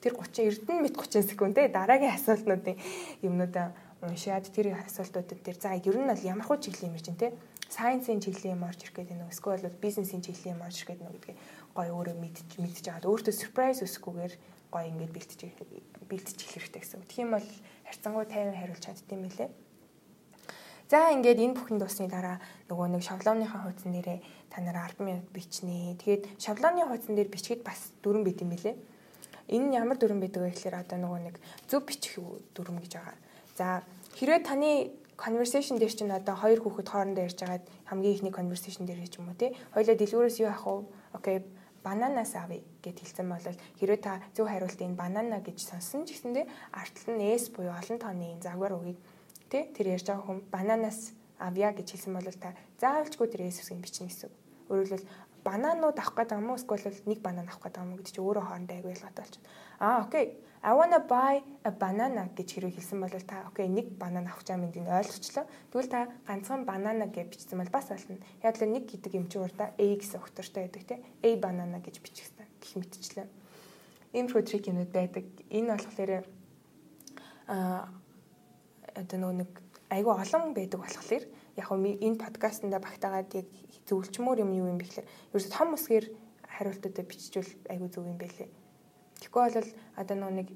тэр 0.01 0.13
30 0.17 0.49
эрдэнэ 0.49 0.81
мэд 0.85 0.95
30 0.97 1.29
секунд 1.29 1.57
те 1.57 1.69
дараагийн 1.69 2.13
асуултнуудын 2.13 2.77
юмнуудаа 3.21 3.73
уншаад 4.01 4.49
тэр 4.49 4.73
асуултуудад 4.73 5.41
тэр 5.45 5.57
за 5.61 5.77
ер 5.77 5.97
нь 5.97 6.09
бол 6.09 6.21
ямар 6.25 6.45
хуу 6.45 6.57
чиглэлийн 6.57 6.93
юм 6.93 7.01
чинь 7.01 7.21
те 7.21 7.33
сайенсийн 7.69 8.17
чиглэлийн 8.17 8.57
юм 8.57 8.65
орж 8.65 8.81
ирэх 8.81 8.97
гэдэг 8.97 9.17
нь 9.17 9.29
эсвэл 9.29 9.69
бизнесийн 9.77 10.25
чиглэлийн 10.25 10.57
юм 10.57 10.65
орж 10.65 10.77
ирэх 10.81 10.89
гэдэг 10.97 11.05
нь 11.05 11.13
гэдгийг 11.13 11.37
гой 11.77 11.87
өөрөө 11.93 12.15
мэдж 12.17 12.49
мэдж 12.57 12.85
аваад 12.89 13.05
өөртөө 13.05 13.33
surprise 13.37 13.79
өсөхгүйгээр 13.85 14.33
гоё 14.73 14.89
ингээд 14.89 15.15
бэлтэж 15.15 15.39
бэлтэж 16.09 16.37
эхлэх 16.41 16.65
хэрэгтэй 16.65 16.81
гэсэн. 16.81 17.05
Тэгэх 17.05 17.23
юм 17.23 17.31
бол 17.37 17.47
харьцангуй 17.85 18.25
тайван 18.25 18.57
хариулж 18.57 18.81
чаддсан 18.81 19.15
юм 19.15 19.23
билэ. 19.29 19.47
За 20.91 21.07
ингээд 21.15 21.39
энэ 21.39 21.55
бүхэн 21.55 21.79
дуусны 21.79 22.11
дараа 22.11 22.43
нөгөө 22.67 22.87
нэг 22.91 23.03
шаблоныхаа 23.07 23.63
хуудсан 23.63 23.95
дээрээ 23.95 24.19
та 24.51 24.59
нараа 24.59 24.91
10 24.91 25.07
минут 25.07 25.27
бичнэ. 25.31 25.95
Тэгээд 26.03 26.35
шаблоны 26.35 26.83
хуудсан 26.83 27.15
дээр 27.15 27.31
бичгээд 27.31 27.63
бас 27.63 27.95
дүрэн 28.03 28.27
бит 28.27 28.43
юм 28.43 28.51
билэ. 28.51 28.75
Энэ 29.55 29.71
нь 29.71 29.75
ямар 29.79 29.95
дүрэн 29.95 30.19
байдаг 30.19 30.43
вэ 30.43 30.51
гэхээр 30.51 30.83
одоо 30.83 30.99
нөгөө 30.99 31.19
нэг 31.31 31.35
зөв 31.71 31.87
бичих 31.87 32.19
дүрм 32.51 32.83
гэж 32.83 32.99
байгаа. 32.99 33.15
За 33.55 33.87
хэрвээ 34.19 34.43
таны 34.43 34.91
conversation 35.15 35.79
дээр 35.79 35.95
чинь 35.95 36.11
одоо 36.11 36.35
хоёр 36.35 36.59
хүүхэд 36.59 36.91
хоорондоо 36.91 37.23
ярьж 37.23 37.39
байгаад 37.39 37.63
хамгийн 37.87 38.15
ихний 38.19 38.35
conversation 38.35 38.83
дээр 38.83 39.07
ч 39.07 39.15
юм 39.15 39.31
уу 39.31 39.39
тий. 39.39 39.55
Хоёлаа 39.71 39.95
дэлгүүрээс 39.95 40.43
юу 40.43 40.51
авах 40.51 40.67
вэ? 40.67 40.91
Окей, 41.15 41.37
бананаас 41.87 42.35
авъя 42.35 42.59
гэд 42.83 42.99
хэлсэн 42.99 43.31
бол 43.31 43.39
хэрвээ 43.79 43.99
та 44.03 44.19
зөв 44.35 44.51
хариулт 44.51 44.75
энэ 44.75 44.99
банана 44.99 45.39
гэж 45.39 45.71
сонсон 45.71 46.03
ч 46.03 46.19
гэсэндээ 46.19 46.45
артлал 46.75 47.15
нь 47.15 47.31
S 47.31 47.47
буюу 47.47 47.71
олон 47.71 47.95
тооны 47.95 48.35
загвар 48.43 48.75
үгийг 48.75 48.99
Тэ 49.51 49.67
тэр 49.75 49.99
ярьж 49.99 50.07
байгаа 50.07 50.23
хүн 50.23 50.39
бананаас 50.47 51.11
авья 51.35 51.75
гэж 51.75 51.91
хэлсэн 51.91 52.15
бол 52.15 52.31
та 52.39 52.55
заавалчгүй 52.79 53.27
тэр 53.27 53.51
Есүсийг 53.51 53.83
бичнэ 53.83 54.07
гэсэн. 54.07 54.31
Өөрөөр 54.71 54.87
хэлбэл 54.87 55.11
бананууд 55.43 55.97
авах 55.99 56.15
гэдэг 56.15 56.37
юм 56.39 56.53
уу 56.53 56.59
эсвэл 56.61 57.03
нэг 57.09 57.19
банан 57.19 57.51
авах 57.51 57.59
гэдэг 57.59 57.81
юм 57.83 57.91
уу 57.91 57.99
гэдэг 57.99 58.15
чи 58.15 58.21
өөрөө 58.21 58.45
хоорондоо 58.47 58.75
аягүй 58.79 58.93
ялгаатай 58.95 59.23
болчихно. 59.25 59.49
Аа 59.83 60.05
окей. 60.05 60.25
I 60.63 60.73
wanna 60.77 60.99
buy 61.01 61.41
a 61.65 61.71
banana 61.71 62.29
гэж 62.37 62.47
хэрэг 62.53 62.75
хэлсэн 62.77 63.01
бол 63.01 63.09
та 63.25 63.49
окей 63.49 63.67
нэг 63.67 63.97
банан 63.97 64.29
авах 64.29 64.45
юм 64.45 64.69
энд 64.69 64.77
ойлгочлоо. 64.77 65.45
Тэгвэл 65.73 65.89
та 65.89 66.07
ганцхан 66.29 66.63
банана 66.63 67.09
гэж 67.09 67.27
бичсэн 67.33 67.57
бол 67.57 67.73
бас 67.73 67.89
болно. 67.89 68.21
Яг 68.45 68.55
л 68.61 68.69
нэг 68.69 68.85
гэдэг 68.85 69.11
юм 69.17 69.25
чи 69.27 69.41
урдаа 69.41 69.73
A 69.73 69.85
гэсэн 69.97 70.21
өгтөртэй 70.21 70.69
байдаг 70.69 70.83
те. 70.85 71.01
A 71.25 71.29
banana 71.35 71.81
гэж 71.81 71.97
бичих 71.99 72.29
хэрэгтэй. 72.29 72.47
Гэх 72.61 72.75
мэтчлээ. 72.77 73.27
Иймэрхүү 74.13 74.41
трик 74.45 74.67
юмуд 74.69 74.91
байдаг. 74.93 75.25
Энэ 75.49 75.73
болохоор 75.73 76.11
аа 77.49 77.89
одоо 78.95 79.17
нөгөө 79.19 79.37
нэг 79.41 79.51
айгүй 79.91 80.13
олон 80.15 80.53
байдаг 80.55 80.79
болохоор 80.81 81.23
яг 81.59 81.67
энэ 81.71 82.21
подкастнда 82.23 82.79
багтаагаад 82.79 83.31
яг 83.35 83.47
зөвлөчмөр 83.87 84.43
юм 84.43 84.51
юу 84.55 84.67
юм 84.71 84.77
бэ 84.79 84.87
гэхээр 84.87 85.07
ерөөсө 85.35 85.51
том 85.51 85.75
усгээр 85.75 86.05
хариултуудаа 86.47 87.05
биччихвэл 87.07 87.53
айгүй 87.71 87.89
зөв 87.91 88.05
юм 88.07 88.17
байлээ. 88.19 88.49
Тэгэхгүй 89.19 89.41
бол 89.41 89.69
одоо 89.99 90.15
нөгөө 90.15 90.37
нэг 90.39 90.47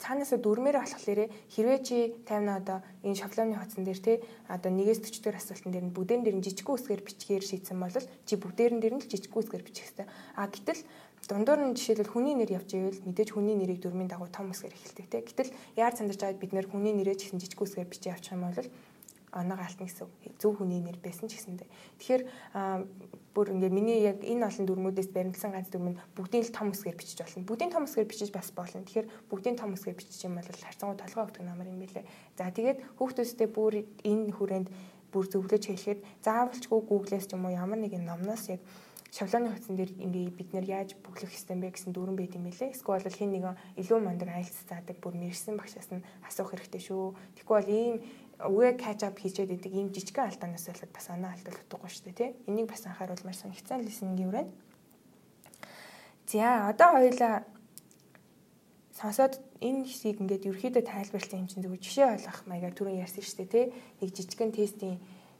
цаанаасаа 0.00 0.40
дөрмээр 0.40 0.80
болохоор 0.80 1.20
хэрвээ 1.52 1.78
чи 1.84 1.96
тайвна 2.24 2.56
одоо 2.60 2.78
энэ 3.04 3.20
шаблоны 3.20 3.56
хоцсон 3.60 3.84
дээр 3.84 4.00
те 4.00 4.12
одоо 4.48 4.72
нэгээс 4.72 5.00
40 5.04 5.28
дэх 5.28 5.36
асуултан 5.36 5.72
дээр 5.72 5.86
нь 5.88 5.96
бүдэн 5.96 6.24
дээр 6.24 6.36
нь 6.40 6.44
жижиг 6.44 6.68
үсгээр 6.72 7.04
бичгээр 7.04 7.44
шийдсэн 7.44 7.76
бол 7.76 7.92
чи 8.24 8.34
бүгдээрэн 8.40 8.80
дээр 8.80 8.94
нь 8.96 9.02
л 9.04 9.10
жижиг 9.12 9.32
үсгээр 9.36 9.64
бичих 9.64 9.92
хэрэгтэй. 9.92 10.08
А 10.40 10.48
гэтэл 10.48 10.80
дундуур 11.28 11.60
нь 11.60 11.76
жишээлбэл 11.76 12.12
хүний 12.12 12.34
нэр 12.38 12.56
явж 12.56 12.70
ивэл 12.74 13.04
мэдээж 13.04 13.30
хүний 13.34 13.56
нэрийг 13.58 13.80
дөрмийн 13.84 14.08
дагуу 14.08 14.28
том 14.32 14.54
үсгээр 14.54 14.76
эхэлдэг 14.76 15.06
те. 15.10 15.20
Гэтэл 15.20 15.54
яар 15.76 15.94
сандарч 15.94 16.20
байгаад 16.20 16.40
бид 16.40 16.52
нэр 16.56 16.66
хүний 16.70 16.94
нэрээ 16.96 17.16
ч 17.18 17.28
гэсэн 17.28 17.40
жижиг 17.42 17.60
үсгээр 17.60 17.90
бичиж 17.90 18.08
явчих 18.08 18.34
юм 18.34 18.48
бол 18.48 18.56
оноог 19.32 19.60
алтна 19.62 19.86
гэсэн 19.86 20.08
зөв 20.42 20.52
хүний 20.58 20.82
нэр 20.82 20.98
байсан 20.98 21.30
ч 21.30 21.38
гэсэндээ. 21.38 21.68
Тэгэхээр 22.02 22.22
бүр 23.30 23.46
ингээд 23.54 23.74
миний 23.74 24.02
яг 24.02 24.26
энэ 24.26 24.42
олон 24.42 24.66
дүрмүүдээс 24.66 25.10
баримтлсан 25.14 25.54
ганц 25.54 25.70
дүрм 25.70 25.94
нь 25.94 26.00
бүгдийн 26.18 26.42
л 26.50 26.54
том 26.54 26.74
үсгээр 26.74 26.98
бичиж 26.98 27.22
болно. 27.22 27.46
Бүгдийн 27.46 27.70
том 27.70 27.86
үсгээр 27.86 28.10
бичиж 28.10 28.30
бас 28.34 28.50
болно. 28.50 28.82
Тэгэхээр 28.82 29.30
бүгдийн 29.30 29.54
том 29.54 29.70
үсгээр 29.78 29.98
бичиж 29.98 30.18
юм 30.26 30.34
бол 30.34 30.50
харьцангуй 30.50 30.98
толгой 30.98 31.22
өгдөг 31.30 31.44
намар 31.46 31.70
юм 31.70 31.78
билэ. 31.78 32.02
За 32.34 32.50
тэгээд 32.50 32.82
хүүхдүүстэй 32.98 33.46
бүр 33.46 33.86
энэ 34.02 34.34
хүрээнд 34.34 34.68
бүр 35.14 35.26
зөвлөж 35.30 35.62
хэлэхэд 35.62 36.00
заавалчгүй 36.26 36.80
Google-с 36.90 37.30
ч 37.30 37.34
юм 37.34 37.46
уу 37.46 37.54
ямар 37.54 37.78
нэгэн 37.78 38.02
номноос 38.02 38.50
яг 38.50 38.62
шаблоны 39.10 39.50
хуудсан 39.50 39.74
дээр 39.74 39.90
ингээ 39.98 40.30
бид 40.30 40.50
нэр 40.54 40.66
яаж 40.70 40.94
бүглэх 41.02 41.34
хэвтэй 41.34 41.58
бэ 41.58 41.74
гэсэн 41.74 41.90
дөрвөн 41.90 42.14
байт 42.14 42.38
юм 42.38 42.46
байлээ. 42.46 42.70
Эсвэл 42.70 43.10
хин 43.10 43.34
нэгэн 43.34 43.58
илүү 43.82 43.98
мандаг 43.98 44.30
айлц 44.30 44.54
заадаг 44.70 44.96
бүр 45.02 45.18
мэрсэн 45.18 45.58
багшаас 45.58 45.90
нь 45.90 46.06
асуух 46.22 46.54
хэрэгтэй 46.54 46.78
шүү. 46.78 47.18
Тэгэхгүй 47.34 47.56
бол 47.58 47.70
ийм 47.74 47.94
үгээ 48.38 48.72
catch 48.78 49.02
up 49.02 49.18
хийчээд 49.18 49.50
идэг 49.50 49.72
ийм 49.74 49.90
жижигхэн 49.90 50.30
алдаанаас 50.30 50.64
болоод 50.70 50.92
бас 50.94 51.06
оноо 51.10 51.30
алдвал 51.34 51.58
утгагүй 51.58 51.90
шүү 51.90 52.04
дээ 52.06 52.18
тий. 52.22 52.30
Энийг 52.46 52.70
бас 52.70 52.86
анхааруулмаар 52.86 53.36
санагцсан 53.36 53.82
лисингийн 53.82 54.30
үрэн. 54.30 54.48
За 56.30 56.70
одоо 56.70 56.88
хоёлаа 56.94 57.34
сонсоод 58.94 59.42
энэ 59.60 59.84
хэсгийг 59.90 60.22
ингээд 60.22 60.48
ерөөхдөө 60.48 60.84
тайлбарласан 60.86 61.42
юм 61.42 61.48
чинь 61.50 61.64
зөв 61.66 61.74
жишээ 61.76 62.14
ойлгох 62.14 62.40
маягаар 62.46 62.76
түрүүн 62.78 63.02
ярьсан 63.02 63.24
шүү 63.26 63.38
дээ 63.42 63.50
тий. 63.50 63.66
Нэг 64.00 64.08
жижигхэн 64.14 64.52
тестийн 64.54 64.96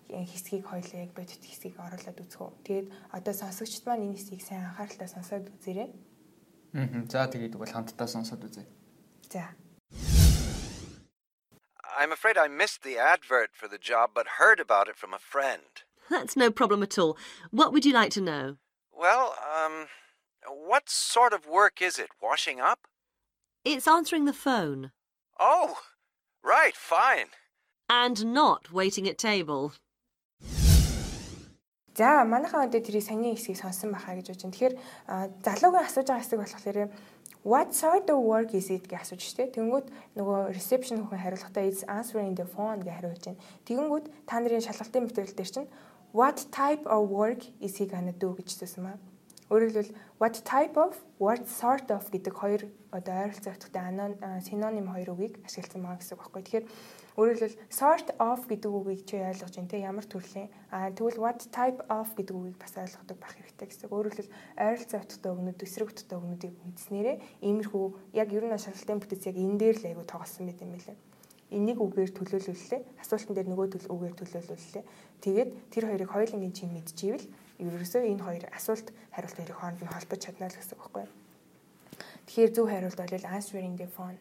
хэсгийг 0.09 0.65
хоёлаа 0.69 0.99
яг 1.05 1.11
бодит 1.17 1.41
хэсгийг 1.41 1.75
оруулаад 1.81 2.21
үзэх 2.21 2.41
үү. 2.41 2.51
Тэгээд 2.65 2.87
одоо 3.11 3.33
сонсогчд 3.33 3.83
маань 3.85 4.05
энэ 4.11 4.17
хэсгийг 4.17 4.41
сайн 4.45 4.69
анхааралтай 4.69 5.09
сонсоод 5.09 5.49
үзээрэй. 5.49 5.89
Аа. 6.75 6.87
За 7.09 7.25
тэгээд 7.25 7.57
бол 7.57 7.71
хамтдаа 7.71 8.07
сонсоод 8.07 8.43
үзье. 8.45 8.65
За. 9.31 9.55
I'm 11.97 12.11
afraid 12.11 12.37
I 12.37 12.47
missed 12.47 12.83
the 12.83 12.97
advert 12.99 13.51
for 13.53 13.67
the 13.67 13.79
job 13.79 14.11
but 14.13 14.37
heard 14.37 14.59
about 14.59 14.87
it 14.89 14.97
from 14.97 15.13
a 15.13 15.19
friend. 15.19 15.83
That's 16.09 16.35
no 16.35 16.51
problem 16.51 16.83
at 16.83 16.99
all. 16.99 17.17
What 17.51 17.71
would 17.71 17.85
you 17.85 17.93
like 17.93 18.11
to 18.11 18.21
know? 18.21 18.57
Well, 18.91 19.35
um, 19.39 19.87
what 20.45 20.89
sort 20.89 21.33
of 21.33 21.47
work 21.47 21.81
is 21.81 21.97
it? 21.97 22.09
Washing 22.21 22.59
up? 22.59 22.87
It's 23.63 23.87
answering 23.87 24.25
the 24.25 24.33
phone. 24.33 24.91
Oh, 25.39 25.79
right, 26.43 26.75
fine. 26.75 27.29
And 27.89 28.33
not 28.33 28.71
waiting 28.71 29.07
at 29.07 29.17
table. 29.17 29.73
За 31.96 32.24
манайхаа 32.24 32.64
одоо 32.70 32.80
тэрийг 32.80 33.02
саний 33.02 33.34
хэсгийг 33.34 33.58
сонсон 33.58 33.90
байхаа 33.90 34.14
гэж 34.14 34.26
бодож 34.30 34.42
байна. 34.42 34.54
Тэгэхээр 34.54 34.74
залуугийн 35.42 35.86
асууж 35.86 36.06
байгаа 36.06 36.22
хэсэг 36.22 36.38
болохоор 36.38 36.78
what 37.42 37.74
sort 37.74 38.06
of 38.10 38.18
work 38.22 38.54
is 38.54 38.70
it 38.70 38.86
гэж 38.86 39.00
асууж 39.00 39.22
штэ. 39.24 39.50
Тэнгүүт 39.56 39.86
нөгөө 40.14 40.54
reception 40.54 41.02
хүн 41.08 41.18
хариулахдаа 41.18 41.64
is 41.64 41.82
answering 41.88 42.36
the 42.36 42.46
phone 42.46 42.84
гэж 42.84 42.94
хариулж 42.94 43.24
байна. 43.26 43.42
Тэгэнгүүт 43.66 44.06
та 44.28 44.38
нарын 44.38 44.62
шалгалтын 44.62 45.08
материал 45.08 45.34
дээр 45.34 45.50
чинь 45.50 45.68
what 46.12 46.38
type 46.52 46.84
of 46.86 47.08
work 47.08 47.42
is 47.60 47.80
he 47.80 47.86
gonna 47.90 48.12
do 48.12 48.36
гэж 48.36 48.60
хэлсэн 48.60 48.84
маа. 48.84 48.98
Өөрөөр 49.50 49.72
хэлбэл 49.72 49.96
what 50.20 50.36
type 50.46 50.76
of 50.78 50.94
what 51.18 51.42
sort 51.48 51.90
of 51.90 52.06
гэдэг 52.12 52.34
хоёр 52.38 52.62
одоо 52.92 53.14
ойролцоо 53.24 53.56
утгатай 53.56 53.82
синоним 54.46 54.92
хоёр 54.94 55.10
үгийг 55.16 55.42
ашигласан 55.42 55.82
байгаа 55.82 55.98
гэсэн 55.98 56.14
үг 56.14 56.22
байхгүй. 56.22 56.42
Тэгэхээр 56.44 56.66
Өөрөөр 57.18 57.38
хэлбэл 57.42 57.58
sort 57.74 58.08
of 58.22 58.46
гэдэг 58.46 58.70
үгийг 58.70 59.02
чи 59.02 59.18
ойлгож 59.18 59.54
байна 59.58 59.70
те 59.70 59.82
ямар 59.82 60.06
төрлийн 60.06 60.46
а 60.70 60.94
тэгвэл 60.94 61.18
what 61.18 61.42
type 61.50 61.82
of 61.90 62.06
гэдэг 62.14 62.36
үгийг 62.38 62.58
бас 62.62 62.74
ойлгодог 62.78 63.18
байх 63.18 63.34
хэрэгтэй 63.34 63.66
гэсэн. 63.66 63.90
Өөрөөр 63.90 64.14
хэлбэл 64.14 64.36
ойролцоо 64.54 65.00
утгатай 65.02 65.30
өгнөд, 65.34 65.58
эсрэг 65.58 65.90
утгатай 65.90 66.16
өгнөдийг 66.22 66.54
үндснээрээ 66.70 67.16
иймэрхүү 67.42 67.86
яг 68.14 68.28
ер 68.30 68.44
нь 68.46 68.54
шалгалтын 68.54 69.02
бүтээц 69.02 69.24
яг 69.26 69.36
энэ 69.42 69.58
дээр 69.58 69.76
л 69.82 69.88
айгу 69.90 70.02
тоглосон 70.06 70.46
байт 70.46 70.62
юм 70.62 70.70
билээ. 70.70 70.98
Энийг 71.50 71.78
үгээр 71.82 72.14
төлөөлүүллээ. 72.14 72.82
Асуултан 73.02 73.34
дээр 73.34 73.48
нөгөө 73.50 73.66
төл 73.74 73.90
үгээр 73.90 74.14
төлөөлүүллээ. 74.22 74.84
Тэгээд 75.18 75.50
тэр 75.74 75.84
хоёрыг 75.90 76.10
хоёулангийн 76.14 76.54
чинь 76.54 76.70
мэдчихвэл 76.70 77.26
ерөөсөө 77.58 78.06
энэ 78.06 78.22
хоёр 78.22 78.44
асуулт 78.54 78.94
хариулт 79.10 79.34
хоёрыг 79.34 79.58
хооронд 79.58 79.82
нь 79.82 79.90
холбож 79.90 80.20
чадна 80.22 80.46
л 80.46 80.54
гэсэн 80.54 80.78
үг 80.78 80.94
байхгүй 80.94 81.02
юу? 81.02 81.12
Тэгэхээр 82.30 82.54
зөв 82.54 82.66
хариулт 82.70 83.00
бол 83.02 83.26
answering 83.34 83.74
the 83.74 83.90
phone 83.90 84.18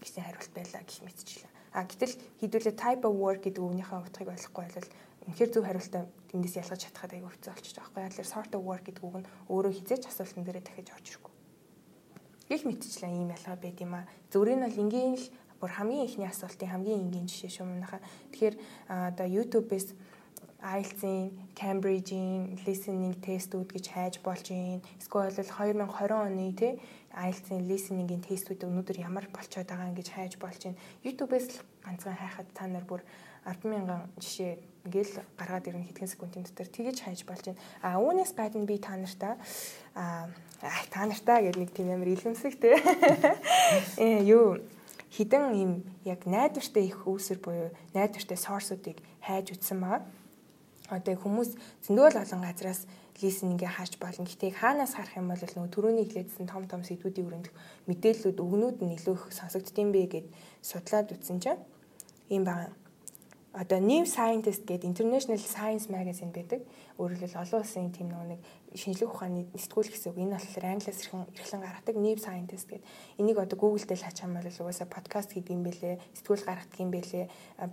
гэсэн 0.00 0.24
хариулт 0.24 0.52
байлаа 0.56 0.80
гэх 0.80 1.04
мэтчлээ. 1.04 1.51
А 1.72 1.88
гэтэл 1.88 2.14
хэдүүлээ 2.40 2.76
type 2.76 3.04
of 3.08 3.16
work 3.16 3.48
гэдэг 3.48 3.64
үгнийхээ 3.64 4.00
утгыг 4.04 4.28
ойлгохгүй 4.28 4.64
бол 4.68 4.88
үнэхээр 5.28 5.50
зөв 5.52 5.64
хариултаа 5.64 6.02
эндээс 6.34 6.60
ялгаж 6.60 6.80
чадхад 6.84 7.12
аягүй 7.16 7.32
хэцүү 7.32 7.52
болчих 7.52 7.74
жоох 7.76 7.90
байхгүй. 7.96 8.10
Тэгэхээр 8.12 8.32
sort 8.34 8.52
of 8.52 8.62
work 8.66 8.84
гэдэг 8.84 9.04
үг 9.06 9.16
нь 9.22 9.28
өөрөө 9.48 9.72
хизээч 9.72 10.04
асуултан 10.10 10.44
дээрээ 10.44 10.64
дахиж 10.66 10.88
орж 10.92 11.06
ирэхгүй. 11.08 11.32
Гэх 12.50 12.62
мэтчлэн 12.66 13.16
ийм 13.16 13.30
ялгаа 13.32 13.56
байд 13.56 13.78
юм 13.80 13.92
а. 13.96 14.08
Зүрийн 14.28 14.60
нь 14.60 14.66
бол 14.66 14.82
ингийн 14.82 15.14
л 15.16 15.26
бүр 15.62 15.70
хамгийн 15.78 16.04
ихний 16.04 16.28
асуултын 16.28 16.68
хамгийн 16.74 17.06
энгийн 17.06 17.30
жишээ 17.30 17.62
шүү 17.62 17.66
манайхаа. 17.70 18.02
Тэгэхээр 18.34 18.56
одоо 18.90 19.26
YouTube-ээс 19.30 19.88
IELTS-ийн, 20.62 21.34
Cambridge-ийн 21.58 22.58
listening 22.66 23.18
testүүд 23.18 23.70
гэж 23.74 23.84
хайж 23.90 24.14
болж 24.22 24.46
юм. 24.50 24.78
Эсвэл 24.98 25.34
2020 25.34 25.82
оны 26.14 26.54
тий 26.54 26.78
IELTS-ийн 27.12 27.68
listening-ийн 27.68 28.24
тестүүд 28.24 28.64
өнөөдөр 28.64 28.98
ямар 29.04 29.28
болчиход 29.28 29.68
байгаа 29.68 29.88
юм 29.92 29.96
гэж 29.96 30.08
хайж 30.12 30.32
болж 30.40 30.60
байна. 30.64 30.80
YouTube-ээс 31.04 31.46
л 31.52 31.58
ганцхан 31.84 32.16
хайхад 32.16 32.48
та 32.56 32.64
нар 32.66 32.84
бүр 32.88 33.04
100000 33.44 34.22
жишээ 34.22 34.52
ингээл 34.86 35.14
гаргаад 35.36 35.68
ирнэ 35.68 35.86
хэдхэн 35.90 36.12
секундын 36.12 36.46
дотор 36.46 36.68
тэгэж 36.70 36.96
хайж 37.02 37.20
болж 37.26 37.44
байна. 37.46 37.60
А 37.82 37.98
үүнээс 37.98 38.32
гадна 38.32 38.64
би 38.64 38.78
та 38.78 38.96
нартаа 38.96 39.36
а 39.94 40.26
та 40.90 41.06
нартаа 41.06 41.42
гэдэг 41.42 41.60
нэг 41.60 41.70
тийм 41.74 41.90
амар 41.90 42.10
илэмсэгтэй. 42.10 42.74
Э 44.02 44.22
юу 44.22 44.62
хідэн 45.12 45.52
юм 45.54 45.72
яг 46.08 46.24
найдвартай 46.24 46.88
их 46.88 47.04
үүсэр 47.04 47.38
буюу 47.44 47.68
найдвартай 47.92 48.38
сорсуудыг 48.38 48.96
хайж 49.20 49.52
үтсэн 49.52 49.78
байгаа 49.78 50.02
одоо 50.88 51.14
хүмүүс 51.16 51.50
зөндөл 51.84 52.20
олон 52.20 52.40
газраас 52.42 52.86
листингээ 53.20 53.68
хааж 53.68 53.92
болно. 54.00 54.24
Гэтэ 54.24 54.56
хаанаас 54.56 54.96
харах 54.96 55.18
юм 55.20 55.28
бол 55.28 55.42
нөгөө 55.42 55.72
төрөний 55.74 56.06
хэлээдсэн 56.08 56.46
том 56.48 56.64
том 56.70 56.80
сэдвүүдийн 56.86 57.28
өрөндөх 57.28 57.54
мэдээллүүд 57.90 58.38
өгнүүд 58.40 58.78
нь 58.80 58.94
илүү 58.96 59.14
их 59.18 59.24
сонсогддсон 59.36 59.92
бэ 59.92 60.02
гэд 60.08 60.26
судлаад 60.64 61.12
үтсэн 61.12 61.38
чинь 61.42 61.60
ийм 62.32 62.44
байна. 62.48 62.72
одоо 63.52 63.78
New 63.80 64.04
Scientist 64.04 64.64
гэдэг 64.64 64.88
International 64.88 65.36
Science 65.36 65.92
Magazine 65.92 66.32
байдаг. 66.32 66.64
Өөрөөр 66.96 67.20
хэлбэл 67.20 67.42
олон 67.44 67.60
улсын 67.60 67.92
тийм 67.92 68.08
нэг 68.08 68.40
шинжлэх 68.72 69.12
ухааны 69.12 69.44
сэтгүүл 69.52 69.92
гэсэн 69.92 70.08
үг. 70.12 70.24
Энэ 70.24 70.40
болохоор 70.40 70.64
англиас 70.72 71.00
эрхэн 71.04 71.28
эрхлэн 71.36 71.60
гаргадаг 71.60 71.96
New 72.00 72.16
Scientist 72.16 72.66
гэдэг. 72.72 72.88
Энийг 73.20 73.36
одоо 73.36 73.56
Google 73.60 73.84
дээр 73.84 74.00
юм 74.24 74.32
бол 74.40 74.48
угаасаа 74.48 74.88
подкаст 74.88 75.36
гэдэг 75.36 75.52
юм 75.52 75.62
бэлээ, 75.68 76.00
сэтгүүл 76.16 76.48
гаргадаг 76.48 76.80
юм 76.80 76.90
бэлээ, 76.96 77.24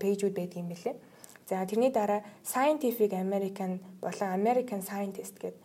пэйжүүд 0.04 0.36
байдаг 0.36 0.60
юм 0.60 0.68
бэлээ. 0.68 0.96
За 1.50 1.66
тэрний 1.66 1.89
дараа 1.89 2.22
Scientific 2.45 3.10
American 3.10 3.82
болон 4.02 4.30
American 4.38 4.86
Scientist 4.86 5.41
гэдэг 5.41 5.58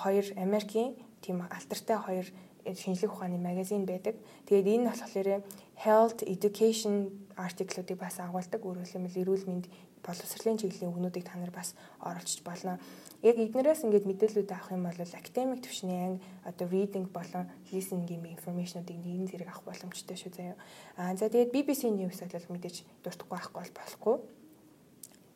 хоёр 0.00 0.24
Америкийн 0.40 0.96
тийм 1.20 1.44
алтартай 1.52 1.98
хоёр 2.00 2.26
шинжлэх 2.64 3.12
ухааны 3.12 3.36
магазин 3.36 3.84
байдаг. 3.84 4.16
Тэгээд 4.48 4.72
энэ 4.72 4.88
болохоор 4.88 5.44
health 5.84 6.24
education 6.24 7.12
артиклуудыг 7.36 7.98
бас 8.00 8.16
агуулдаг. 8.24 8.64
Өөрөөр 8.64 8.88
хэлбэл 8.88 9.20
эрүүл 9.20 9.44
мэнд 9.52 9.66
боловсролын 10.00 10.58
чиглэлийн 10.58 10.90
өгнүүдийг 10.96 11.28
та 11.28 11.36
нар 11.36 11.52
бас 11.52 11.76
оруулж 12.00 12.40
болно. 12.40 12.80
Яг 13.20 13.36
эднээс 13.36 13.84
ингээд 13.84 14.08
мэдээлүүд 14.08 14.48
авах 14.48 14.72
юм 14.72 14.88
бол 14.88 14.96
академик 14.96 15.60
төвшний 15.60 16.00
анги 16.08 16.24
одоо 16.48 16.66
reading 16.72 17.06
болон 17.12 17.52
listening-ийн 17.68 18.32
information-уудыг 18.32 18.96
нэгэн 18.96 19.28
зэрэг 19.28 19.48
авах 19.52 19.68
боломжтой 19.68 20.16
шүү 20.16 20.32
заяа. 20.32 20.56
Аа 20.96 21.14
за 21.14 21.28
тэгээд 21.28 21.52
BBC 21.54 21.92
News 21.92 22.18
бол 22.18 22.56
мэдээж 22.56 22.82
дуртахгүй 23.04 23.30
байхгүй 23.36 23.60
бол 23.60 23.76
болохгүй. 23.76 24.16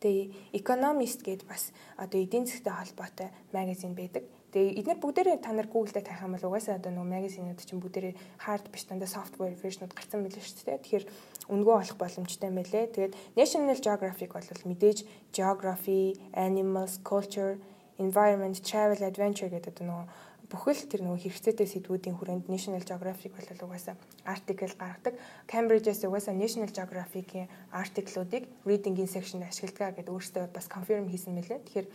Тэгээ 0.01 0.55
Economist 0.61 1.25
гэдээ 1.25 1.49
бас 1.49 1.73
одоо 1.97 2.19
эдийн 2.21 2.45
засгийн 2.45 2.77
холбоотой 2.77 3.29
магазин 3.53 3.97
байдаг. 3.97 4.23
Тэгээ 4.53 4.79
эдгээр 4.79 4.99
бүгдээрээ 5.03 5.37
та 5.43 5.51
нар 5.51 5.67
Google 5.67 5.91
дээр 5.91 6.07
тавих 6.07 6.23
юм 6.23 6.33
бол 6.37 6.47
угаасаа 6.47 6.79
одоо 6.79 6.91
нөгөө 6.95 7.13
магазинууд 7.13 7.59
чинь 7.59 7.83
бүгдээрээ 7.83 8.15
hard 8.47 8.65
биш 8.71 8.87
дандаа 8.87 9.09
software 9.11 9.57
version-ууд 9.59 9.91
гарсан 9.91 10.23
мэлээ 10.23 10.39
шүү 10.39 10.65
дээ. 10.65 10.83
Тэгэхээр 10.87 11.05
үнгөө 11.51 11.75
олох 11.83 11.97
боломжтой 11.99 12.51
мэлээ. 12.55 12.85
Тэгээд 12.95 13.13
National 13.35 13.75
Geographic 13.75 14.31
бол 14.31 14.47
мэдээж 14.71 14.99
geography, 15.35 16.15
animals, 16.31 17.03
culture, 17.03 17.59
environment, 17.99 18.55
travel, 18.63 19.01
adventure 19.03 19.51
гэдэг 19.51 19.73
одоо 19.73 19.85
нөгөө 19.85 20.05
бүхэл 20.47 20.87
тэр 20.87 21.03
нөгөө 21.03 21.27
хэрэгцээтэй 21.27 21.67
сэдвүүдийн 21.67 22.15
хүрээнд 22.15 22.47
National 22.47 22.83
Geographic 22.87 23.35
бол 23.35 23.67
угаасаа 23.67 23.99
артикл 24.23 24.71
гаргадаг. 24.79 25.19
Cambridge-ээс 25.51 26.07
угаасаа 26.07 26.31
National 26.31 26.71
Geographic-ийн 26.71 27.51
артиклуудыг 27.75 28.47
reading-ийн 28.63 29.11
section 29.11 29.43
ашигладаг 29.43 29.99
гэдээ 29.99 30.15
өөртөө 30.15 30.45
бас 30.55 30.71
confirm 30.71 31.11
хийсэн 31.11 31.35
мэлээ. 31.35 31.59
Тэгэхээр 31.67 31.87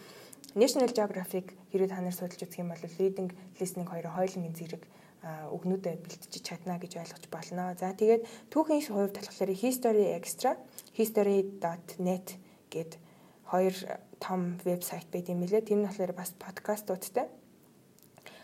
National 0.52 0.92
Geographic 0.92 1.56
хэрэг 1.72 1.88
та 1.88 2.04
нар 2.04 2.12
судалж 2.12 2.44
үзэх 2.44 2.60
юм 2.60 2.76
бол 2.76 2.84
reading, 3.00 3.32
listening 3.56 3.88
хоёрын 3.88 4.12
хоёулангийн 4.20 4.52
зэрэг 4.52 4.82
өгнүүдэд 5.24 6.02
бэлтжиж 6.04 6.42
чадна 6.44 6.76
гэж 6.76 7.00
ойлгож 7.00 7.24
болно. 7.32 7.72
За 7.78 7.96
тэгээд 7.96 8.52
түүхийн 8.52 8.84
хувьд 8.84 9.16
болохоор 9.16 9.50
History 9.54 10.12
Extra, 10.18 10.60
history.net 10.92 12.36
гэд 12.68 13.00
хоёр 13.48 13.74
том 14.20 14.60
вебсайт 14.66 15.08
байт 15.08 15.32
юм 15.32 15.40
лээ. 15.46 15.64
Тэр 15.64 15.78
нь 15.80 15.86
болохоор 15.88 16.12
бас 16.12 16.34
подкастуудтай 16.36 17.30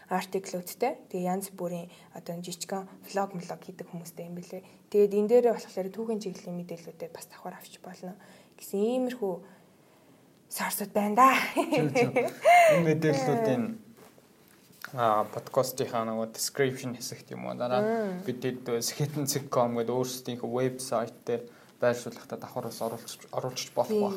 артиклуудтай. 0.08 0.96
Тэгээ 1.12 1.28
янз 1.28 1.52
бүрийн 1.52 1.92
одоо 2.16 2.40
жижигхан 2.40 2.88
влог 3.08 3.32
влог 3.36 3.60
хийдэг 3.60 3.88
хүмүүстэй 3.92 4.26
юм 4.28 4.40
билээ. 4.40 4.64
Тэгээд 4.88 5.16
энэ 5.16 5.28
дээрээ 5.28 5.54
болохоор 5.54 5.88
түүхийн 5.92 6.22
чиглэлийн 6.24 6.58
мэдээллүүдээ 6.64 7.10
бас 7.12 7.26
давхар 7.28 7.60
авч 7.60 7.76
болно 7.84 8.16
гэсэн 8.56 8.80
иймэрхүү 8.80 9.34
сорсод 10.48 10.90
байна 10.96 11.14
да. 11.14 11.28
Энэ 11.60 12.84
мэдээллүүдийн 12.88 13.64
а 14.96 15.28
подкастынхаа 15.28 16.08
нөгөө 16.08 16.32
description 16.32 16.96
хэсэгт 16.96 17.36
юм 17.36 17.44
уу 17.44 17.54
дараа 17.60 18.16
бид 18.24 18.40
skeleton.com 18.80 19.76
гэдэг 19.76 19.92
өөрсдийнхөө 19.92 20.48
вебсайт 20.48 21.16
дээр 21.28 21.42
байршуулахдаа 21.80 22.38
давхараас 22.40 22.80
оруулж 22.82 23.12
оруулж 23.30 23.68
болох 23.76 23.98
баг. 24.00 24.16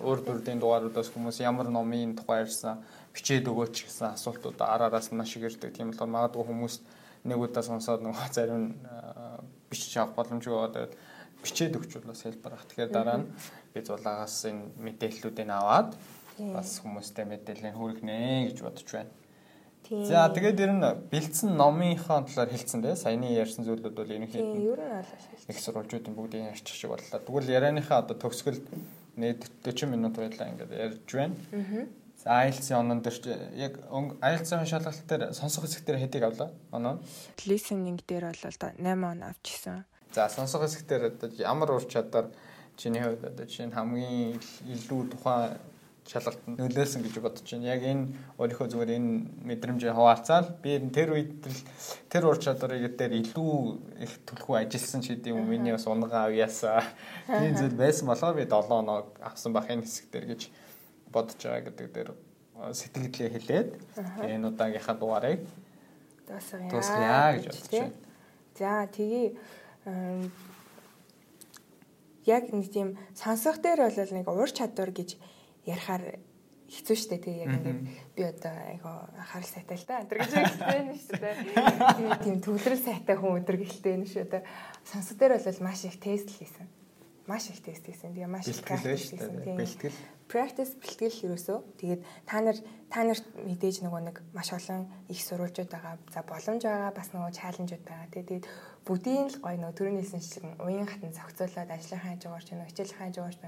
Өөр 0.00 0.20
бүрдийн 0.24 0.62
дугааруудаас 0.62 1.10
хүмүүс 1.12 1.42
ямар 1.42 1.68
номын 1.68 2.14
тухай 2.16 2.46
ярьсан 2.46 2.80
бичээд 3.16 3.48
өгөөч 3.48 3.88
гэсэн 3.88 4.12
асуултууд 4.12 4.60
араараас 4.60 5.08
нь 5.08 5.16
маш 5.16 5.32
их 5.40 5.48
ирдэг. 5.48 5.72
Тийм 5.72 5.96
болохоор 5.96 6.12
магадгүй 6.12 6.44
хүмүүс 6.44 6.74
нэг 7.24 7.38
удаа 7.40 7.64
сонсоод 7.64 8.04
нөгөө 8.04 8.28
зарим 8.36 8.76
бичиж 9.72 9.96
авах 9.96 10.20
боломжгүй 10.20 10.52
байгаа 10.52 10.92
бичээд 11.40 11.76
өгч 11.80 11.96
бол 11.96 12.12
бас 12.12 12.22
хэлбэр 12.22 12.52
ах. 12.52 12.68
Тэгэхээр 12.68 12.92
дараа 12.92 13.18
нь 13.24 13.26
би 13.72 13.80
зулаагаас 13.80 14.36
энэ 14.52 14.76
мэдээллүүдийг 14.84 15.48
аваад 15.48 15.96
бас 16.52 16.80
хүмүүстэй 16.84 17.24
мэдээлэл 17.24 17.72
хүргэнэ 17.72 18.52
гэж 18.52 18.58
бодож 18.60 18.88
байна. 18.92 19.12
За 19.86 20.26
тэгээд 20.28 20.58
ер 20.60 20.72
нь 20.74 20.82
бэлдсэн 20.82 21.54
номынхаа 21.54 22.26
талаар 22.26 22.50
хэлсэн 22.50 22.82
дээ. 22.82 22.98
Саяны 22.98 23.30
ярьсан 23.30 23.62
зүйлүүд 23.62 23.94
бол 23.94 24.10
ерөнхийдөө 24.10 24.74
ер 24.74 24.80
нь 24.82 24.98
бол 24.98 25.50
их 25.54 25.58
сурвалжуудын 25.62 26.14
бүгдийг 26.18 26.50
ярьчих 26.50 26.74
шиг 26.74 26.90
боллоо. 26.90 27.22
Тэгвэл 27.22 27.54
ярианыхаа 27.54 28.02
одоо 28.02 28.18
төгсгөл 28.18 28.58
нийт 29.14 29.46
40 29.62 29.86
минут 29.86 30.18
байлаа 30.18 30.50
ингээд 30.50 30.74
ярьж 30.74 31.06
байна. 31.06 31.38
IELTS-ийн 32.26 32.78
онон 32.82 33.00
дээр 33.06 33.16
яг 33.54 33.78
IELTS-ийн 33.86 34.66
шалгалт 34.66 35.06
дээр 35.06 35.32
сонсох 35.32 35.64
хэсэг 35.64 35.86
дээр 35.86 36.02
хэдийг 36.02 36.24
авлаа? 36.26 36.50
Оноо. 36.74 36.98
Listening 37.46 38.02
дээр 38.02 38.34
бол 38.34 38.42
8 38.42 38.82
он 38.82 39.22
авчихсан. 39.22 39.86
За 40.12 40.28
сонсох 40.28 40.66
хэсгээр 40.66 41.14
одоо 41.14 41.30
ямар 41.38 41.70
ур 41.70 41.86
чадвар 41.86 42.34
чиний 42.76 43.02
хувьд 43.02 43.24
одоо 43.24 43.46
чинь 43.46 43.70
хамгийн 43.70 44.42
илүү 44.66 45.00
тухайн 45.14 45.54
шалгалтанд 46.06 46.58
нөлөөлсөн 46.58 47.02
гэж 47.02 47.14
бодож 47.22 47.46
байна. 47.50 47.70
Яг 47.74 47.82
энэ 47.82 48.04
өөрийнхөө 48.38 48.68
зүгээр 48.70 48.90
энэ 48.96 49.10
мэдрэмжээ 49.46 49.92
хуваалцаал 49.94 50.48
би 50.62 50.78
тэр 50.94 51.14
үед 51.18 51.46
тэр 52.10 52.26
ур 52.30 52.38
чадварыг 52.38 52.94
дээр 52.94 53.22
илүү 53.22 53.54
их 54.02 54.12
төлхөө 54.26 54.66
ажилласан 54.66 55.02
ч 55.02 55.14
гэдэм 55.14 55.34
юм 55.34 55.50
миний 55.50 55.74
бас 55.74 55.86
унгаа 55.86 56.30
авьяасаа 56.30 56.82
тийм 57.26 57.54
зүйл 57.58 57.74
байсан 57.74 58.06
болохоор 58.06 58.38
би 58.38 58.46
7 58.46 58.70
оноо 58.70 59.10
авсан 59.18 59.50
бах 59.52 59.66
энэ 59.66 59.82
хэсэг 59.82 60.10
дээр 60.14 60.26
гэж 60.30 60.42
бодож 61.12 61.40
байгаа 61.40 61.64
гэдэг 61.70 61.88
дээр 61.92 62.10
сэтгэлдээ 62.72 63.28
хэлээд 63.36 63.68
энэ 64.24 64.48
удаагийнхаа 64.48 64.96
дугаарыг 64.96 65.42
дуусгая 66.26 67.38
гэж 67.38 67.44
бодож 67.46 67.70
байна. 67.70 67.92
За 68.56 68.88
тэгээ 68.88 69.26
яг 72.26 72.44
нэг 72.50 72.68
тийм 72.72 72.98
сонсох 73.14 73.60
дээр 73.62 73.86
бол 73.86 74.12
нэг 74.16 74.26
уур 74.26 74.50
чадвар 74.50 74.90
гэж 74.90 75.20
ярихаар 75.68 76.18
хэцүү 76.66 76.96
шттэ 76.98 77.18
тий 77.22 77.46
яг 77.46 77.54
ингээд 77.54 77.80
би 78.16 78.22
одоо 78.26 78.50
айгаа 78.50 78.96
анхаарал 79.14 79.52
сайтай 79.54 79.78
л 79.78 79.86
да 79.86 80.02
өдр 80.02 80.18
гэж 80.18 80.32
хэлсэн 80.34 80.98
шүү 80.98 81.18
дээ. 81.22 81.36
Тийм 82.26 82.36
төвлөрөл 82.42 82.82
сайтай 82.82 83.14
хүн 83.14 83.38
өдр 83.38 83.56
гэлтэй 83.62 83.94
нь 84.02 84.10
шүү 84.10 84.26
дээ. 84.26 84.42
Сонсох 84.82 85.14
дээр 85.14 85.38
бол 85.38 85.62
маш 85.62 85.86
их 85.86 86.02
тест 86.02 86.26
хийсэн. 86.34 86.66
Маш 87.30 87.46
их 87.54 87.62
тест 87.62 87.86
хийсэн. 87.86 88.10
Тэгээ 88.18 88.26
маш 88.26 88.50
их. 88.50 88.66
Бэлтгэл 88.66 89.94
practice 90.26 90.74
бэлтгэл 90.82 91.30
ерөөсөө. 91.30 91.58
Тэгээд 91.78 92.02
та 92.26 92.38
нар 92.42 92.58
та 92.90 93.02
нарт 93.06 93.24
мэдээж 93.46 93.82
нөгөө 93.82 94.02
нэг 94.10 94.16
маш 94.34 94.50
олон 94.54 94.86
их 95.06 95.22
сурвалжууд 95.22 95.70
байгаа. 95.70 95.98
За 96.10 96.22
боломж 96.26 96.62
байгаа 96.66 96.90
бас 96.94 97.08
нөгөө 97.14 97.32
чаленжууд 97.34 97.84
байгаа 97.86 98.08
тэгээд 98.10 98.44
бүгдийн 98.86 99.26
л 99.30 99.38
гоё 99.42 99.58
нөгөө 99.58 99.74
төрөний 99.78 100.02
хэлсэн 100.02 100.22
шиг 100.22 100.44
уян 100.62 100.86
хатан 100.86 101.10
зохицуулаад 101.14 101.70
ажлынхаа 101.74 102.14
хажуугаар 102.14 102.44
ч 102.46 102.48
нөгөө 102.54 102.70
хичээлийн 102.70 103.00
хажуугаар 103.02 103.36
ч 103.38 103.40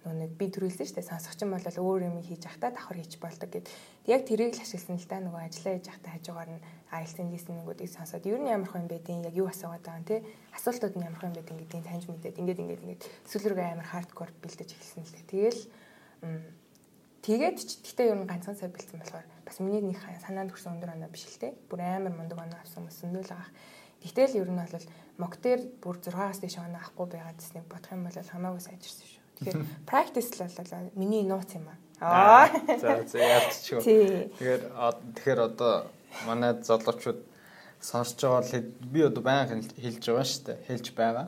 нөгөө 0.00 0.16
нэг 0.16 0.32
би 0.34 0.46
төрүүлсэн 0.50 0.86
шүү 0.86 0.96
дээ. 0.98 1.10
Сонсогч 1.12 1.38
юм 1.44 1.52
бол 1.54 1.66
өөр 1.66 2.00
юм 2.08 2.16
хийж 2.24 2.42
ахта 2.48 2.72
давхар 2.74 2.98
хийж 2.98 3.14
болдог 3.20 3.50
гэд. 3.52 3.66
Яг 4.08 4.26
тэрийг 4.26 4.56
л 4.56 4.62
ашигласан 4.64 4.96
л 4.98 5.06
та 5.06 5.20
нөгөө 5.20 5.42
ажиллаа 5.44 5.74
хийж 5.78 5.86
ахта 5.92 6.08
хажуугаар 6.10 6.50
нь 6.56 6.62
IELTS-ийнээс 6.90 7.46
нэгүүдийг 7.52 7.90
сонсоод 7.92 8.26
ер 8.26 8.40
нь 8.40 8.50
ямар 8.50 8.66
хүн 8.66 8.88
байдیں۔ 8.90 9.22
Яг 9.28 9.34
юу 9.36 9.46
асуугаад 9.46 9.84
байгаа 9.84 10.02
нь 10.02 10.08
те? 10.10 10.16
Асуултууд 10.56 10.94
нь 10.96 11.06
ямар 11.06 11.20
хүн 11.20 11.36
байдیں۔ 11.36 11.54
гэдгийг 11.54 11.84
таньж 11.86 12.04
мэдээд 12.08 12.40
ингээд 12.40 12.62
ингээд 12.64 12.82
ингээд 12.82 13.02
сүүл 13.28 13.46
рүүгээ 13.52 13.72
амар 13.76 13.88
хардкор 13.92 14.30
бэлдэж 14.42 14.68
эхэлсэн 14.72 15.04
л 15.04 15.14
дээ 15.14 15.30
тэгэл 15.30 15.60
Тэгээд 17.20 17.56
ч 17.60 17.84
гэхдээ 17.84 18.10
ер 18.12 18.18
нь 18.20 18.28
ганцхан 18.28 18.56
сая 18.56 18.72
бэлдсэн 18.72 19.00
болохоор 19.00 19.26
бас 19.44 19.56
миний 19.60 19.84
нэг 19.84 20.00
санаанд 20.24 20.52
хүрсэн 20.56 20.80
өндөр 20.80 20.96
оноо 20.96 21.10
биш 21.12 21.28
л 21.28 21.36
те. 21.36 21.52
Бүр 21.68 21.84
амар 21.84 22.16
мундаг 22.16 22.40
оноо 22.40 22.56
авсан 22.60 22.88
хүмүүс 22.88 23.04
нөл 23.12 23.28
байгаа. 23.28 23.52
Тэгтэл 24.00 24.40
ер 24.40 24.48
нь 24.48 24.56
бол 25.20 25.36
дээр 25.36 25.60
бүр 25.84 25.96
6-аас 26.00 26.40
дээш 26.40 26.56
оноо 26.64 26.80
авахгүй 26.80 27.06
байгаад 27.12 27.36
гэснийг 27.36 27.66
бодох 27.68 27.92
юм 27.92 28.08
бол 28.08 28.16
хамаагүй 28.16 28.62
сайжирсан 28.64 29.04
шүү. 29.04 29.20
Тэгэхээр 29.36 29.60
practice 29.90 30.32
л 30.32 30.48
бол 30.48 30.96
миний 30.96 31.24
нууц 31.28 31.52
юм 31.60 31.68
аа. 32.00 32.48
За 32.80 33.04
за 33.04 33.18
яалтчихв. 33.20 33.84
Тэгэхээр 33.84 34.62
тэгэхээр 35.12 35.40
одоо 35.44 35.92
манай 36.24 36.56
залуучууд 36.64 37.20
сонсож 37.84 38.20
байгаа 38.24 38.64
би 38.80 39.00
одоо 39.04 39.20
баян 39.20 39.60
хэлж 39.60 40.04
байгаа 40.08 40.24
шүү 40.24 40.44
дээ. 40.48 40.58
Хэлж 40.72 40.86
байгаа 40.96 41.26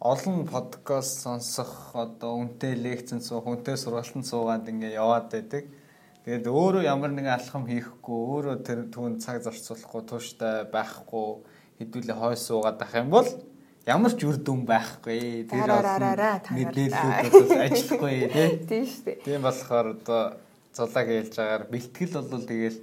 олон 0.00 0.46
подкаст 0.48 1.20
сонсох 1.20 1.92
одоо 1.92 2.40
үнтэй 2.40 2.72
лекцэн 2.72 3.20
суух, 3.20 3.44
үнтэй 3.44 3.76
сургалтанд 3.76 4.24
суугаад 4.24 4.64
ингээ 4.64 4.96
яваад 4.96 5.28
байдаг. 5.28 5.68
Тэгээд 6.24 6.48
өөрөө 6.48 6.88
ямар 6.88 7.12
нэгэн 7.12 7.36
алхам 7.36 7.68
хийхгүй, 7.68 8.08
өөрөө 8.08 8.56
тэр 8.64 8.88
түүнд 8.88 9.20
цаг 9.20 9.44
зарцуулахгүй, 9.44 10.02
тууштай 10.08 10.64
байхгүй, 10.72 11.44
хэдүүлээ 11.84 12.16
хой 12.16 12.36
суугаад 12.40 12.80
ах 12.80 12.96
юм 12.96 13.12
бол 13.12 13.28
ямар 13.84 14.12
ч 14.16 14.24
үр 14.24 14.40
дүн 14.40 14.64
байхгүй. 14.64 15.44
Тэр 15.52 15.68
мэдээллүүд 15.68 17.20
бас 17.28 17.52
ажиллахгүй 17.60 18.16
тий. 18.32 18.48
Тийм 18.72 18.84
шүү 18.88 19.04
дээ. 19.04 19.16
Тийм 19.20 19.44
болохоор 19.44 20.00
одоо 20.00 20.22
зулааг 20.72 21.08
ээлж 21.12 21.34
байгаагаар 21.36 21.64
бэлтгэл 21.68 22.24
бол 22.24 22.48
тэгэл 22.48 22.78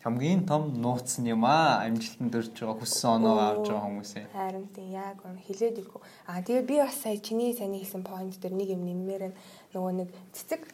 хамгийн 0.00 0.46
том 0.48 0.72
нууц 0.80 1.20
нь 1.20 1.28
юм 1.28 1.44
аа. 1.44 1.84
Амжилтанд 1.84 2.32
өрж 2.32 2.56
байгаа 2.56 2.76
хүссэн 2.80 3.10
оноо 3.20 3.36
авч 3.36 3.66
байгаа 3.68 3.84
хүмүүсээ. 3.84 4.24
Харин 4.32 4.66
тийм 4.72 4.88
яг 4.96 5.20
үнэ 5.20 5.44
хилээд 5.44 5.76
өгөө. 5.84 6.00
Аа 6.24 6.40
тэгээ 6.40 6.64
би 6.64 6.76
бас 6.80 6.96
сая 6.96 7.20
чиний 7.20 7.52
саний 7.52 7.84
хэлсэн 7.84 8.00
point 8.00 8.32
дээр 8.40 8.56
нэг 8.56 8.68
юм 8.72 8.82
нэммээр 8.88 9.36
нөгөө 9.76 9.92
нэг 10.00 10.08
цэцэг 10.32 10.64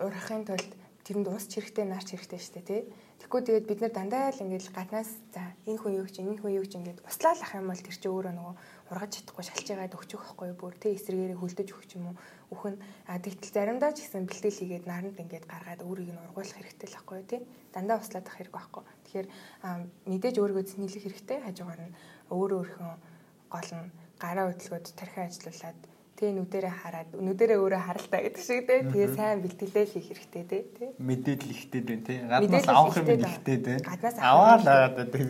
урахын 0.00 0.48
тулд 0.48 0.72
тэрэнд 1.04 1.28
ус 1.28 1.44
чирэгтэй 1.52 1.84
наарч 1.84 2.16
хэрэгтэй 2.16 2.40
шүү 2.40 2.54
дээ 2.56 2.64
тий. 2.64 2.82
Тэгэхгүй 3.20 3.40
тэгээд 3.44 3.68
бид 3.68 3.80
нар 3.84 3.92
дандаа 3.92 4.32
л 4.32 4.40
ингээд 4.40 4.72
гаднаас 4.72 5.10
за 5.36 5.42
энэ 5.68 5.76
хүн 5.76 5.96
юу 6.00 6.08
гэж 6.08 6.16
энэ 6.24 6.40
хүн 6.40 6.56
юу 6.56 6.64
гэж 6.64 6.72
ингээд 6.80 7.04
услаалах 7.04 7.52
юм 7.52 7.68
бол 7.68 7.84
тэр 7.84 7.96
чинь 7.96 8.12
өөрөө 8.12 8.34
нөгөө 8.34 8.54
ургаж 8.90 9.10
чадахгүй 9.18 9.44
шалж 9.46 9.66
байгаад 9.66 9.96
өгчих 9.98 10.20
байхгүй 10.22 10.50
бүр 10.54 10.74
тий 10.78 10.92
эсрэгээрээ 10.94 11.38
хөлдөж 11.42 11.68
өгч 11.74 11.90
юм 11.98 12.14
уу? 12.14 12.16
Үхэн 12.54 12.74
а 13.10 13.18
тэгтэл 13.18 13.54
заримдаа 13.54 13.90
ч 13.90 14.06
гэсэн 14.06 14.26
бэлтгэл 14.30 14.58
хийгээд 14.62 14.84
наранд 14.86 15.18
ингээд 15.18 15.50
гаргаад 15.50 15.82
өөрийг 15.82 16.10
нь 16.14 16.22
ургуулах 16.30 16.54
хэрэгтэй 16.54 16.88
л 16.90 16.96
байхгүй 16.96 17.22
тий 17.26 17.40
дандаа 17.74 17.98
услаадах 17.98 18.34
хэрэг 18.38 18.54
байхгүй 18.54 18.82
тэгэхээр 19.04 19.26
мэдээж 20.06 20.36
өөрийгөө 20.38 20.64
зэнэлэх 20.70 21.02
хэрэгтэй. 21.02 21.38
Хажуугаар 21.42 21.80
нь 21.82 21.96
өөр 22.30 22.50
өөрхөн 22.58 22.94
гол 23.50 23.70
нь 23.74 23.90
гараа 24.22 24.46
хөдөлгөөд 24.50 24.86
тархиа 24.94 25.26
ажилуулад 25.26 25.78
Тэ 26.16 26.32
нүдэрээ 26.32 26.72
хараад 26.72 27.08
нүдэрээ 27.12 27.60
өөрөө 27.60 27.82
харалтаа 27.84 28.20
гэдэг 28.24 28.40
шиг 28.40 28.64
те. 28.64 28.88
Тэгээ 28.88 29.08
сайн 29.12 29.44
бэлтгэлээ 29.44 29.84
хийх 29.84 30.08
хэрэгтэй 30.16 30.44
те. 30.48 30.88
Мэдээлэл 30.96 31.52
ихтэй 31.52 31.82
дээ 31.84 32.00
те. 32.08 32.14
Гаднаас 32.24 32.68
авах 32.72 32.96
юм 32.96 33.20
ихтэй 33.20 33.58
те. 33.60 33.74
Аваад 34.24 34.64
аваад 34.64 35.12
те. 35.12 35.20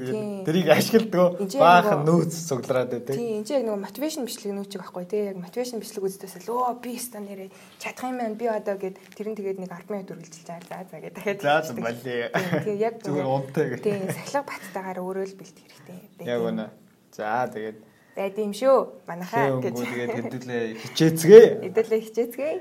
Тэрийг 0.46 0.70
ашигладаг 0.70 1.42
баахан 1.58 2.06
нөөц 2.06 2.34
цуглараад 2.46 2.94
те. 3.02 3.18
Тийм 3.18 3.42
энэ 3.42 3.50
яг 3.50 3.62
нөгөө 3.66 3.82
мотивашн 3.82 4.30
бичлэг 4.30 4.54
нөөцөг 4.54 4.80
байхгүй 4.86 5.06
те. 5.10 5.18
Яг 5.34 5.42
мотивашн 5.42 5.82
бичлэг 5.82 6.06
үздэсэл 6.06 6.54
өө 6.54 6.78
би 6.78 6.94
ста 7.02 7.18
нэрээ 7.18 7.50
чадах 7.82 8.06
юм 8.06 8.22
байна. 8.22 8.38
Би 8.38 8.46
одоо 8.46 8.78
гэд 8.78 8.96
тэрэн 9.18 9.34
тэгээд 9.34 9.58
нэг 9.58 9.74
10 9.74 9.90
минут 9.90 10.14
үргэлжилж 10.14 10.46
байгаа. 10.46 10.86
За 10.86 10.86
за 10.86 10.96
гэдэг 11.02 11.18
дахиад. 11.18 11.42
За 11.42 11.54
за 11.66 11.74
болиё. 11.74 12.30
Тэгээ 12.30 12.78
яг 12.78 12.94
зүгээр 13.02 13.26
унтаа 13.26 13.66
гэх. 13.74 13.82
Тийм 13.82 14.06
сахилга 14.06 14.46
баттайгаар 14.54 14.98
өөрөө 15.02 15.26
л 15.26 15.34
бэлтгэх 15.34 15.66
хэрэгтэй. 15.66 16.30
Яг 16.30 16.40
үнэ. 16.46 16.70
За 17.10 17.50
тэгээд 17.50 17.95
байд 18.16 18.40
юм 18.40 18.56
шүү. 18.56 19.04
Манайхаа 19.04 19.60
гэж. 19.60 19.76
Тэгээд 19.76 20.16
хэдүүлээ 20.16 20.64
хичээцгээ. 20.80 21.44
Хэдүүлээ 21.68 22.00
хичээцгээ. 22.00 22.54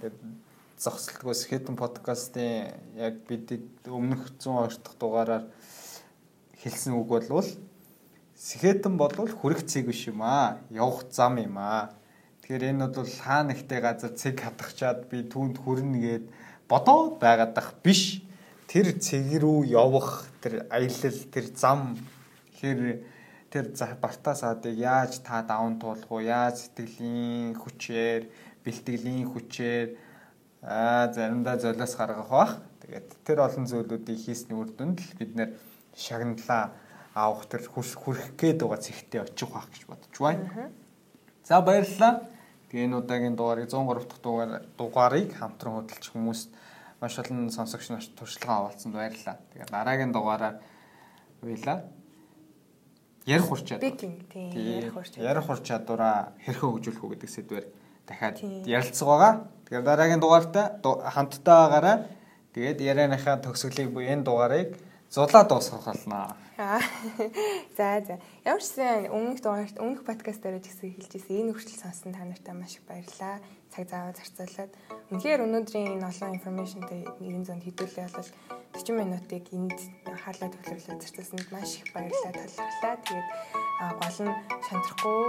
Тэгээд 0.00 0.18
зогсолтгоос 0.80 1.44
хитэн 1.46 1.76
подкастын 1.76 2.72
яг 2.96 3.20
бид 3.28 3.52
өмнөх 3.84 4.32
100 4.40 4.64
орчдох 4.64 4.96
дугаараар 4.96 5.44
хэлсэн 6.64 6.96
үг 6.96 7.08
болвол 7.12 7.48
Сэхэтэн 8.44 8.98
болвол 9.00 9.30
хүрэх 9.30 9.64
цэг 9.64 9.86
биш 9.88 10.04
юм 10.10 10.20
аа. 10.20 10.60
Явах 10.68 11.08
зам 11.08 11.38
юм 11.40 11.56
аа. 11.56 11.94
Тэгэхээр 12.42 12.76
энэ 12.76 12.92
бол 12.92 13.08
хаа 13.08 13.40
нэгтэй 13.46 13.80
газар 13.80 14.12
цэг 14.12 14.42
хатгачаад 14.42 15.08
би 15.08 15.24
түүнд 15.24 15.64
хүрнэ 15.64 15.98
гэд 16.02 16.24
бодоод 16.68 17.22
байгаадах 17.24 17.72
биш. 17.80 18.20
Тэр 18.68 19.00
цэг 19.00 19.40
рүү 19.40 19.70
явах 19.72 20.28
тэр 20.44 20.68
аялал 20.68 21.20
тэр 21.32 21.46
зам 21.56 21.96
хэр 22.60 23.06
тэр 23.54 23.70
бартаа 24.02 24.34
саадыг 24.34 24.74
яаж 24.74 25.22
та 25.22 25.38
даван 25.46 25.78
туулах 25.78 26.10
уу? 26.10 26.18
Яаж 26.18 26.66
сэтгэлийн 26.66 27.54
хүчээр, 27.54 28.26
бэлтгэлийн 28.66 29.30
хүчээр 29.30 29.88
аа 30.66 31.06
заримдаа 31.14 31.62
золиос 31.62 31.94
гаргах 31.94 32.30
бах. 32.34 32.52
Тэгээд 32.82 33.08
тэр 33.22 33.38
олон 33.46 33.70
зүйлүүдийг 33.70 34.18
хийсний 34.18 34.58
үр 34.58 34.74
дүнд 34.74 34.98
л 34.98 35.14
бид 35.22 35.32
нэр 35.38 35.50
шагналаа 35.94 36.74
авах 37.14 37.46
тэр 37.46 37.62
хүрэх 37.70 38.34
гээд 38.34 38.58
байгаа 38.66 38.82
цэгтээ 38.82 39.22
очих 39.22 39.50
байх 39.54 39.70
гэж 39.70 39.82
бодож 39.86 40.16
байна. 40.18 40.74
За 41.46 41.62
баярлалаа. 41.62 42.26
Тэгээ 42.74 42.90
энэ 42.90 42.98
удаагийн 43.06 43.38
дугаарыг 43.38 43.70
103 43.70 44.02
дахь 44.02 44.18
дугаар 44.18 44.50
дугаарыг 44.74 45.30
хамтран 45.30 45.78
хөдөлж 45.78 46.10
хүмүүст 46.10 46.50
маш 46.98 47.14
олон 47.22 47.54
сонсогч 47.54 47.86
нарт 47.94 48.18
туршлага 48.18 48.66
авалцсанд 48.66 48.98
баярлалаа. 48.98 49.38
Тэгээ 49.54 49.70
дараагийн 49.70 50.10
дугаараар 50.10 50.58
уйлаа 51.46 51.86
ярих 53.26 53.50
ур 53.50 53.60
чадвар. 53.60 53.90
Speaking 53.90 54.14
тийм 54.28 54.50
ярих 54.52 54.96
ур 54.96 55.04
чадвар. 55.04 55.30
Ярих 55.30 55.48
ур 55.50 55.60
чадвараа 55.60 56.16
хэрхэн 56.44 56.70
хөгжүүлэх 56.70 57.04
үү 57.04 57.10
гэдэг 57.16 57.30
сэдвээр 57.30 57.66
дахиад 58.06 58.36
ярилцсан 58.68 59.08
байгаа. 59.08 59.32
Тэгэхээр 59.64 59.84
дараагийн 59.84 60.20
дугаартаа 60.20 60.66
хамтдаа 61.14 61.58
байгаарай. 61.64 61.96
Тэгээд 62.54 62.78
ярианыхаа 62.80 63.40
төгсгөлийг 63.40 63.90
буюу 63.90 64.12
энэ 64.12 64.24
дугаарыг 64.28 64.76
зулаа 65.10 65.44
дуусгах 65.48 65.84
болно. 65.88 66.36
За 67.76 67.98
за. 68.06 68.22
Ямар 68.46 68.62
ч 68.62 68.70
сэн 68.70 69.10
өмнөх 69.10 69.42
дугаарт 69.42 69.74
өмнөх 69.82 70.06
подкаст 70.06 70.38
дээр 70.38 70.62
ч 70.62 70.70
гэсэн 70.70 70.94
хэлж 70.94 71.12
ирсэн. 71.18 71.50
Энэ 71.50 71.50
хүртэл 71.50 71.82
сонсон 71.82 72.14
та 72.14 72.22
нартай 72.22 72.54
маш 72.54 72.78
их 72.78 72.86
баярлалаа. 72.86 73.42
Цаг 73.74 73.90
зав 73.90 74.14
зарцуулаад. 74.14 74.70
Үнэхээр 75.10 75.50
өнөөдрийн 75.50 75.98
энэ 75.98 76.06
олон 76.06 76.38
информашнтай 76.38 77.10
90 77.18 77.42
зонд 77.50 77.66
хэдүүлээ 77.66 78.06
бол 78.14 78.30
40 78.70 79.02
минутыг 79.02 79.44
энд 79.50 79.78
хаалаа 80.06 80.48
төвлөрлөө 80.54 80.94
зарцуулсанд 81.02 81.48
маш 81.50 81.70
их 81.82 81.90
баярлалаа 81.90 82.32
талархлаа. 82.38 82.94
Тэгээд 83.02 83.28
гол 83.98 84.18
нь 84.22 84.34
шантрахгүй 84.62 85.22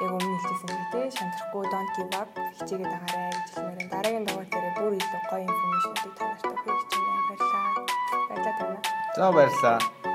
яг 0.00 0.10
өмнө 0.16 0.38
хэлжсэн 0.40 0.80
те 0.96 1.00
шантрахгүй 1.12 1.64
don't 1.68 1.90
give 1.92 2.12
up 2.16 2.30
хичээгээд 2.56 2.88
байгаарай 2.88 3.28
гэж 3.36 3.48
хэлмээр. 3.52 3.88
Дараагийн 3.92 4.24
дугаар 4.24 4.48
дээр 4.48 4.68
бүр 4.80 4.92
илүү 4.96 5.22
гоё 5.28 5.44
информашнуудыг 5.44 6.12
та 6.16 6.24
нартай 6.24 6.56
хүргэж 6.56 6.88
байна. 6.88 7.20
Баярлалаа. 7.28 7.68
Баярлалаа. 8.32 8.80
За 9.12 9.26
баярлалаа. 9.28 10.09